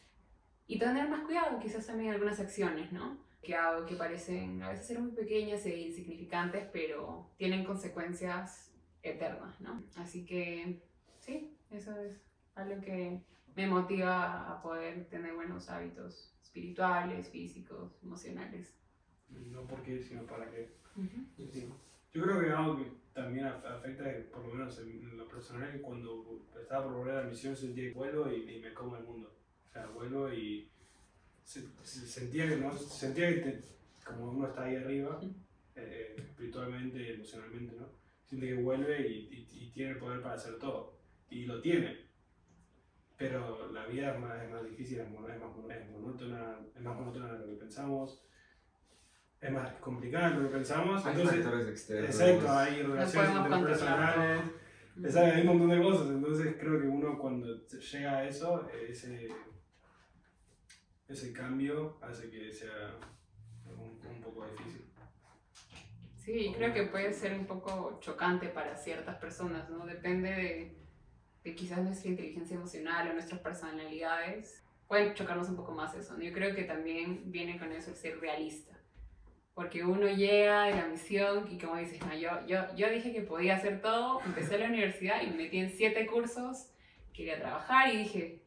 Y 0.68 0.80
tener 0.80 1.08
más 1.10 1.26
cuidado, 1.26 1.60
quizás 1.60 1.86
también 1.86 2.10
en 2.10 2.16
algunas 2.16 2.40
acciones, 2.40 2.92
¿no? 2.92 3.20
Que 3.44 3.54
hago 3.54 3.86
que 3.86 3.96
parecen 3.96 4.64
a 4.64 4.70
veces 4.70 4.88
ser 4.88 5.00
muy 5.00 5.12
pequeñas 5.12 5.64
e 5.68 5.78
insignificantes, 5.78 6.68
pero 6.74 7.30
tienen 7.38 7.64
consecuencias 7.66 8.72
eternas, 9.04 9.62
¿no? 9.62 9.84
Así 9.98 10.26
que 10.26 10.82
sí, 11.20 11.56
eso 11.70 11.96
es 12.00 12.20
algo 12.56 12.82
que 12.82 13.22
me 13.56 13.68
motiva 13.68 14.50
a 14.50 14.62
poder 14.62 15.06
tener 15.10 15.36
buenos 15.36 15.70
hábitos 15.70 16.34
espirituales, 16.42 17.30
físicos, 17.30 17.92
emocionales. 18.02 18.74
No 19.30 19.68
porque, 19.68 20.02
sino 20.02 20.26
para 20.26 20.50
qué. 20.50 20.74
Sí. 21.52 21.70
Yo 22.16 22.22
creo 22.22 22.40
que 22.40 22.50
algo 22.50 22.78
que 22.78 22.92
también 23.14 23.46
afecta, 23.46 24.06
por 24.32 24.48
lo 24.48 24.54
menos 24.54 24.80
en 24.80 25.18
lo 25.18 25.28
personal, 25.28 25.70
que 25.70 25.82
cuando 25.82 26.48
estaba 26.58 26.86
por 26.86 26.94
volver 26.94 27.16
a 27.16 27.24
la 27.24 27.28
misión 27.28 27.54
sentía 27.54 27.90
que 27.90 27.94
vuelo 27.94 28.32
y, 28.32 28.56
y 28.56 28.62
me 28.62 28.74
como 28.74 28.96
el 28.96 29.04
mundo. 29.04 29.36
O 29.68 29.74
sea, 29.74 29.88
vuelo 29.88 30.34
y 30.34 30.72
se, 31.44 31.68
se 31.84 32.08
sentía 32.08 32.48
que, 32.48 32.56
no, 32.56 32.72
sentía 32.72 33.28
que 33.36 33.42
te, 33.42 33.62
como 34.06 34.32
uno 34.32 34.48
está 34.48 34.64
ahí 34.64 34.78
arriba, 34.78 35.20
eh, 35.76 36.16
espiritualmente, 36.18 37.16
emocionalmente, 37.16 37.76
¿no? 37.76 37.90
Siente 38.24 38.48
que 38.48 38.62
vuelve 38.62 39.08
y, 39.10 39.16
y, 39.34 39.66
y, 39.66 39.72
tiene 39.72 39.92
el 39.92 39.98
poder 39.98 40.22
para 40.22 40.36
hacer 40.36 40.58
todo. 40.58 40.98
Y 41.30 41.44
lo 41.44 41.60
tiene. 41.60 41.98
Pero 43.18 43.74
la 43.74 43.88
vida 43.88 44.14
es 44.14 44.20
más, 44.22 44.42
es 44.42 44.50
más 44.50 44.64
difícil, 44.64 45.02
es, 45.02 45.12
más, 45.12 45.30
es, 45.30 45.92
monótona, 45.92 46.60
es 46.74 46.82
más 46.82 46.96
monótona 46.96 47.34
de 47.34 47.40
lo 47.40 47.46
que 47.48 47.60
pensamos 47.60 48.26
es 49.42 49.52
más 49.52 49.74
complicada 49.76 50.30
de 50.30 50.36
lo 50.38 50.44
que 50.44 50.56
pensamos. 50.56 51.06
Hay 51.06 51.14
entonces, 51.14 51.44
factores 51.44 51.68
externos. 51.68 52.10
Exacto, 52.10 52.52
hay 52.52 52.82
relaciones 52.82 53.36
interpersonales. 53.36 54.42
¿sabes? 55.10 55.36
hay 55.36 55.42
un 55.42 55.48
montón 55.48 55.70
de 55.70 55.84
cosas. 55.84 56.08
Entonces 56.08 56.56
creo 56.60 56.82
que 56.82 56.88
uno 56.88 57.18
cuando 57.18 57.68
llega 57.68 58.18
a 58.18 58.28
eso, 58.28 58.70
ese, 58.88 59.30
ese 61.08 61.34
cambio 61.34 61.98
hace 62.02 62.30
que 62.30 62.52
sea 62.52 62.98
un, 63.66 64.00
un 64.08 64.22
poco 64.22 64.46
difícil. 64.48 64.86
Sí, 66.18 66.52
creo 66.58 66.74
que 66.74 66.84
puede 66.84 67.14
ser 67.14 67.38
un 67.38 67.46
poco 67.46 68.00
chocante 68.02 68.48
para 68.48 68.76
ciertas 68.76 69.18
personas, 69.18 69.70
¿no? 69.70 69.86
Depende 69.86 70.32
de, 70.32 70.78
de 71.44 71.56
quizás 71.56 71.84
nuestra 71.84 72.10
inteligencia 72.10 72.56
emocional 72.56 73.10
o 73.10 73.14
nuestras 73.14 73.42
personalidades. 73.42 74.64
Pueden 74.88 75.14
chocarnos 75.14 75.50
un 75.50 75.56
poco 75.56 75.74
más 75.74 75.94
eso, 75.94 76.18
¿no? 76.18 76.24
Yo 76.24 76.34
creo 76.34 76.56
que 76.56 76.64
también 76.64 77.32
viene 77.32 77.60
con 77.60 77.72
eso 77.72 77.92
el 77.92 77.96
ser 77.96 78.20
realista. 78.20 78.75
Porque 79.56 79.84
uno 79.86 80.08
llega 80.10 80.66
de 80.66 80.76
la 80.76 80.86
misión 80.86 81.48
y 81.50 81.58
como 81.58 81.78
dices, 81.78 82.00
no, 82.06 82.14
yo, 82.14 82.30
yo, 82.46 82.76
yo 82.76 82.90
dije 82.90 83.14
que 83.14 83.22
podía 83.22 83.56
hacer 83.56 83.82
todo, 83.82 84.22
empecé 84.26 84.58
la 84.58 84.68
universidad 84.68 85.22
y 85.22 85.28
me 85.28 85.38
metí 85.44 85.58
en 85.60 85.70
siete 85.70 86.06
cursos, 86.06 86.72
quería 87.14 87.40
trabajar 87.40 87.94
y 87.94 87.98
dije, 88.00 88.42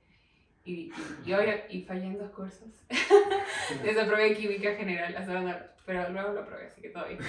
y, 0.64 0.92
y, 1.24 1.32
y, 1.32 1.78
y 1.78 1.82
fallé 1.84 2.04
en 2.04 2.18
dos 2.18 2.30
cursos. 2.32 2.68
Desaprobé 3.82 4.36
química 4.36 4.74
general, 4.74 5.14
la 5.14 5.24
segunda, 5.24 5.74
pero 5.86 6.10
luego 6.10 6.34
lo 6.34 6.44
probé, 6.44 6.66
así 6.66 6.82
que 6.82 6.90
todo 6.90 7.08
bien. 7.08 7.20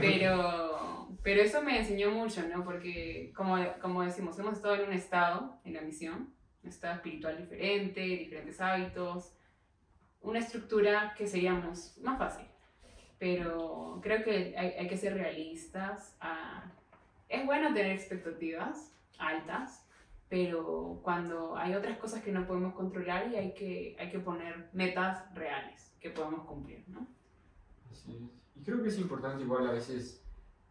Pero, 0.00 1.08
pero 1.22 1.40
eso 1.40 1.62
me 1.62 1.78
enseñó 1.78 2.10
mucho, 2.10 2.42
¿no? 2.48 2.64
Porque, 2.64 3.32
como, 3.36 3.56
como 3.80 4.02
decimos, 4.02 4.36
hemos 4.40 4.56
estado 4.56 4.74
en 4.74 4.88
un 4.88 4.92
estado, 4.92 5.60
en 5.64 5.74
la 5.74 5.82
misión, 5.82 6.34
un 6.64 6.68
estado 6.68 6.94
espiritual 6.94 7.38
diferente, 7.38 8.00
diferentes 8.00 8.60
hábitos, 8.60 9.32
una 10.20 10.40
estructura 10.40 11.14
que 11.16 11.28
seríamos 11.28 11.96
más 11.98 12.18
fácil. 12.18 12.46
Pero 13.18 14.00
creo 14.02 14.24
que 14.24 14.54
hay, 14.56 14.70
hay 14.78 14.88
que 14.88 14.96
ser 14.96 15.14
realistas. 15.14 16.16
ah, 16.20 16.64
es 17.28 17.46
bueno 17.46 17.72
tener 17.74 17.92
expectativas 17.92 18.92
altas, 19.18 19.84
pero 20.28 21.00
cuando 21.02 21.56
hay 21.56 21.74
otras 21.74 21.98
cosas 21.98 22.22
que 22.22 22.32
no 22.32 22.46
podemos 22.46 22.74
controlar 22.74 23.30
y 23.30 23.36
hay 23.36 23.54
que, 23.54 23.96
hay 23.98 24.10
que 24.10 24.18
poner 24.18 24.68
metas 24.72 25.24
reales 25.34 25.92
que 26.00 26.10
podamos 26.10 26.46
cumplir, 26.46 26.84
¿no? 26.88 27.06
Así 27.90 28.16
es. 28.16 28.60
Y 28.60 28.64
creo 28.64 28.82
que 28.82 28.88
es 28.88 28.98
importante 28.98 29.42
igual 29.42 29.68
a 29.68 29.72
veces 29.72 30.22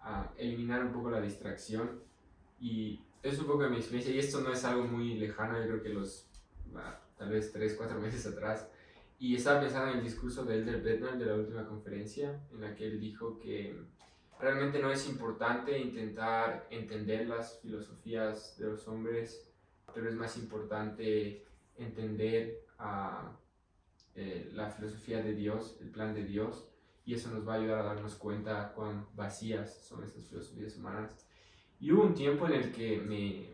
ah, 0.01 0.31
eliminar 0.37 0.83
un 0.85 0.93
poco 0.93 1.09
la 1.09 1.21
distracción 1.21 2.01
y 2.59 3.01
es 3.21 3.39
un 3.39 3.47
poco 3.47 3.63
de 3.63 3.69
mi 3.69 3.77
experiencia 3.77 4.13
y 4.13 4.19
esto 4.19 4.41
no 4.41 4.51
es 4.51 4.63
algo 4.63 4.85
muy 4.85 5.15
lejano, 5.15 5.59
yo 5.59 5.67
creo 5.67 5.83
que 5.83 5.89
los 5.89 6.27
tal 7.17 7.29
vez 7.29 7.51
3, 7.51 7.75
4 7.77 7.99
meses 7.99 8.25
atrás 8.25 8.67
y 9.23 9.35
estaba 9.35 9.61
pensando 9.61 9.89
en 9.89 9.99
el 9.99 10.03
discurso 10.03 10.43
de 10.43 10.55
Elder 10.55 10.81
Bednar 10.81 11.17
de 11.17 11.25
la 11.25 11.35
última 11.35 11.65
conferencia 11.65 12.45
en 12.51 12.59
la 12.59 12.75
que 12.75 12.87
él 12.87 12.99
dijo 12.99 13.39
que 13.39 13.73
realmente 14.37 14.79
no 14.79 14.91
es 14.91 15.07
importante 15.07 15.79
intentar 15.79 16.67
entender 16.69 17.29
las 17.29 17.57
filosofías 17.61 18.57
de 18.57 18.67
los 18.67 18.85
hombres, 18.89 19.49
pero 19.95 20.09
es 20.09 20.15
más 20.15 20.35
importante 20.35 21.45
entender 21.77 22.65
ah, 22.77 23.39
eh, 24.13 24.51
la 24.51 24.69
filosofía 24.69 25.21
de 25.21 25.33
Dios, 25.33 25.77
el 25.79 25.89
plan 25.89 26.13
de 26.13 26.25
Dios 26.25 26.67
y 27.05 27.13
eso 27.13 27.31
nos 27.31 27.47
va 27.47 27.53
a 27.53 27.57
ayudar 27.59 27.79
a 27.79 27.93
darnos 27.93 28.15
cuenta 28.15 28.73
cuán 28.73 29.07
vacías 29.15 29.85
son 29.87 30.03
esas 30.03 30.27
filosofías 30.27 30.75
humanas. 30.75 31.25
Y 31.79 31.93
hubo 31.93 32.03
un 32.03 32.13
tiempo 32.13 32.45
en 32.47 32.55
el 32.55 32.73
que 32.73 32.97
me, 32.97 33.51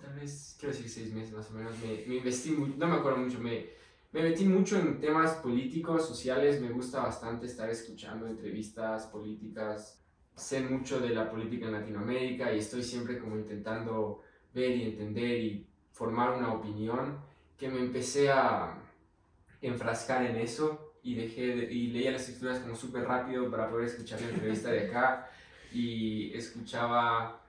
tal 0.00 0.16
vez, 0.16 0.56
quiero 0.58 0.74
decir 0.74 0.90
seis 0.90 1.14
meses 1.14 1.32
más 1.32 1.48
o 1.52 1.54
menos, 1.54 1.78
me, 1.78 2.04
me 2.08 2.16
investí, 2.16 2.50
no 2.50 2.88
me 2.88 2.96
acuerdo 2.96 3.18
mucho, 3.18 3.38
me, 3.38 3.76
me 4.16 4.22
metí 4.22 4.46
mucho 4.46 4.78
en 4.78 4.98
temas 4.98 5.32
políticos, 5.34 6.08
sociales, 6.08 6.58
me 6.62 6.70
gusta 6.70 7.02
bastante 7.02 7.44
estar 7.44 7.68
escuchando 7.68 8.26
entrevistas 8.26 9.04
políticas, 9.08 10.00
sé 10.34 10.62
mucho 10.62 11.00
de 11.00 11.10
la 11.10 11.30
política 11.30 11.66
en 11.66 11.72
Latinoamérica 11.72 12.50
y 12.50 12.60
estoy 12.60 12.82
siempre 12.82 13.18
como 13.18 13.36
intentando 13.36 14.22
ver 14.54 14.70
y 14.70 14.82
entender 14.84 15.38
y 15.38 15.66
formar 15.92 16.30
una 16.30 16.54
opinión 16.54 17.18
que 17.58 17.68
me 17.68 17.78
empecé 17.80 18.30
a 18.30 18.78
enfrascar 19.60 20.24
en 20.24 20.36
eso 20.36 20.94
y 21.02 21.14
dejé 21.14 21.54
de- 21.54 21.70
y 21.70 21.88
leía 21.88 22.12
las 22.12 22.22
escrituras 22.26 22.60
como 22.60 22.74
súper 22.74 23.04
rápido 23.04 23.50
para 23.50 23.68
poder 23.68 23.84
escuchar 23.88 24.18
la 24.22 24.30
entrevista 24.30 24.70
de 24.70 24.88
acá 24.88 25.28
y 25.74 26.32
escuchaba 26.32 27.42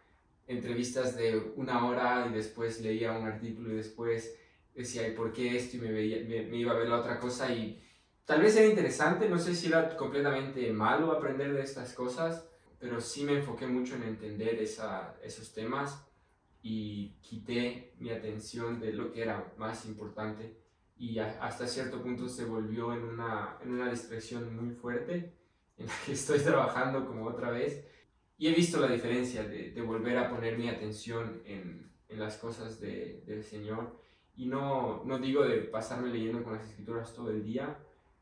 entrevistas 0.50 1.16
de 1.16 1.54
una 1.56 1.86
hora 1.86 2.28
y 2.30 2.34
después 2.34 2.82
leía 2.82 3.14
un 3.14 3.26
artículo 3.26 3.72
y 3.72 3.78
después 3.78 4.38
decía 4.78 5.08
¿y 5.08 5.12
por 5.16 5.34
qué 5.34 5.58
esto? 5.58 5.78
y 5.78 5.82
me, 5.82 5.92
veía, 5.92 6.18
me, 6.28 6.44
me 6.50 6.58
iba 6.58 6.72
a 6.74 6.78
ver 6.78 6.90
la 6.90 7.00
otra 7.00 7.20
cosa 7.20 7.52
y 7.54 7.82
tal 8.26 8.42
vez 8.42 8.56
era 8.58 8.68
interesante, 8.68 9.30
no 9.30 9.40
sé 9.40 9.56
si 9.56 9.68
era 9.68 9.96
completamente 9.98 10.72
malo 10.74 11.12
aprender 11.12 11.54
de 11.54 11.62
estas 11.64 11.94
cosas, 11.94 12.48
pero 12.80 13.02
sí 13.02 13.24
me 13.26 13.34
enfoqué 13.40 13.68
mucho 13.68 13.96
en 13.96 14.04
entender 14.04 14.56
esa, 14.62 15.16
esos 15.24 15.54
temas 15.54 16.06
y 16.62 17.10
quité 17.22 17.94
mi 18.00 18.10
atención 18.12 18.80
de 18.80 18.94
lo 18.94 19.12
que 19.12 19.22
era 19.24 19.54
más 19.58 19.86
importante 19.86 20.58
y 20.98 21.20
a- 21.20 21.40
hasta 21.42 21.68
cierto 21.68 22.02
punto 22.02 22.28
se 22.28 22.46
volvió 22.46 22.94
en 22.94 23.04
una, 23.04 23.58
en 23.64 23.72
una 23.74 23.90
distracción 23.90 24.56
muy 24.56 24.74
fuerte 24.76 25.34
en 25.78 25.88
la 25.88 25.94
que 26.06 26.14
estoy 26.14 26.40
trabajando 26.50 27.06
como 27.06 27.26
otra 27.26 27.52
vez 27.52 27.86
y 28.38 28.48
he 28.48 28.54
visto 28.54 28.80
la 28.80 28.88
diferencia 28.92 29.44
de, 29.44 29.72
de 29.72 29.82
volver 29.82 30.18
a 30.18 30.30
poner 30.30 30.58
mi 30.58 30.70
atención 30.70 31.42
en, 31.46 31.92
en 32.10 32.20
las 32.20 32.38
cosas 32.38 32.80
de, 32.80 33.24
del 33.26 33.44
Señor. 33.44 34.00
Y 34.38 34.46
no, 34.46 35.04
no 35.04 35.20
digo 35.20 35.44
de 35.44 35.58
pasarme 35.64 36.10
leyendo 36.10 36.44
con 36.44 36.54
las 36.54 36.70
escrituras 36.70 37.14
todo 37.14 37.32
el 37.32 37.44
día, 37.44 37.78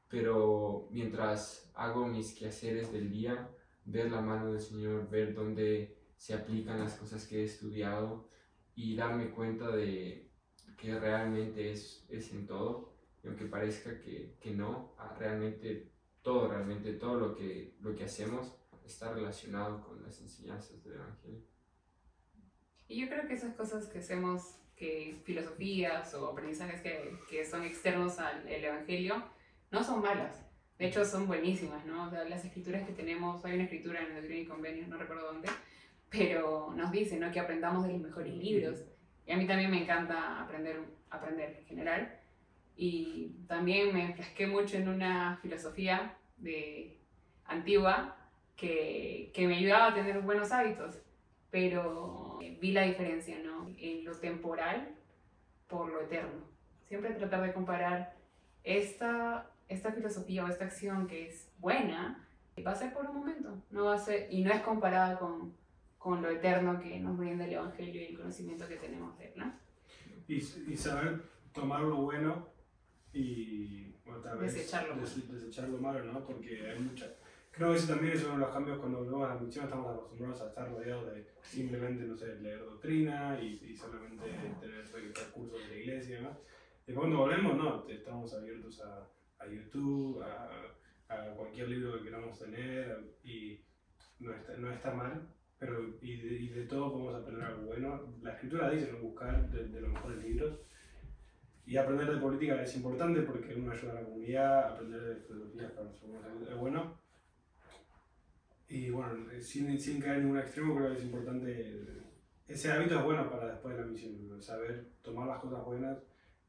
pero 0.10 0.88
mientras 0.90 1.70
hago 1.76 2.08
mis 2.08 2.34
quehaceres 2.34 2.92
del 2.92 3.12
día, 3.12 3.50
ver 3.86 4.10
la 4.10 4.22
mano 4.22 4.52
del 4.52 4.62
Señor, 4.62 5.10
ver 5.10 5.36
dónde 5.36 5.98
se 6.16 6.34
aplican 6.34 6.80
las 6.80 6.96
cosas 6.96 7.28
que 7.28 7.42
he 7.42 7.44
estudiado 7.44 8.28
y 8.76 8.96
darme 8.96 9.30
cuenta 9.30 9.70
de 9.70 10.32
que 10.78 11.00
realmente 11.00 11.72
es, 11.72 12.06
es 12.10 12.32
en 12.32 12.48
todo, 12.48 12.94
y 13.24 13.28
aunque 13.28 13.46
parezca 13.46 14.00
que, 14.00 14.36
que 14.40 14.52
no, 14.52 14.96
realmente 15.18 15.92
todo, 16.22 16.48
realmente 16.48 16.94
todo 16.94 17.20
lo 17.20 17.36
que, 17.36 17.76
lo 17.82 17.96
que 17.96 18.06
hacemos 18.06 18.56
está 18.86 19.14
relacionado 19.14 19.82
con 19.82 20.02
las 20.04 20.20
enseñanzas 20.22 20.84
del 20.84 20.94
Evangelio. 20.94 21.42
Y 22.88 23.02
yo 23.02 23.08
creo 23.08 23.28
que 23.28 23.34
esas 23.34 23.56
cosas 23.56 23.88
que 23.88 24.00
hacemos, 24.00 24.60
que 24.76 25.16
filosofías 25.24 26.14
o 26.16 26.32
aprendizajes 26.32 26.82
que, 26.82 27.18
que 27.30 27.46
son 27.46 27.64
externos 27.64 28.20
al 28.20 28.48
el 28.48 28.64
Evangelio, 28.66 29.24
no 29.72 29.84
son 29.84 30.02
malas. 30.02 30.46
De 30.78 30.88
hecho, 30.88 31.06
son 31.06 31.28
buenísimas, 31.28 31.86
¿no? 31.86 32.06
O 32.06 32.10
sea, 32.10 32.26
las 32.26 32.44
escrituras 32.44 32.86
que 32.86 32.94
tenemos, 32.94 33.44
hay 33.46 33.56
una 33.56 33.64
escritura 33.64 34.02
en 34.02 34.08
el 34.08 34.16
Doctrina 34.16 34.42
y 34.42 34.46
Convenio, 34.46 34.88
no 34.88 34.98
recuerdo 34.98 35.32
dónde, 35.32 35.48
pero 36.10 36.74
nos 36.76 36.92
dice, 36.92 37.18
¿no? 37.18 37.32
Que 37.32 37.40
aprendamos 37.40 37.86
de 37.86 37.94
los 37.94 38.02
mejores 38.02 38.34
libros. 38.36 38.84
Y 39.26 39.32
a 39.32 39.38
mí 39.38 39.48
también 39.48 39.72
me 39.72 39.82
encanta 39.82 40.42
aprender, 40.42 40.82
aprender 41.10 41.58
en 41.60 41.66
general. 41.66 42.20
Y 42.76 43.32
también 43.48 43.94
me 43.94 44.06
enfrasqué 44.08 44.48
mucho 44.48 44.76
en 44.78 44.90
una 44.90 45.40
filosofía 45.42 46.18
de, 46.38 47.00
antigua 47.46 48.18
que, 48.56 49.32
que 49.34 49.48
me 49.48 49.58
ayudaba 49.58 49.88
a 49.88 49.94
tener 49.94 50.20
buenos 50.22 50.52
hábitos. 50.52 50.98
Pero 51.50 52.40
vi 52.60 52.72
la 52.72 52.84
diferencia, 52.84 53.40
¿no? 53.40 53.55
En 53.86 54.06
lo 54.06 54.16
temporal 54.16 54.96
por 55.68 55.92
lo 55.92 56.02
eterno. 56.02 56.44
Siempre 56.88 57.14
tratar 57.14 57.42
de 57.42 57.54
comparar 57.54 58.16
esta, 58.64 59.52
esta 59.68 59.92
filosofía 59.92 60.46
o 60.46 60.48
esta 60.48 60.66
acción 60.66 61.08
que 61.08 61.28
es 61.28 61.52
buena, 61.60 62.28
va 62.66 62.72
a 62.72 62.76
ser 62.76 62.94
por 62.94 63.06
un 63.06 63.18
momento, 63.18 63.62
no 63.72 63.86
va 63.86 63.96
a 63.96 64.00
ser, 64.00 64.28
y 64.32 64.44
no 64.44 64.52
es 64.52 64.62
comparada 64.62 65.20
con, 65.20 65.54
con 65.98 66.22
lo 66.22 66.30
eterno 66.30 66.80
que 66.80 67.00
nos 67.00 67.18
brinda 67.18 67.46
el 67.46 67.54
Evangelio 67.54 68.02
y 68.02 68.06
el 68.06 68.18
conocimiento 68.18 68.68
que 68.68 68.78
tenemos 68.78 69.18
de 69.18 69.26
él, 69.26 69.34
¿no? 69.36 69.54
Y, 70.28 70.36
y 70.36 70.78
saber 70.78 71.22
tomar 71.54 71.82
lo 71.82 71.98
bueno 71.98 72.48
y 73.14 73.96
bueno, 74.06 74.22
tal 74.22 74.38
vez 74.38 74.54
Desechar 74.54 74.88
lo 75.70 75.78
malo. 75.78 76.04
¿no? 76.04 76.24
Porque 76.24 76.70
hay 76.70 76.80
mucha... 76.80 77.06
Creo 77.56 77.72
que 77.72 77.78
ese 77.78 77.88
también 77.88 78.14
es 78.14 78.24
uno 78.26 78.34
de 78.34 78.40
los 78.40 78.50
cambios 78.50 78.80
cuando 78.80 78.98
volvemos 78.98 79.30
a 79.30 79.36
la 79.36 79.40
misión, 79.40 79.64
estamos 79.64 79.88
acostumbrados 79.94 80.42
a 80.42 80.48
estar 80.50 80.70
rodeados 80.70 81.14
de 81.14 81.26
simplemente, 81.42 82.04
no 82.04 82.18
sé, 82.18 82.36
leer 82.42 82.60
doctrina 82.60 83.40
y, 83.42 83.62
y 83.66 83.78
solamente 83.78 84.26
tener 84.60 84.86
recursos 84.86 85.62
de 85.62 85.68
la 85.70 85.76
iglesia 85.76 86.16
y 86.16 86.22
demás. 86.22 86.38
Y 86.86 86.92
cuando 86.92 87.20
volvemos, 87.20 87.56
no, 87.56 87.88
estamos 87.88 88.34
abiertos 88.34 88.82
a, 88.82 89.08
a 89.40 89.48
YouTube, 89.48 90.22
a, 90.22 90.50
a 91.08 91.34
cualquier 91.36 91.70
libro 91.70 91.98
que 91.98 92.04
queramos 92.04 92.38
tener 92.38 93.16
y 93.24 93.62
no 94.20 94.34
está, 94.34 94.58
no 94.58 94.70
está 94.70 94.94
mal, 94.94 95.26
pero 95.58 95.96
y 96.02 96.18
de, 96.18 96.36
y 96.36 96.50
de 96.50 96.66
todo 96.66 96.92
podemos 96.92 97.16
aprender 97.16 97.46
algo 97.46 97.68
bueno. 97.68 98.16
La 98.22 98.34
escritura 98.34 98.70
dice 98.70 98.92
no 98.92 99.00
buscar 99.00 99.50
de, 99.50 99.70
de 99.70 99.80
los 99.80 99.94
mejores 99.94 100.22
libros. 100.22 100.60
Y 101.66 101.78
aprender 101.78 102.14
de 102.14 102.22
política 102.22 102.62
es 102.62 102.76
importante 102.76 103.22
porque 103.22 103.56
uno 103.56 103.72
ayuda 103.72 103.94
a 103.94 103.96
la 103.96 104.04
comunidad, 104.04 104.74
aprender 104.74 105.02
de 105.02 105.16
filosofía 105.16 105.72
es 106.52 106.58
bueno. 106.58 107.05
Y 108.68 108.90
bueno, 108.90 109.26
sin, 109.42 109.80
sin 109.80 110.00
caer 110.02 110.18
en 110.18 110.24
ningún 110.24 110.40
extremo, 110.40 110.76
creo 110.76 110.92
que 110.92 110.98
es 110.98 111.04
importante. 111.04 111.52
eh, 111.52 112.04
Ese 112.48 112.72
hábito 112.72 112.98
es 113.00 113.04
bueno 113.04 113.30
para 113.30 113.52
después 113.52 113.76
de 113.76 113.82
la 113.82 113.88
misión, 113.88 114.42
saber 114.42 114.90
tomar 115.02 115.28
las 115.28 115.40
cosas 115.40 115.64
buenas, 115.64 115.98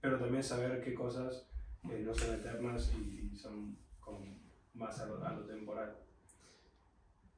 pero 0.00 0.18
también 0.18 0.42
saber 0.42 0.82
qué 0.82 0.94
cosas 0.94 1.46
eh, 1.90 2.02
no 2.04 2.14
son 2.14 2.34
eternas 2.34 2.92
y, 2.94 3.30
y 3.32 3.36
son 3.36 3.76
con, 4.00 4.40
más 4.74 4.98
a 5.00 5.06
lo, 5.06 5.24
a 5.24 5.32
lo 5.32 5.44
temporal. 5.44 5.96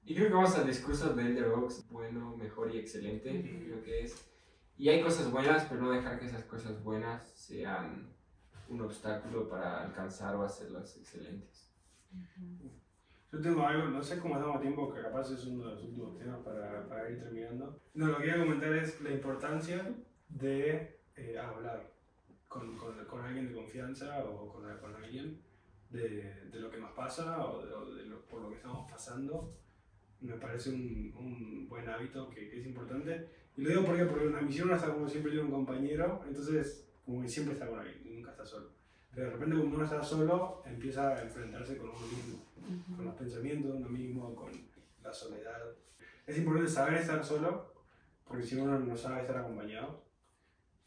Y 0.05 0.15
creo 0.15 0.29
que 0.29 0.35
vamos 0.35 0.55
al 0.57 0.67
discurso 0.67 1.13
de 1.15 1.23
Elder 1.23 1.49
Oaks, 1.49 1.87
bueno, 1.91 2.35
mejor 2.37 2.75
y 2.75 2.79
excelente, 2.79 3.31
Ujú. 3.31 3.65
creo 3.65 3.83
que 3.83 4.05
es. 4.05 4.25
Y 4.79 4.89
hay 4.89 5.03
cosas 5.03 5.31
buenas, 5.31 5.65
pero 5.69 5.83
no 5.83 5.91
dejar 5.91 6.19
que 6.19 6.27
esas 6.27 6.45
cosas 6.45 6.83
buenas 6.83 7.29
sean 7.35 8.09
un 8.69 8.81
obstáculo 8.81 9.49
para 9.49 9.85
alcanzar 9.85 10.37
o 10.37 10.43
hacerlas 10.45 10.97
excelentes. 10.97 11.69
Yo 13.31 13.41
tengo 13.41 13.63
algo, 13.67 13.89
no 13.89 14.03
sé 14.03 14.19
cómo 14.19 14.37
estamos 14.37 14.57
a 14.57 14.61
tiempo, 14.61 14.93
que 14.93 15.03
capaz 15.03 15.31
es 15.31 15.45
uno 15.47 15.69
de 15.69 15.75
los 15.75 15.85
últimos 15.85 16.17
temas 16.19 16.41
para, 16.41 16.89
para 16.89 17.11
ir 17.11 17.21
terminando. 17.21 17.79
No, 17.95 18.07
lo 18.07 18.17
que 18.17 18.25
quería 18.25 18.39
comentar 18.43 18.73
es 18.73 19.01
la 19.03 19.11
importancia 19.11 19.95
de 20.31 20.97
eh, 21.17 21.39
hablar 21.39 21.91
con, 22.49 22.75
con, 22.79 23.05
con 23.05 23.21
alguien 23.23 23.49
de 23.49 23.55
confianza 23.55 24.25
o 24.25 24.49
con, 24.55 24.63
con 24.79 24.95
alguien 24.97 25.43
de, 25.91 26.45
de 26.51 26.59
lo 26.61 26.71
que 26.71 26.79
nos 26.79 26.93
pasa 26.93 27.45
o 27.47 27.65
de, 27.67 27.73
o 27.75 27.95
de 27.95 28.07
lo- 28.07 28.23
por 28.27 28.41
lo 28.41 28.49
que 28.49 28.57
estamos 28.57 28.91
pasando. 28.91 29.53
Me 30.21 30.35
parece 30.35 30.71
un, 30.71 31.13
un 31.17 31.69
buen 31.69 31.87
hábito 31.89 32.31
que, 32.31 32.49
que 32.49 32.61
es 32.61 32.67
importante. 32.67 33.29
Y 33.59 33.63
lo 33.63 33.69
digo 33.71 33.85
porque, 33.85 34.05
porque 34.07 34.25
en 34.25 34.33
la 34.33 34.41
misión 34.41 34.69
uno 34.69 34.77
está 34.77 34.93
como 34.93 35.07
siempre 35.09 35.33
tiene 35.33 35.45
un 35.47 35.53
compañero, 35.53 36.23
entonces 36.27 36.89
como 37.05 37.21
que 37.23 37.29
siempre 37.29 37.55
está 37.55 37.67
con 37.69 37.79
alguien, 37.79 38.01
nunca 38.17 38.31
está 38.31 38.45
solo. 38.47 38.71
Pero 39.15 39.27
de 39.27 39.33
repente 39.33 39.57
cuando 39.57 39.77
uno 39.77 39.85
está 39.85 40.03
solo, 40.03 40.63
empieza 40.67 41.09
a 41.09 41.23
enfrentarse 41.23 41.77
con 41.77 41.89
uno 41.89 42.07
mismo 42.07 42.49
con 42.97 43.05
los 43.05 43.15
pensamientos 43.15 43.73
de 43.73 43.79
uno 43.79 43.89
mismo, 43.89 44.35
con 44.35 44.51
la 45.03 45.13
soledad. 45.13 45.59
Es 46.27 46.37
importante 46.37 46.71
saber 46.71 46.95
estar 46.95 47.25
solo, 47.25 47.73
porque 48.27 48.45
si 48.45 48.57
uno 48.57 48.79
no 48.79 48.97
sabe 48.97 49.23
estar 49.23 49.39
acompañado. 49.39 50.05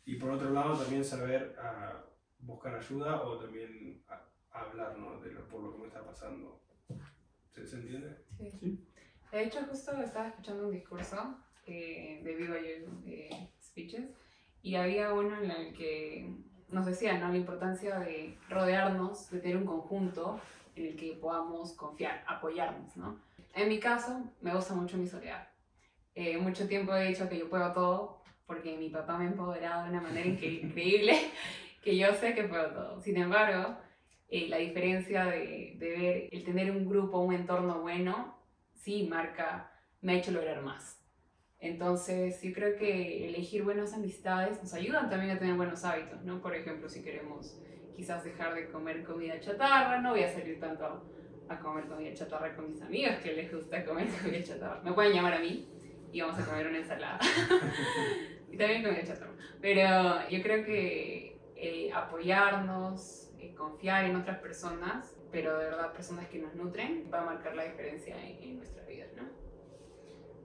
Y 0.06 0.16
por 0.16 0.32
otro 0.32 0.52
lado, 0.52 0.78
también 0.78 1.04
saber 1.04 1.56
ah, 1.60 2.04
buscar 2.40 2.76
ayuda 2.76 3.22
o 3.22 3.38
también 3.38 4.04
ah, 4.10 4.22
hablar 4.52 4.98
¿no? 4.98 5.20
de 5.20 5.32
lo, 5.32 5.48
por 5.48 5.62
lo 5.64 5.74
que 5.74 5.80
me 5.80 5.88
está 5.88 6.04
pasando. 6.06 6.62
¿Se, 7.50 7.66
se 7.66 7.78
entiende? 7.78 8.18
Sí. 8.38 8.52
Sí. 8.52 8.88
De 9.32 9.44
hecho, 9.44 9.62
justo 9.66 10.00
estaba 10.02 10.28
escuchando 10.28 10.68
un 10.68 10.74
discurso 10.74 11.38
eh, 11.66 12.22
de 12.24 12.36
Viva 12.36 12.58
Yo 12.60 12.92
de 13.04 13.50
Speeches 13.62 14.10
y 14.62 14.76
había 14.76 15.14
uno 15.14 15.42
en 15.42 15.52
el 15.52 15.74
que 15.74 16.36
nos 16.72 16.86
decía 16.86 17.18
¿no? 17.18 17.30
la 17.30 17.38
importancia 17.38 18.00
de 18.00 18.38
rodearnos, 18.50 19.30
de 19.30 19.40
tener 19.40 19.58
un 19.58 19.66
conjunto 19.66 20.40
en 20.76 20.88
el 20.88 20.96
que 20.96 21.14
podamos 21.14 21.74
confiar, 21.74 22.24
apoyarnos. 22.28 22.96
¿no? 22.98 23.20
En 23.56 23.68
mi 23.70 23.80
caso, 23.80 24.24
me 24.42 24.54
gusta 24.54 24.74
mucho 24.74 24.98
mi 24.98 25.08
soledad. 25.08 25.48
Eh, 26.16 26.38
mucho 26.38 26.68
tiempo 26.68 26.94
he 26.96 27.08
dicho 27.10 27.28
que 27.30 27.38
yo 27.40 27.50
puedo 27.50 27.72
todo 27.74 28.22
porque 28.46 28.78
mi 28.78 28.90
papá 28.90 29.18
me 29.18 29.26
ha 29.26 29.28
empoderado 29.30 29.84
de 29.84 29.90
una 29.92 30.02
manera 30.02 30.26
incre- 30.28 30.62
increíble 30.64 31.18
que 31.82 31.98
yo 31.98 32.14
sé 32.14 32.34
que 32.36 32.44
puedo 32.44 32.68
todo. 32.72 33.02
Sin 33.02 33.18
embargo, 33.18 33.76
eh, 34.30 34.48
la 34.50 34.58
diferencia 34.58 35.26
de, 35.26 35.76
de 35.78 35.90
ver 35.90 36.30
el 36.32 36.44
tener 36.44 36.72
un 36.72 36.88
grupo, 36.88 37.20
un 37.20 37.34
entorno 37.34 37.82
bueno, 37.82 38.36
sí 38.74 39.08
marca, 39.10 39.72
me 40.02 40.14
ha 40.14 40.16
hecho 40.18 40.32
lograr 40.32 40.62
más. 40.62 41.01
Entonces, 41.62 42.42
yo 42.42 42.52
creo 42.54 42.76
que 42.76 43.28
elegir 43.28 43.64
buenas 43.64 43.94
amistades 43.94 44.60
nos 44.64 44.74
ayudan 44.74 45.12
también 45.12 45.32
a 45.32 45.40
tener 45.40 45.54
buenos 45.54 45.86
hábitos, 45.86 46.24
¿no? 46.24 46.42
Por 46.42 46.56
ejemplo, 46.56 46.90
si 46.90 47.04
queremos 47.04 47.56
quizás 47.96 48.24
dejar 48.24 48.56
de 48.56 48.68
comer 48.70 49.04
comida 49.04 49.40
chatarra, 49.40 50.02
no 50.02 50.10
voy 50.10 50.24
a 50.24 50.34
salir 50.34 50.60
tanto 50.60 51.04
a, 51.48 51.60
comer 51.60 51.86
comida 51.86 52.14
chatarra 52.16 52.56
con 52.56 52.72
mis 52.72 52.82
amigos 52.82 53.18
que 53.22 53.34
les 53.34 53.54
gusta 53.54 53.86
comer 53.86 54.08
comida 54.24 54.42
chatarra. 54.42 54.82
Me 54.82 54.92
pueden 54.94 55.14
llamar 55.14 55.34
a 55.34 55.40
mí 55.40 55.68
y 56.12 56.22
vamos 56.22 56.40
a 56.40 56.46
comer 56.46 56.66
una 56.66 56.80
ensalada. 56.80 57.20
y 58.52 58.58
también 58.58 58.82
comida 58.82 59.04
chatarra. 59.04 59.34
Pero 59.62 60.30
yo 60.30 60.42
creo 60.42 60.66
que 60.66 61.38
eh, 61.56 61.92
apoyarnos, 61.94 63.30
eh, 63.38 63.54
confiar 63.54 64.06
en 64.06 64.16
otras 64.16 64.40
personas, 64.40 65.16
pero 65.32 65.60
de 65.60 65.66
verdad 65.66 65.94
personas 65.94 66.28
que 66.28 66.40
nos 66.40 66.56
nutren, 66.56 67.08
va 67.14 67.22
a 67.22 67.26
marcar 67.26 67.56
la 67.56 67.66
diferencia 67.66 68.16
en, 68.20 68.42
en 68.42 68.58
nuestras 68.58 68.88
vidas, 68.88 69.10
¿no? 69.16 69.41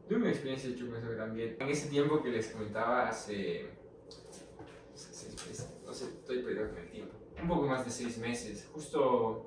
Tuve 0.09 0.19
una 0.19 0.31
experiencia 0.31 0.71
hecho 0.71 0.87
con 0.87 0.97
eso 0.97 1.09
también. 1.17 1.57
En 1.59 1.69
ese 1.69 1.89
tiempo 1.89 2.23
que 2.23 2.31
les 2.31 2.49
comentaba 2.49 3.09
hace... 3.09 3.71
No 5.85 5.93
sé, 5.93 6.05
estoy 6.05 6.43
perdido 6.43 6.69
con 6.69 6.79
el 6.79 6.91
tiempo. 6.91 7.15
Un 7.43 7.49
poco 7.49 7.67
más 7.67 7.85
de 7.85 7.91
seis 7.91 8.19
meses. 8.19 8.69
Justo 8.73 9.47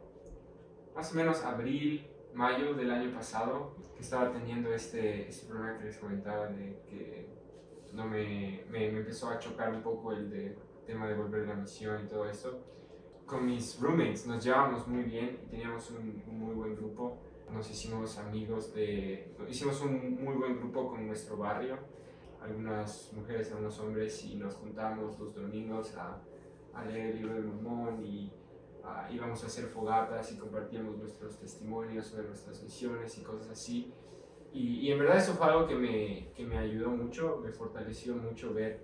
más 0.94 1.12
o 1.14 1.16
menos 1.16 1.44
abril, 1.44 2.06
mayo 2.34 2.74
del 2.74 2.92
año 2.92 3.12
pasado, 3.14 3.74
que 3.96 4.02
estaba 4.02 4.32
teniendo 4.34 4.74
este, 4.74 5.30
este 5.30 5.48
problema 5.48 5.78
que 5.78 5.86
les 5.86 5.98
comentaba 5.98 6.48
de 6.48 6.82
que 6.90 7.30
no 7.94 8.06
me, 8.06 8.64
me, 8.70 8.92
me 8.92 9.00
empezó 9.00 9.30
a 9.30 9.40
chocar 9.40 9.74
un 9.74 9.82
poco 9.82 10.12
el 10.12 10.30
de, 10.30 10.58
tema 10.86 11.08
de 11.08 11.16
volver 11.16 11.46
a 11.46 11.48
la 11.48 11.56
misión 11.56 12.04
y 12.04 12.08
todo 12.08 12.30
esto. 12.30 12.60
Con 13.26 13.46
mis 13.46 13.80
roommates 13.80 14.28
nos 14.28 14.44
llevábamos 14.44 14.88
muy 14.88 15.04
bien 15.04 15.40
y 15.46 15.50
teníamos 15.50 15.90
un, 15.92 16.22
un 16.28 16.40
muy 16.40 16.56
buen 16.56 16.76
grupo. 16.76 17.18
Nos 17.54 17.70
hicimos 17.70 18.18
amigos 18.18 18.74
de... 18.74 19.36
Hicimos 19.50 19.82
un 19.82 20.24
muy 20.24 20.36
buen 20.36 20.58
grupo 20.58 20.90
con 20.90 21.08
nuestro 21.08 21.38
barrio. 21.38 21.78
Algunas 22.42 23.12
mujeres, 23.14 23.52
algunos 23.52 23.80
hombres 23.80 24.24
y 24.26 24.36
nos 24.36 24.56
juntábamos 24.56 25.20
los 25.20 25.36
domingos 25.36 25.96
a, 25.96 26.22
a 26.74 26.86
leer 26.86 27.08
el 27.08 27.18
libro 27.18 27.34
de 27.36 27.42
Mormón 27.42 28.06
y 28.06 28.32
ah, 28.84 29.10
íbamos 29.12 29.44
a 29.44 29.48
hacer 29.48 29.66
fogatas 29.66 30.32
y 30.32 30.38
compartíamos 30.38 30.98
nuestros 30.98 31.38
testimonios 31.38 32.08
sobre 32.08 32.28
nuestras 32.28 32.62
misiones 32.64 33.18
y 33.18 33.24
cosas 33.24 33.50
así. 33.50 33.94
Y, 34.54 34.80
y 34.80 34.92
en 34.92 35.00
verdad 35.00 35.18
eso 35.18 35.34
fue 35.34 35.48
algo 35.48 35.68
que 35.68 35.76
me, 35.76 36.32
que 36.36 36.46
me 36.46 36.58
ayudó 36.58 36.90
mucho, 36.90 37.42
me 37.44 37.52
fortaleció 37.52 38.16
mucho 38.16 38.54
ver 38.54 38.84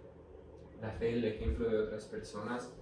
la 0.82 0.91
fe, 0.91 1.13
el 1.13 1.26
ejemplo 1.26 1.70
de 1.70 1.80
otras 1.80 2.05
personas. 2.05 2.74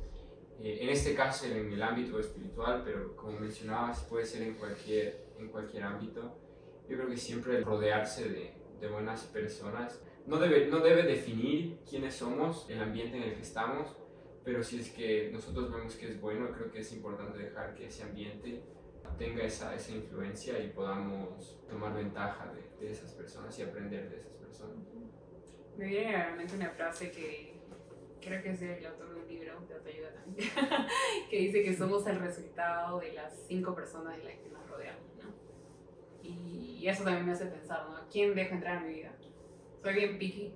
Eh, 0.60 0.80
en 0.82 0.90
este 0.90 1.14
caso 1.16 1.46
en 1.46 1.72
el 1.72 1.82
ámbito 1.82 2.20
espiritual, 2.20 2.82
pero 2.84 3.16
como 3.16 3.40
mencionabas, 3.40 4.04
puede 4.04 4.26
ser 4.26 4.44
en 4.44 4.56
cualquier, 4.56 5.23
en 5.44 5.50
cualquier 5.50 5.84
ámbito. 5.84 6.40
Yo 6.90 6.98
creo 6.98 7.10
que 7.10 7.18
siempre 7.18 7.62
rodearse 7.62 8.30
de, 8.30 8.54
de 8.80 8.88
buenas 8.88 9.24
personas 9.26 10.02
no 10.26 10.38
debe, 10.38 10.68
no 10.68 10.80
debe 10.80 11.04
definir 11.04 11.80
quiénes 11.90 12.16
somos, 12.16 12.70
el 12.70 12.82
ambiente 12.82 13.18
en 13.18 13.24
el 13.24 13.36
que 13.36 13.42
estamos, 13.42 13.96
pero 14.44 14.64
si 14.64 14.80
es 14.80 14.90
que 14.92 15.30
nosotros 15.32 15.72
vemos 15.72 15.96
que 15.96 16.08
es 16.08 16.20
bueno, 16.20 16.52
creo 16.52 16.72
que 16.72 16.80
es 16.80 16.92
importante 16.94 17.38
dejar 17.40 17.74
que 17.76 17.88
ese 17.88 18.04
ambiente 18.04 18.64
tenga 19.18 19.44
esa, 19.44 19.76
esa 19.76 19.92
influencia 19.92 20.60
y 20.60 20.70
podamos 20.70 21.60
tomar 21.70 21.94
ventaja 21.94 22.52
de, 22.54 22.86
de 22.86 22.92
esas 22.92 23.12
personas 23.14 23.58
y 23.60 23.64
aprender 23.64 24.10
de 24.10 24.18
esas 24.18 24.34
personas. 24.34 24.88
Me 25.78 25.88
viene 25.88 26.16
a 26.16 26.30
la 26.30 26.36
mente 26.36 26.56
una 26.56 26.70
frase 26.70 27.12
que 27.12 27.54
creo 28.22 28.42
que 28.42 28.52
es 28.52 28.60
del 28.60 28.86
autor 28.86 29.14
de 29.14 29.22
un 29.22 29.28
libro 29.28 29.60
de 29.68 29.76
autoayuda 29.76 30.14
también, 30.14 30.50
que 31.30 31.38
dice 31.38 31.64
que 31.64 31.76
somos 31.76 32.06
el 32.08 32.20
resultado 32.20 33.00
de 33.00 33.14
las 33.14 33.34
cinco 33.48 33.76
personas 33.76 34.18
de 34.18 34.24
las 34.24 34.36
que 34.36 34.50
nos 34.50 34.68
rodeamos, 34.70 35.13
¿no? 36.24 36.50
Y 36.84 36.88
eso 36.88 37.04
también 37.04 37.26
me 37.26 37.32
hace 37.32 37.46
pensar, 37.46 37.90
¿no? 37.90 37.98
¿Quién 38.12 38.36
dejo 38.36 38.56
entrar 38.56 38.78
a 38.78 38.82
mi 38.82 38.94
vida? 38.94 39.12
Soy 39.82 39.94
bien 39.94 40.18
picky 40.18 40.54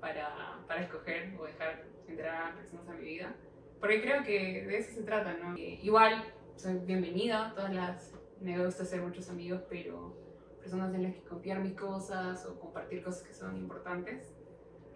para, 0.00 0.64
para 0.66 0.82
escoger 0.82 1.34
o 1.38 1.44
dejar 1.44 1.84
entrar 2.06 2.52
a 2.52 2.56
personas 2.56 2.88
a 2.88 2.92
mi 2.92 3.04
vida, 3.04 3.34
porque 3.80 4.00
creo 4.00 4.22
que 4.24 4.66
de 4.66 4.78
eso 4.78 4.94
se 4.94 5.02
trata, 5.02 5.34
¿no? 5.34 5.56
Eh, 5.56 5.78
igual 5.82 6.24
soy 6.56 6.78
bienvenida 6.78 7.52
todas 7.54 7.72
las... 7.72 8.14
Me 8.40 8.64
gusta 8.64 8.82
hacer 8.82 9.00
muchos 9.00 9.28
amigos, 9.30 9.62
pero 9.68 10.16
personas 10.58 10.94
en 10.94 11.04
las 11.04 11.14
que 11.14 11.22
confiar 11.22 11.60
mis 11.60 11.74
cosas 11.74 12.44
o 12.46 12.58
compartir 12.58 13.02
cosas 13.02 13.22
que 13.22 13.34
son 13.34 13.56
importantes, 13.56 14.34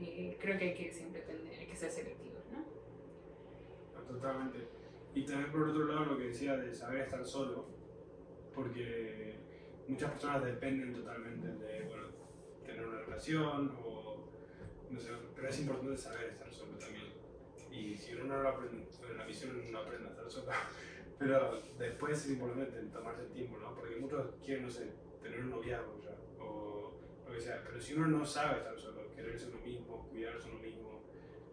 eh, 0.00 0.36
creo 0.40 0.58
que 0.58 0.64
hay 0.70 0.74
que 0.74 0.92
siempre 0.92 1.22
tener, 1.22 1.58
hay 1.58 1.66
que 1.66 1.76
ser 1.76 1.90
selectivos, 1.90 2.42
¿no? 2.50 2.64
Totalmente. 4.06 4.68
Y 5.14 5.24
también 5.24 5.50
por 5.52 5.68
otro 5.68 5.84
lado 5.84 6.04
lo 6.06 6.18
que 6.18 6.24
decía 6.24 6.56
de 6.56 6.72
saber 6.72 7.02
estar 7.02 7.24
solo, 7.24 7.66
porque 8.54 9.36
muchas 9.88 10.10
personas 10.10 10.44
dependen 10.44 10.94
totalmente 10.94 11.48
de 11.48 11.82
bueno, 11.84 12.04
tener 12.64 12.86
una 12.86 13.00
relación 13.00 13.76
o 13.84 14.28
no 14.90 15.00
sé, 15.00 15.10
pero 15.34 15.48
es 15.48 15.60
importante 15.60 15.96
saber 15.96 16.30
estar 16.30 16.52
solo 16.52 16.72
también. 16.78 17.12
Y 17.70 17.96
si 17.96 18.14
uno 18.14 18.24
no 18.36 18.42
lo 18.42 18.48
aprende, 18.50 18.86
en 19.10 19.16
la 19.16 19.24
misión 19.24 19.72
no 19.72 19.78
aprende 19.78 20.08
a 20.08 20.10
estar 20.10 20.30
solo, 20.30 20.52
pero 21.18 21.60
después 21.78 22.18
es 22.24 22.30
importante 22.32 22.78
tomarse 22.92 23.22
el 23.22 23.32
tiempo, 23.32 23.58
¿no? 23.58 23.74
Porque 23.74 23.96
muchos 23.96 24.34
quieren, 24.44 24.64
no 24.64 24.70
sé, 24.70 24.92
tener 25.22 25.40
un 25.40 25.50
noviazgo 25.50 25.98
ya, 26.02 26.14
o 26.42 26.92
lo 27.26 27.32
que 27.32 27.40
sea, 27.40 27.62
pero 27.64 27.80
si 27.80 27.94
uno 27.94 28.08
no 28.08 28.24
sabe 28.26 28.58
estar 28.58 28.78
solo, 28.78 29.10
quererse 29.14 29.46
uno 29.48 29.60
mismo, 29.64 30.08
cuidarse 30.10 30.50
uno 30.50 30.58
mismo, 30.58 31.02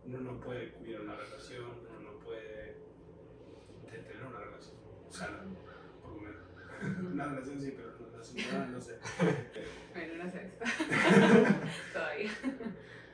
uno 0.06 0.20
no 0.20 0.40
puede 0.42 0.72
cuidar 0.74 1.02
una 1.02 1.16
relación, 1.16 1.66
uno 1.90 2.12
no 2.12 2.20
puede 2.20 2.76
de 3.90 3.98
tener 4.00 4.26
una 4.26 4.40
relación. 4.40 4.76
Una 6.82 7.26
relación 7.26 7.60
sí, 7.62 7.76
pero 7.76 7.90
no 8.70 8.82
sé. 8.82 9.00
Bueno, 9.94 10.24
no 10.24 10.32
sé. 10.32 10.52
Todavía. 11.94 12.32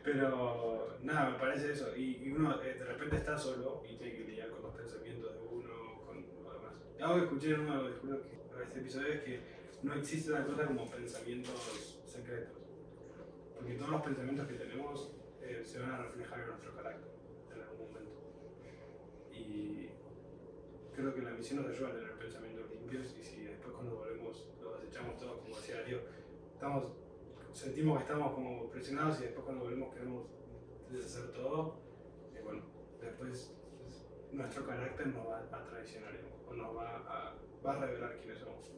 Pero 0.03 0.97
nada, 1.01 1.31
me 1.31 1.39
parece 1.39 1.71
eso. 1.71 1.95
Y, 1.95 2.21
y 2.23 2.31
uno 2.31 2.61
eh, 2.61 2.75
de 2.75 2.85
repente 2.85 3.15
está 3.15 3.37
solo 3.37 3.83
y 3.89 3.95
tiene 3.95 4.13
que 4.17 4.23
lidiar 4.25 4.49
con 4.49 4.61
los 4.61 4.75
pensamientos 4.75 5.33
de 5.33 5.39
uno, 5.41 6.01
con 6.05 6.17
lo 6.43 6.53
demás. 6.53 6.81
Algo 7.01 7.15
que 7.15 7.23
escuché 7.23 7.53
en 7.53 7.61
uno 7.61 7.77
de 7.77 7.83
los 7.83 7.91
discursos 7.93 8.57
de 8.57 8.63
este 8.63 8.79
episodio 8.79 9.07
es 9.07 9.21
que 9.21 9.39
no 9.83 9.93
existe 9.93 10.31
una 10.31 10.45
cosa 10.45 10.65
como 10.65 10.89
pensamientos 10.89 11.99
secretos. 12.05 12.57
Porque 13.55 13.73
todos 13.75 13.91
los 13.91 14.01
pensamientos 14.01 14.47
que 14.47 14.53
tenemos 14.53 15.11
eh, 15.41 15.61
se 15.63 15.79
van 15.79 15.91
a 15.91 15.97
reflejar 16.03 16.39
en 16.41 16.47
nuestro 16.47 16.75
carácter 16.75 17.11
en 17.53 17.61
algún 17.61 17.87
momento. 17.87 18.11
Y 19.31 19.89
creo 20.95 21.13
que 21.13 21.21
la 21.21 21.31
misión 21.31 21.61
nos 21.61 21.71
ayuda 21.71 21.89
a 21.89 21.93
tener 21.93 22.17
pensamientos 22.17 22.69
limpios 22.71 23.15
y 23.19 23.23
si 23.23 23.43
después 23.45 23.73
cuando 23.73 23.97
volvemos 23.97 24.47
los 24.61 24.81
desechamos 24.81 25.17
todos, 25.17 25.41
como 25.41 25.55
decía 25.55 25.81
Darío, 25.81 25.99
estamos, 26.53 26.87
sentimos 27.51 27.97
que 27.97 28.03
estamos 28.03 28.33
como 28.33 28.69
presionados 28.69 29.19
y 29.19 29.23
después 29.23 29.45
cuando 29.45 29.63
volvemos 29.63 29.93
queremos 29.93 30.27
deshacer 30.89 31.31
todo, 31.31 31.79
y 32.33 32.41
bueno, 32.41 32.63
después 33.01 33.53
nuestro 34.31 34.65
carácter 34.65 35.07
nos 35.07 35.27
va 35.27 35.39
a 35.51 35.65
traicionar 35.65 36.13
o 36.47 36.53
nos 36.53 36.75
va 36.75 36.97
a, 36.97 37.35
va 37.65 37.73
a 37.73 37.79
revelar 37.85 38.17
quiénes 38.17 38.39
somos. 38.39 38.71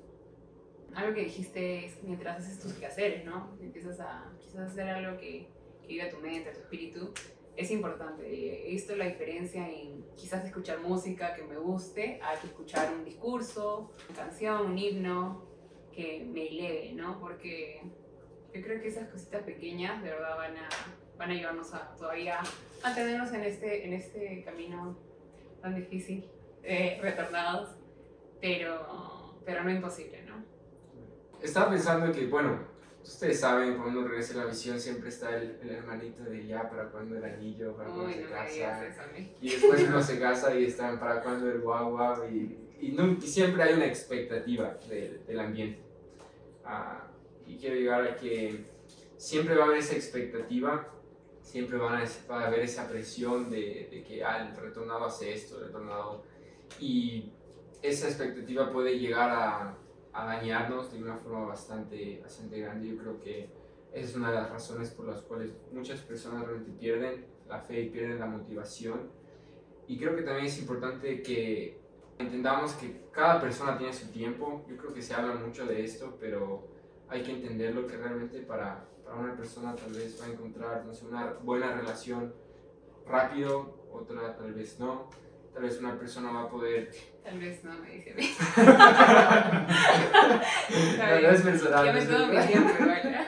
Algo 0.93 1.13
que 1.13 1.25
dijiste 1.25 1.85
es 1.85 2.03
mientras 2.03 2.39
haces 2.39 2.59
tus 2.59 2.73
quehaceres, 2.73 3.25
¿no? 3.25 3.55
Empiezas 3.61 3.99
a 3.99 4.31
quizás 4.39 4.71
hacer 4.71 4.87
algo 4.89 5.19
que, 5.19 5.47
que 5.81 5.87
vive 5.87 6.09
tu 6.09 6.17
mente, 6.19 6.51
tu 6.51 6.59
espíritu. 6.61 7.13
Es 7.57 7.71
importante. 7.71 8.23
He 8.67 8.69
visto 8.69 8.95
la 8.95 9.05
diferencia 9.05 9.67
en 9.67 10.05
quizás 10.15 10.45
escuchar 10.45 10.79
música 10.79 11.33
que 11.33 11.43
me 11.43 11.57
guste 11.57 12.19
a 12.21 12.39
que 12.39 12.47
escuchar 12.47 12.93
un 12.93 13.03
discurso, 13.03 13.91
una 14.07 14.17
canción, 14.19 14.67
un 14.67 14.77
himno 14.77 15.43
que 15.91 16.23
me 16.23 16.47
eleve, 16.47 16.93
¿no? 16.93 17.19
Porque 17.19 17.81
yo 18.53 18.61
creo 18.61 18.79
que 18.79 18.89
esas 18.89 19.09
cositas 19.09 19.41
pequeñas 19.41 20.03
de 20.03 20.11
verdad 20.11 20.37
van 20.37 20.55
a, 20.55 20.69
van 21.17 21.31
a 21.31 21.33
ayudarnos 21.33 21.73
a 21.73 21.95
todavía 21.95 22.39
mantenernos 22.83 23.33
en 23.33 23.41
este, 23.41 23.87
en 23.87 23.93
este 23.93 24.43
camino 24.43 24.95
tan 25.59 25.73
difícil, 25.73 26.29
eh, 26.61 26.99
retornados, 27.01 27.75
pero, 28.39 29.39
pero 29.43 29.63
no 29.63 29.71
imposible, 29.71 30.21
¿no? 30.23 30.35
Estaba 31.41 31.71
pensando 31.71 32.11
que, 32.11 32.27
bueno, 32.27 32.59
ustedes 33.07 33.39
saben, 33.39 33.77
cuando 33.77 34.01
uno 34.01 34.07
regresa 34.09 34.33
a 34.35 34.43
la 34.43 34.49
misión 34.49 34.79
siempre 34.79 35.09
está 35.09 35.35
el, 35.35 35.57
el 35.61 35.69
hermanito 35.69 36.23
de 36.23 36.45
ya, 36.45 36.69
para 36.69 36.89
cuando 36.89 37.17
el 37.17 37.23
anillo, 37.23 37.75
para 37.75 37.89
cuando 37.89 38.13
se 38.13 38.21
no 38.23 38.29
casa. 38.31 38.53
Y 39.41 39.49
después 39.49 39.81
uno 39.87 40.01
se 40.03 40.19
casa 40.27 40.55
y 40.59 40.65
están 40.65 40.99
para 40.99 41.21
cuando 41.23 41.49
el 41.49 41.61
guagua 41.61 42.25
y, 42.29 42.67
y, 42.79 42.91
no- 42.91 43.13
y 43.19 43.21
siempre 43.27 43.63
hay 43.63 43.73
una 43.75 43.85
expectativa 43.85 44.77
de- 44.89 45.21
del 45.25 45.39
ambiente. 45.39 45.79
Ah, 46.65 47.07
y 47.45 47.57
quiero 47.57 47.75
llegar 47.75 48.01
a 48.03 48.15
que 48.17 48.65
siempre 49.17 49.55
va 49.55 49.63
a 49.63 49.67
haber 49.67 49.79
esa 49.79 49.95
expectativa, 49.95 50.87
siempre 51.41 51.77
van 51.77 52.01
a, 52.01 52.05
va 52.29 52.41
a 52.43 52.47
haber 52.47 52.59
esa 52.59 52.87
presión 52.89 53.49
de, 53.49 53.87
de 53.89 54.03
que 54.03 54.23
ah, 54.23 54.45
el 54.49 54.55
retornado 54.55 55.05
hace 55.05 55.33
esto, 55.33 55.57
el 55.59 55.67
retornado. 55.67 56.23
Y 56.79 57.31
esa 57.81 58.07
expectativa 58.09 58.69
puede 58.71 58.99
llegar 58.99 59.29
a, 59.29 59.77
a 60.17 60.25
dañarnos 60.25 60.91
de 60.91 61.03
una 61.03 61.15
forma 61.15 61.45
bastante, 61.45 62.19
bastante 62.23 62.59
grande. 62.59 62.87
Yo 62.87 62.97
creo 62.97 63.19
que 63.19 63.51
esa 63.93 64.09
es 64.09 64.15
una 64.15 64.31
de 64.31 64.37
las 64.37 64.49
razones 64.49 64.89
por 64.89 65.07
las 65.07 65.21
cuales 65.21 65.51
muchas 65.71 66.01
personas 66.01 66.43
realmente 66.43 66.71
pierden 66.71 67.25
la 67.47 67.59
fe 67.59 67.81
y 67.81 67.89
pierden 67.89 68.19
la 68.19 68.25
motivación. 68.25 69.11
Y 69.85 69.99
creo 69.99 70.15
que 70.15 70.23
también 70.23 70.47
es 70.47 70.57
importante 70.57 71.21
que 71.21 71.79
entendamos 72.17 72.73
que 72.73 73.05
cada 73.11 73.39
persona 73.39 73.77
tiene 73.77 73.93
su 73.93 74.07
tiempo. 74.07 74.65
Yo 74.67 74.75
creo 74.77 74.91
que 74.91 75.03
se 75.03 75.13
habla 75.13 75.35
mucho 75.35 75.67
de 75.67 75.85
esto, 75.85 76.17
pero 76.19 76.67
hay 77.07 77.21
que 77.21 77.33
entenderlo 77.33 77.85
que 77.85 77.97
realmente 77.97 78.39
para, 78.39 78.89
para 79.05 79.17
una 79.17 79.35
persona 79.35 79.75
tal 79.75 79.93
vez 79.93 80.19
va 80.19 80.25
a 80.25 80.29
encontrar 80.29 80.83
no 80.83 80.95
sé, 80.95 81.05
una 81.05 81.33
buena 81.43 81.75
relación 81.75 82.33
rápido, 83.05 83.87
otra 83.93 84.35
tal 84.35 84.51
vez 84.51 84.79
no. 84.79 85.11
Tal 85.53 85.61
vez 85.61 85.79
una 85.79 85.97
persona 85.97 86.31
va 86.31 86.41
a 86.43 86.49
poder... 86.49 86.89
Tal 87.27 87.39
vez 87.39 87.61
no 87.61 87.77
me 87.79 87.89
dice 87.89 88.13
mí. 88.15 88.23
No, 90.97 91.21
no 91.21 91.29
es 91.29 91.43
no 91.43 92.27
me. 92.27 93.27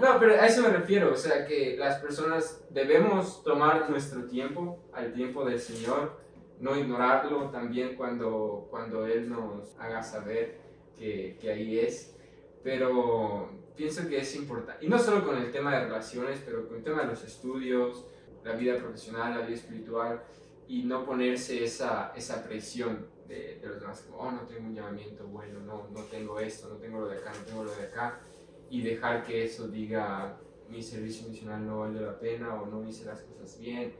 No, 0.00 0.18
pero 0.18 0.32
a 0.32 0.46
eso 0.46 0.62
me 0.62 0.70
refiero, 0.70 1.12
o 1.12 1.16
sea 1.16 1.46
que 1.46 1.76
las 1.76 1.98
personas 2.00 2.64
debemos 2.70 3.42
tomar 3.44 3.90
nuestro 3.90 4.24
tiempo, 4.24 4.82
al 4.94 5.12
tiempo 5.12 5.44
del 5.44 5.58
Señor, 5.58 6.18
no 6.58 6.74
ignorarlo 6.76 7.50
también 7.50 7.96
cuando, 7.96 8.66
cuando 8.70 9.06
Él 9.06 9.28
nos 9.28 9.78
haga 9.78 10.02
saber 10.02 10.58
que, 10.96 11.36
que 11.38 11.50
ahí 11.50 11.78
es, 11.78 12.16
pero 12.62 13.50
pienso 13.76 14.08
que 14.08 14.18
es 14.20 14.36
importante, 14.36 14.86
y 14.86 14.88
no 14.88 14.98
solo 14.98 15.26
con 15.26 15.36
el 15.36 15.50
tema 15.50 15.74
de 15.74 15.84
relaciones, 15.84 16.40
pero 16.44 16.66
con 16.66 16.78
el 16.78 16.82
tema 16.82 17.02
de 17.02 17.08
los 17.08 17.22
estudios, 17.24 18.06
la 18.42 18.52
vida 18.52 18.76
profesional, 18.76 19.38
la 19.38 19.44
vida 19.44 19.56
espiritual, 19.56 20.22
y 20.66 20.84
no 20.84 21.04
ponerse 21.04 21.64
esa, 21.64 22.12
esa 22.14 22.44
presión 22.44 23.17
de, 23.28 23.58
de 23.60 23.66
los 23.68 23.80
demás, 23.80 24.00
como, 24.00 24.22
oh, 24.22 24.32
no 24.32 24.40
tengo 24.42 24.66
un 24.66 24.74
llamamiento 24.74 25.26
bueno, 25.26 25.60
no, 25.60 25.88
no 25.92 26.02
tengo 26.04 26.40
esto, 26.40 26.70
no 26.70 26.76
tengo 26.76 27.00
lo 27.00 27.08
de 27.08 27.18
acá, 27.18 27.32
no 27.38 27.44
tengo 27.44 27.64
lo 27.64 27.74
de 27.74 27.82
acá 27.82 28.20
y 28.70 28.82
dejar 28.82 29.24
que 29.24 29.44
eso 29.44 29.68
diga 29.68 30.38
mi 30.68 30.82
servicio 30.82 31.28
misional 31.28 31.66
no 31.66 31.80
vale 31.80 32.00
la 32.00 32.18
pena 32.18 32.60
o 32.60 32.66
no 32.66 32.86
hice 32.86 33.04
las 33.04 33.22
cosas 33.22 33.58
bien 33.58 33.94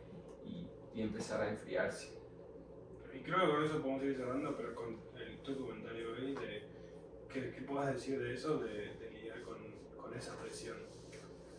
y, 0.44 0.66
y 0.94 1.02
empezar 1.02 1.40
a 1.42 1.50
enfriarse. 1.50 2.18
Y 3.14 3.20
creo 3.20 3.40
que 3.40 3.52
con 3.52 3.64
eso 3.64 3.82
podemos 3.82 4.02
ir 4.04 4.16
cerrando, 4.16 4.56
pero 4.56 4.74
con 4.74 4.96
el, 5.18 5.38
tu 5.42 5.56
comentario 5.56 6.12
hoy 6.12 6.34
de 6.34 6.62
¿qué, 7.32 7.52
qué 7.52 7.62
puedas 7.62 7.94
decir 7.94 8.18
de 8.20 8.34
eso, 8.34 8.58
de, 8.58 8.94
de 8.94 9.10
lidiar 9.10 9.42
con, 9.42 9.56
con 9.96 10.14
esa 10.14 10.36
presión. 10.36 10.76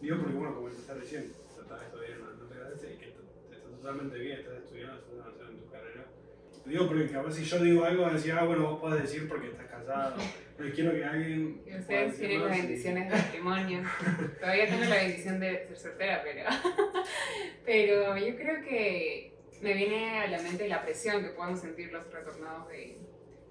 Digo 0.02 0.18
porque, 0.20 0.36
bueno, 0.36 0.56
como 0.56 0.70
estás 0.70 0.98
recién, 0.98 1.24
estás 1.24 1.92
todavía 1.92 2.18
no, 2.18 2.32
no 2.34 2.46
te 2.46 2.56
graduaste 2.56 2.94
y 2.94 2.98
que 2.98 3.10
estás 3.10 3.62
totalmente 3.64 4.18
bien, 4.18 4.40
estás 4.40 4.64
estudiando, 4.64 5.00
estás 5.00 5.20
avanzando 5.20 5.52
en 5.52 5.60
tu 5.60 5.70
carrera 5.70 6.06
Digo, 6.66 6.88
porque 6.88 7.08
capaz 7.08 7.32
si 7.32 7.44
yo 7.44 7.60
digo 7.60 7.84
algo, 7.84 8.10
decía, 8.10 8.38
ah, 8.40 8.46
bueno, 8.46 8.72
vos 8.72 8.80
podés 8.80 9.04
decir 9.04 9.28
porque 9.28 9.48
estás 9.48 9.68
casado. 9.68 10.16
Pero 10.58 10.74
quiero 10.74 10.92
que 10.92 11.04
alguien. 11.04 11.62
Y 11.66 11.70
pueda 11.70 11.80
ustedes 11.80 12.12
decir 12.12 12.28
tienen 12.28 12.48
las 12.48 12.58
bendiciones 12.58 13.10
de 13.10 13.16
matrimonio. 13.16 13.84
Todavía 14.40 14.68
tengo 14.68 14.86
la 14.86 14.96
bendición 14.96 15.40
de 15.40 15.68
ser 15.68 15.78
soltera, 15.78 16.24
pero, 16.24 16.50
pero 17.66 18.18
yo 18.18 18.36
creo 18.36 18.62
que 18.64 19.34
me 19.62 19.74
viene 19.74 20.20
a 20.20 20.28
la 20.28 20.42
mente 20.42 20.68
la 20.68 20.82
presión 20.82 21.24
que 21.24 21.30
podemos 21.30 21.60
sentir 21.60 21.92
los 21.92 22.12
retornados 22.12 22.68
de 22.70 22.98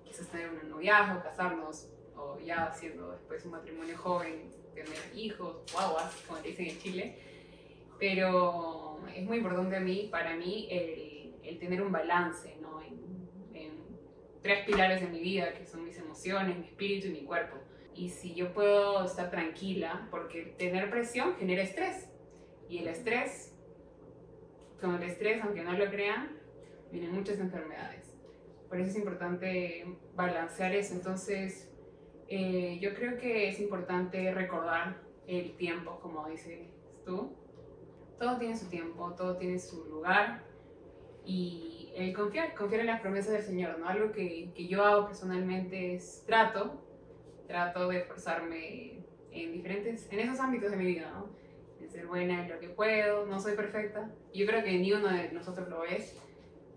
quizás 0.04 0.28
tener 0.28 0.50
un 0.50 0.70
noviazgo, 0.70 1.22
casarnos, 1.22 1.88
o 2.16 2.38
ya 2.40 2.66
haciendo 2.66 3.12
después 3.12 3.44
un 3.44 3.52
matrimonio 3.52 3.96
joven, 3.96 4.50
tener 4.74 4.98
hijos, 5.14 5.62
guaguas, 5.72 6.14
como 6.26 6.40
le 6.40 6.48
dicen 6.48 6.66
en 6.66 6.78
Chile. 6.78 7.18
Pero 7.98 9.00
es 9.14 9.24
muy 9.24 9.38
importante 9.38 9.76
a 9.76 9.80
mí, 9.80 10.08
para 10.10 10.36
mí, 10.36 10.68
el, 10.70 11.07
el 11.48 11.58
tener 11.58 11.82
un 11.82 11.92
balance, 11.92 12.56
¿no? 12.60 12.80
En, 12.82 12.98
en 13.54 13.72
tres 14.42 14.64
pilares 14.66 15.00
de 15.00 15.08
mi 15.08 15.20
vida, 15.20 15.54
que 15.54 15.66
son 15.66 15.84
mis 15.84 15.98
emociones, 15.98 16.58
mi 16.58 16.66
espíritu 16.66 17.08
y 17.08 17.12
mi 17.12 17.24
cuerpo. 17.24 17.56
Y 17.94 18.10
si 18.10 18.34
yo 18.34 18.52
puedo 18.52 19.04
estar 19.04 19.30
tranquila, 19.30 20.06
porque 20.10 20.54
tener 20.58 20.88
presión 20.88 21.34
genera 21.36 21.62
estrés. 21.62 22.08
Y 22.68 22.78
el 22.78 22.88
estrés, 22.88 23.56
con 24.80 24.94
el 24.94 25.02
estrés, 25.02 25.42
aunque 25.42 25.62
no 25.62 25.72
lo 25.72 25.90
crean, 25.90 26.36
vienen 26.92 27.12
muchas 27.12 27.40
enfermedades. 27.40 28.14
Por 28.68 28.78
eso 28.78 28.90
es 28.90 28.96
importante 28.96 29.96
balancear 30.14 30.74
eso. 30.74 30.94
Entonces, 30.94 31.72
eh, 32.28 32.78
yo 32.80 32.94
creo 32.94 33.18
que 33.18 33.48
es 33.48 33.58
importante 33.58 34.32
recordar 34.32 35.00
el 35.26 35.56
tiempo, 35.56 35.98
como 36.00 36.28
dices 36.28 36.68
tú. 37.04 37.32
Todo 38.18 38.38
tiene 38.38 38.56
su 38.56 38.68
tiempo, 38.68 39.14
todo 39.14 39.36
tiene 39.38 39.58
su 39.58 39.84
lugar. 39.86 40.44
Y 41.28 41.92
el 41.94 42.14
confiar, 42.14 42.54
confiar 42.54 42.80
en 42.80 42.86
las 42.86 43.02
promesas 43.02 43.32
del 43.32 43.42
Señor, 43.42 43.78
¿no? 43.78 43.86
Algo 43.86 44.12
que, 44.12 44.50
que 44.54 44.66
yo 44.66 44.82
hago 44.82 45.04
personalmente 45.04 45.94
es 45.94 46.24
trato, 46.26 46.82
trato 47.46 47.88
de 47.88 47.98
esforzarme 47.98 49.04
en 49.30 49.52
diferentes, 49.52 50.10
en 50.10 50.20
esos 50.20 50.40
ámbitos 50.40 50.70
de 50.70 50.78
mi 50.78 50.86
vida, 50.86 51.10
¿no? 51.10 51.28
Ser 51.90 52.06
buena 52.06 52.44
en 52.44 52.50
lo 52.50 52.58
que 52.60 52.68
puedo, 52.68 53.26
no 53.26 53.40
soy 53.40 53.54
perfecta, 53.54 54.10
yo 54.34 54.46
creo 54.46 54.62
que 54.62 54.78
ni 54.78 54.92
uno 54.92 55.08
de 55.08 55.32
nosotros 55.32 55.68
lo 55.68 55.84
es, 55.84 56.18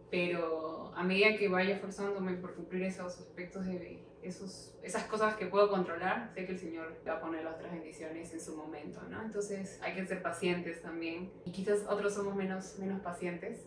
pero 0.10 0.94
a 0.96 1.04
medida 1.04 1.38
que 1.38 1.50
vaya 1.50 1.76
esforzándome 1.76 2.34
por 2.34 2.56
cumplir 2.56 2.84
esos 2.84 3.20
aspectos 3.20 3.66
de 3.66 4.06
esos, 4.24 4.74
esas 4.84 5.04
cosas 5.06 5.36
que 5.36 5.48
puedo 5.48 5.70
controlar, 5.70 6.32
sé 6.34 6.46
que 6.46 6.54
el 6.54 6.60
Señor 6.60 7.02
va 7.06 7.14
a 7.14 7.22
poner 7.22 7.44
las 7.44 7.56
otras 7.56 7.74
bendiciones 7.74 8.34
en 8.34 8.40
su 8.40 8.56
momento, 8.56 9.02
¿no? 9.10 9.22
Entonces 9.22 9.80
hay 9.82 9.96
que 9.96 10.06
ser 10.06 10.22
pacientes 10.22 10.82
también, 10.82 11.32
y 11.46 11.52
quizás 11.52 11.86
otros 11.90 12.14
somos 12.14 12.36
menos, 12.36 12.78
menos 12.80 13.02
pacientes, 13.02 13.66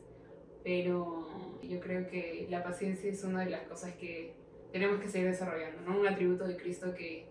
pero 0.64 1.28
yo 1.62 1.78
creo 1.78 2.08
que 2.08 2.46
la 2.50 2.64
paciencia 2.64 3.10
es 3.10 3.22
una 3.22 3.44
de 3.44 3.50
las 3.50 3.62
cosas 3.68 3.94
que 3.94 4.34
tenemos 4.72 5.00
que 5.00 5.08
seguir 5.08 5.28
desarrollando, 5.28 5.82
¿no? 5.82 6.00
Un 6.00 6.08
atributo 6.08 6.48
de 6.48 6.56
Cristo 6.56 6.92
que, 6.94 7.28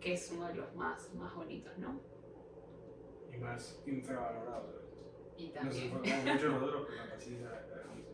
que 0.00 0.12
es 0.12 0.30
uno 0.30 0.46
de 0.48 0.54
los 0.54 0.74
más, 0.76 1.12
más 1.14 1.34
bonitos, 1.34 1.76
¿no? 1.78 1.98
Y 3.34 3.38
más 3.38 3.82
infravalorado. 3.86 4.78
Y 5.36 5.46
Nos 5.46 5.54
también. 5.54 5.84
enfocamos 5.86 6.24
mucho 6.34 6.48
nosotros, 6.50 6.86
pero 6.88 7.04
la 7.04 7.10
paciencia 7.14 7.48
grande. 7.48 8.04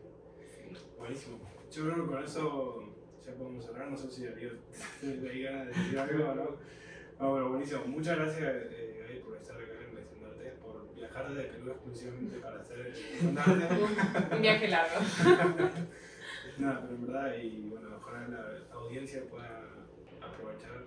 Buenísimo. 0.97 1.37
Yo 1.71 1.83
creo 1.83 1.95
que 2.05 2.11
con 2.11 2.23
eso 2.23 2.83
ya 3.25 3.33
podemos 3.33 3.67
hablar. 3.67 3.89
No 3.91 3.97
sé 3.97 4.11
si 4.11 4.25
Darío 4.25 4.51
te 5.01 5.41
ganas 5.41 5.67
de 5.67 5.73
decir 5.73 5.99
algo 5.99 6.29
o 6.29 6.35
no. 6.35 6.43
No, 7.19 7.33
pero 7.33 7.49
buenísimo. 7.49 7.85
Muchas 7.87 8.17
gracias, 8.17 8.55
eh, 8.71 9.21
por 9.25 9.37
estar 9.37 9.55
acá 9.57 9.84
viajar 10.95 11.29
desde 11.33 11.49
Perú 11.49 11.71
exclusivamente 11.71 12.37
para 12.39 12.59
hacer. 12.61 12.93
Un 14.35 14.41
viaje 14.41 14.67
largo. 14.67 14.95
Nada, 16.57 16.81
pero 16.81 16.95
en 16.95 17.07
verdad, 17.07 17.35
y 17.37 17.67
bueno, 17.69 17.89
ojalá 17.97 18.27
la 18.29 18.75
audiencia 18.75 19.23
pueda 19.29 19.63
aprovechar 20.21 20.83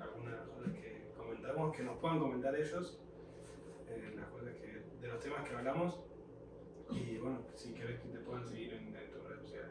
algunas 0.00 0.40
cosas 0.48 0.72
que 0.72 1.02
comentamos, 1.16 1.76
que 1.76 1.82
nos 1.84 1.98
puedan 1.98 2.18
comentar 2.18 2.54
ellos, 2.56 2.98
eh, 3.88 4.12
las 4.16 4.26
cosas 4.26 4.54
que, 4.54 4.82
de 5.00 5.08
los 5.08 5.20
temas 5.20 5.48
que 5.48 5.54
hablamos. 5.54 6.00
Y 6.90 7.18
bueno, 7.18 7.38
si 7.54 7.72
querés 7.72 8.00
que 8.00 8.08
te 8.08 8.18
puedan 8.18 8.44
seguir 8.46 8.72
en, 8.74 8.94
en 8.96 9.10
tus 9.12 9.22
redes 9.24 9.42
sociales. 9.42 9.70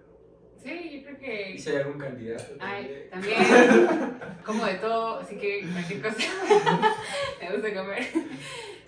Sí, 0.57 1.01
yo 1.03 1.03
creo 1.03 1.17
¿Y 1.17 1.53
que. 1.53 1.59
si 1.59 1.69
hay 1.69 1.75
algún 1.77 1.99
candidato? 1.99 2.55
Ay, 2.59 3.07
también. 3.11 3.37
Como 4.45 4.65
de 4.65 4.75
todo, 4.75 5.19
así 5.19 5.37
que 5.37 5.67
cualquier 5.71 6.01
cosa. 6.01 6.31
Me 7.41 7.51
gusta 7.51 7.73
comer. 7.73 8.07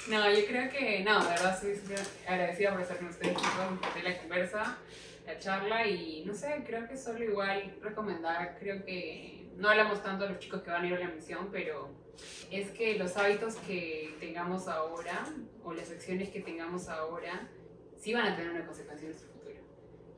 No, 0.10 0.30
yo 0.30 0.46
creo 0.46 0.70
que. 0.70 1.02
No, 1.04 1.24
de 1.24 1.30
verdad, 1.30 1.58
súper 1.58 2.00
agradecida 2.28 2.72
por 2.72 2.82
estar 2.82 2.98
con 2.98 3.08
ustedes, 3.08 3.38
chicos, 3.38 3.96
de 3.96 4.04
la 4.04 4.18
conversa, 4.18 4.78
la 5.26 5.40
charla 5.40 5.88
y 5.88 6.26
no 6.26 6.34
sé, 6.34 6.62
creo 6.66 6.88
que 6.88 6.98
solo 6.98 7.24
igual 7.24 7.78
recomendar, 7.82 8.58
creo 8.60 8.84
que 8.84 9.50
no 9.56 9.70
hablamos 9.70 10.04
tanto 10.04 10.26
a 10.26 10.30
los 10.30 10.40
chicos 10.40 10.62
que 10.62 10.72
van 10.72 10.84
a 10.84 10.88
ir 10.88 10.94
a 10.96 11.00
la 11.00 11.08
misión, 11.08 11.50
pero 11.52 11.90
es 12.52 12.72
que 12.72 12.98
los 12.98 13.16
hábitos 13.16 13.56
que 13.56 14.16
tengamos 14.20 14.68
ahora 14.68 15.26
o 15.64 15.74
las 15.74 15.90
acciones 15.90 16.30
que 16.30 16.42
tengamos 16.42 16.90
ahora 16.90 17.48
sí 17.98 18.14
van 18.14 18.28
a 18.28 18.36
tener 18.36 18.52
una 18.52 18.66
consecuencia 18.66 19.06
en 19.06 19.12
nuestro 19.12 19.32
futuro. 19.32 19.62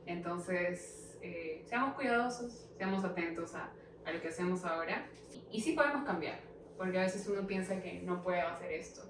Entonces, 0.06 1.16
eh, 1.22 1.64
seamos 1.68 1.94
cuidadosos, 1.94 2.70
seamos 2.76 3.04
atentos 3.04 3.54
a, 3.54 3.72
a 4.04 4.12
lo 4.12 4.20
que 4.20 4.28
hacemos 4.28 4.64
ahora 4.64 5.06
y 5.52 5.60
sí 5.60 5.74
podemos 5.74 6.04
cambiar, 6.04 6.40
porque 6.76 6.98
a 6.98 7.02
veces 7.02 7.28
uno 7.28 7.46
piensa 7.46 7.80
que 7.80 8.00
no 8.02 8.22
puede 8.22 8.40
hacer 8.40 8.72
esto, 8.72 9.02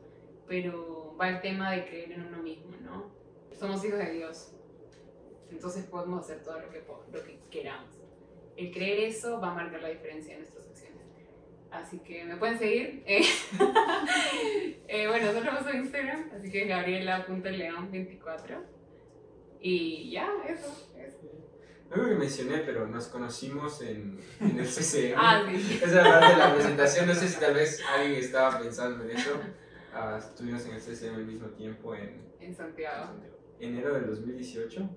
pero 0.46 1.16
va 1.20 1.28
el 1.28 1.40
tema 1.40 1.72
de 1.72 1.86
creer 1.86 2.12
en 2.12 2.26
uno 2.26 2.42
mismo, 2.42 2.76
¿no? 2.82 3.10
Somos 3.58 3.84
hijos 3.84 3.98
de 3.98 4.12
Dios, 4.12 4.52
entonces 5.50 5.84
podemos 5.86 6.24
hacer 6.24 6.42
todo 6.42 6.60
lo 6.60 6.70
que, 6.70 6.82
lo 7.12 7.24
que 7.24 7.38
queramos. 7.50 7.90
El 8.56 8.72
creer 8.72 9.00
eso 9.10 9.40
va 9.40 9.50
a 9.52 9.54
marcar 9.54 9.82
la 9.82 9.88
diferencia 9.88 10.34
en 10.34 10.40
nuestras 10.40 10.66
acciones. 10.66 11.02
Así 11.70 11.98
que 11.98 12.24
me 12.24 12.36
pueden 12.36 12.58
seguir. 12.58 13.02
eh. 13.06 13.22
Eh, 14.88 15.08
bueno, 15.08 15.32
solo 15.32 15.50
uso 15.60 15.72
Instagram, 15.72 16.30
así 16.36 16.50
que 16.50 16.66
gabriela.león24. 16.66 18.60
Y 19.60 20.10
ya, 20.10 20.28
eso. 20.48 20.68
eso. 20.98 21.18
No 21.90 21.96
creo 21.96 22.08
que 22.08 22.14
mencioné, 22.14 22.58
pero 22.58 22.86
nos 22.86 23.06
conocimos 23.06 23.82
en, 23.82 24.18
en 24.40 24.58
el 24.58 24.66
CCM. 24.66 25.14
Ah, 25.16 25.44
sí. 25.48 25.80
Esa 25.84 26.02
parte 26.02 26.32
de 26.32 26.36
la 26.36 26.54
presentación. 26.54 27.06
No 27.06 27.14
sé 27.14 27.28
si 27.28 27.40
tal 27.40 27.54
vez 27.54 27.82
alguien 27.84 28.20
estaba 28.20 28.58
pensando 28.58 29.04
en 29.04 29.10
eso. 29.10 29.40
Ah, 29.98 30.18
estuvimos 30.18 30.66
en 30.66 30.74
el 30.74 30.80
CCM 30.80 31.14
al 31.14 31.24
mismo 31.24 31.48
tiempo 31.48 31.94
en 31.94 32.20
En 32.38 32.54
Santiago. 32.54 33.14
enero 33.58 33.94
del 33.94 34.06
2018, 34.08 34.90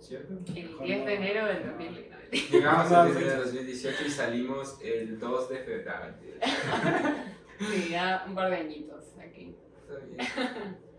¿cierto? 0.00 0.34
El 0.52 0.78
10 0.80 1.06
de 1.06 1.14
enero 1.14 1.46
del 1.46 1.64
2019. 1.64 2.28
Llegamos 2.50 2.90
el 2.90 3.04
10 3.04 3.14
de 3.14 3.20
fechas. 3.20 3.44
2018 3.52 4.04
y 4.04 4.10
salimos 4.10 4.78
el 4.82 5.20
2 5.20 5.48
de 5.48 5.56
febrero. 5.58 5.92
Sí, 7.60 7.88
ya 7.90 8.24
un 8.26 8.34
par 8.34 8.50
de 8.50 8.56
añitos 8.56 9.04
aquí. 9.20 9.54
Está 9.80 10.04
bien. 10.04 10.76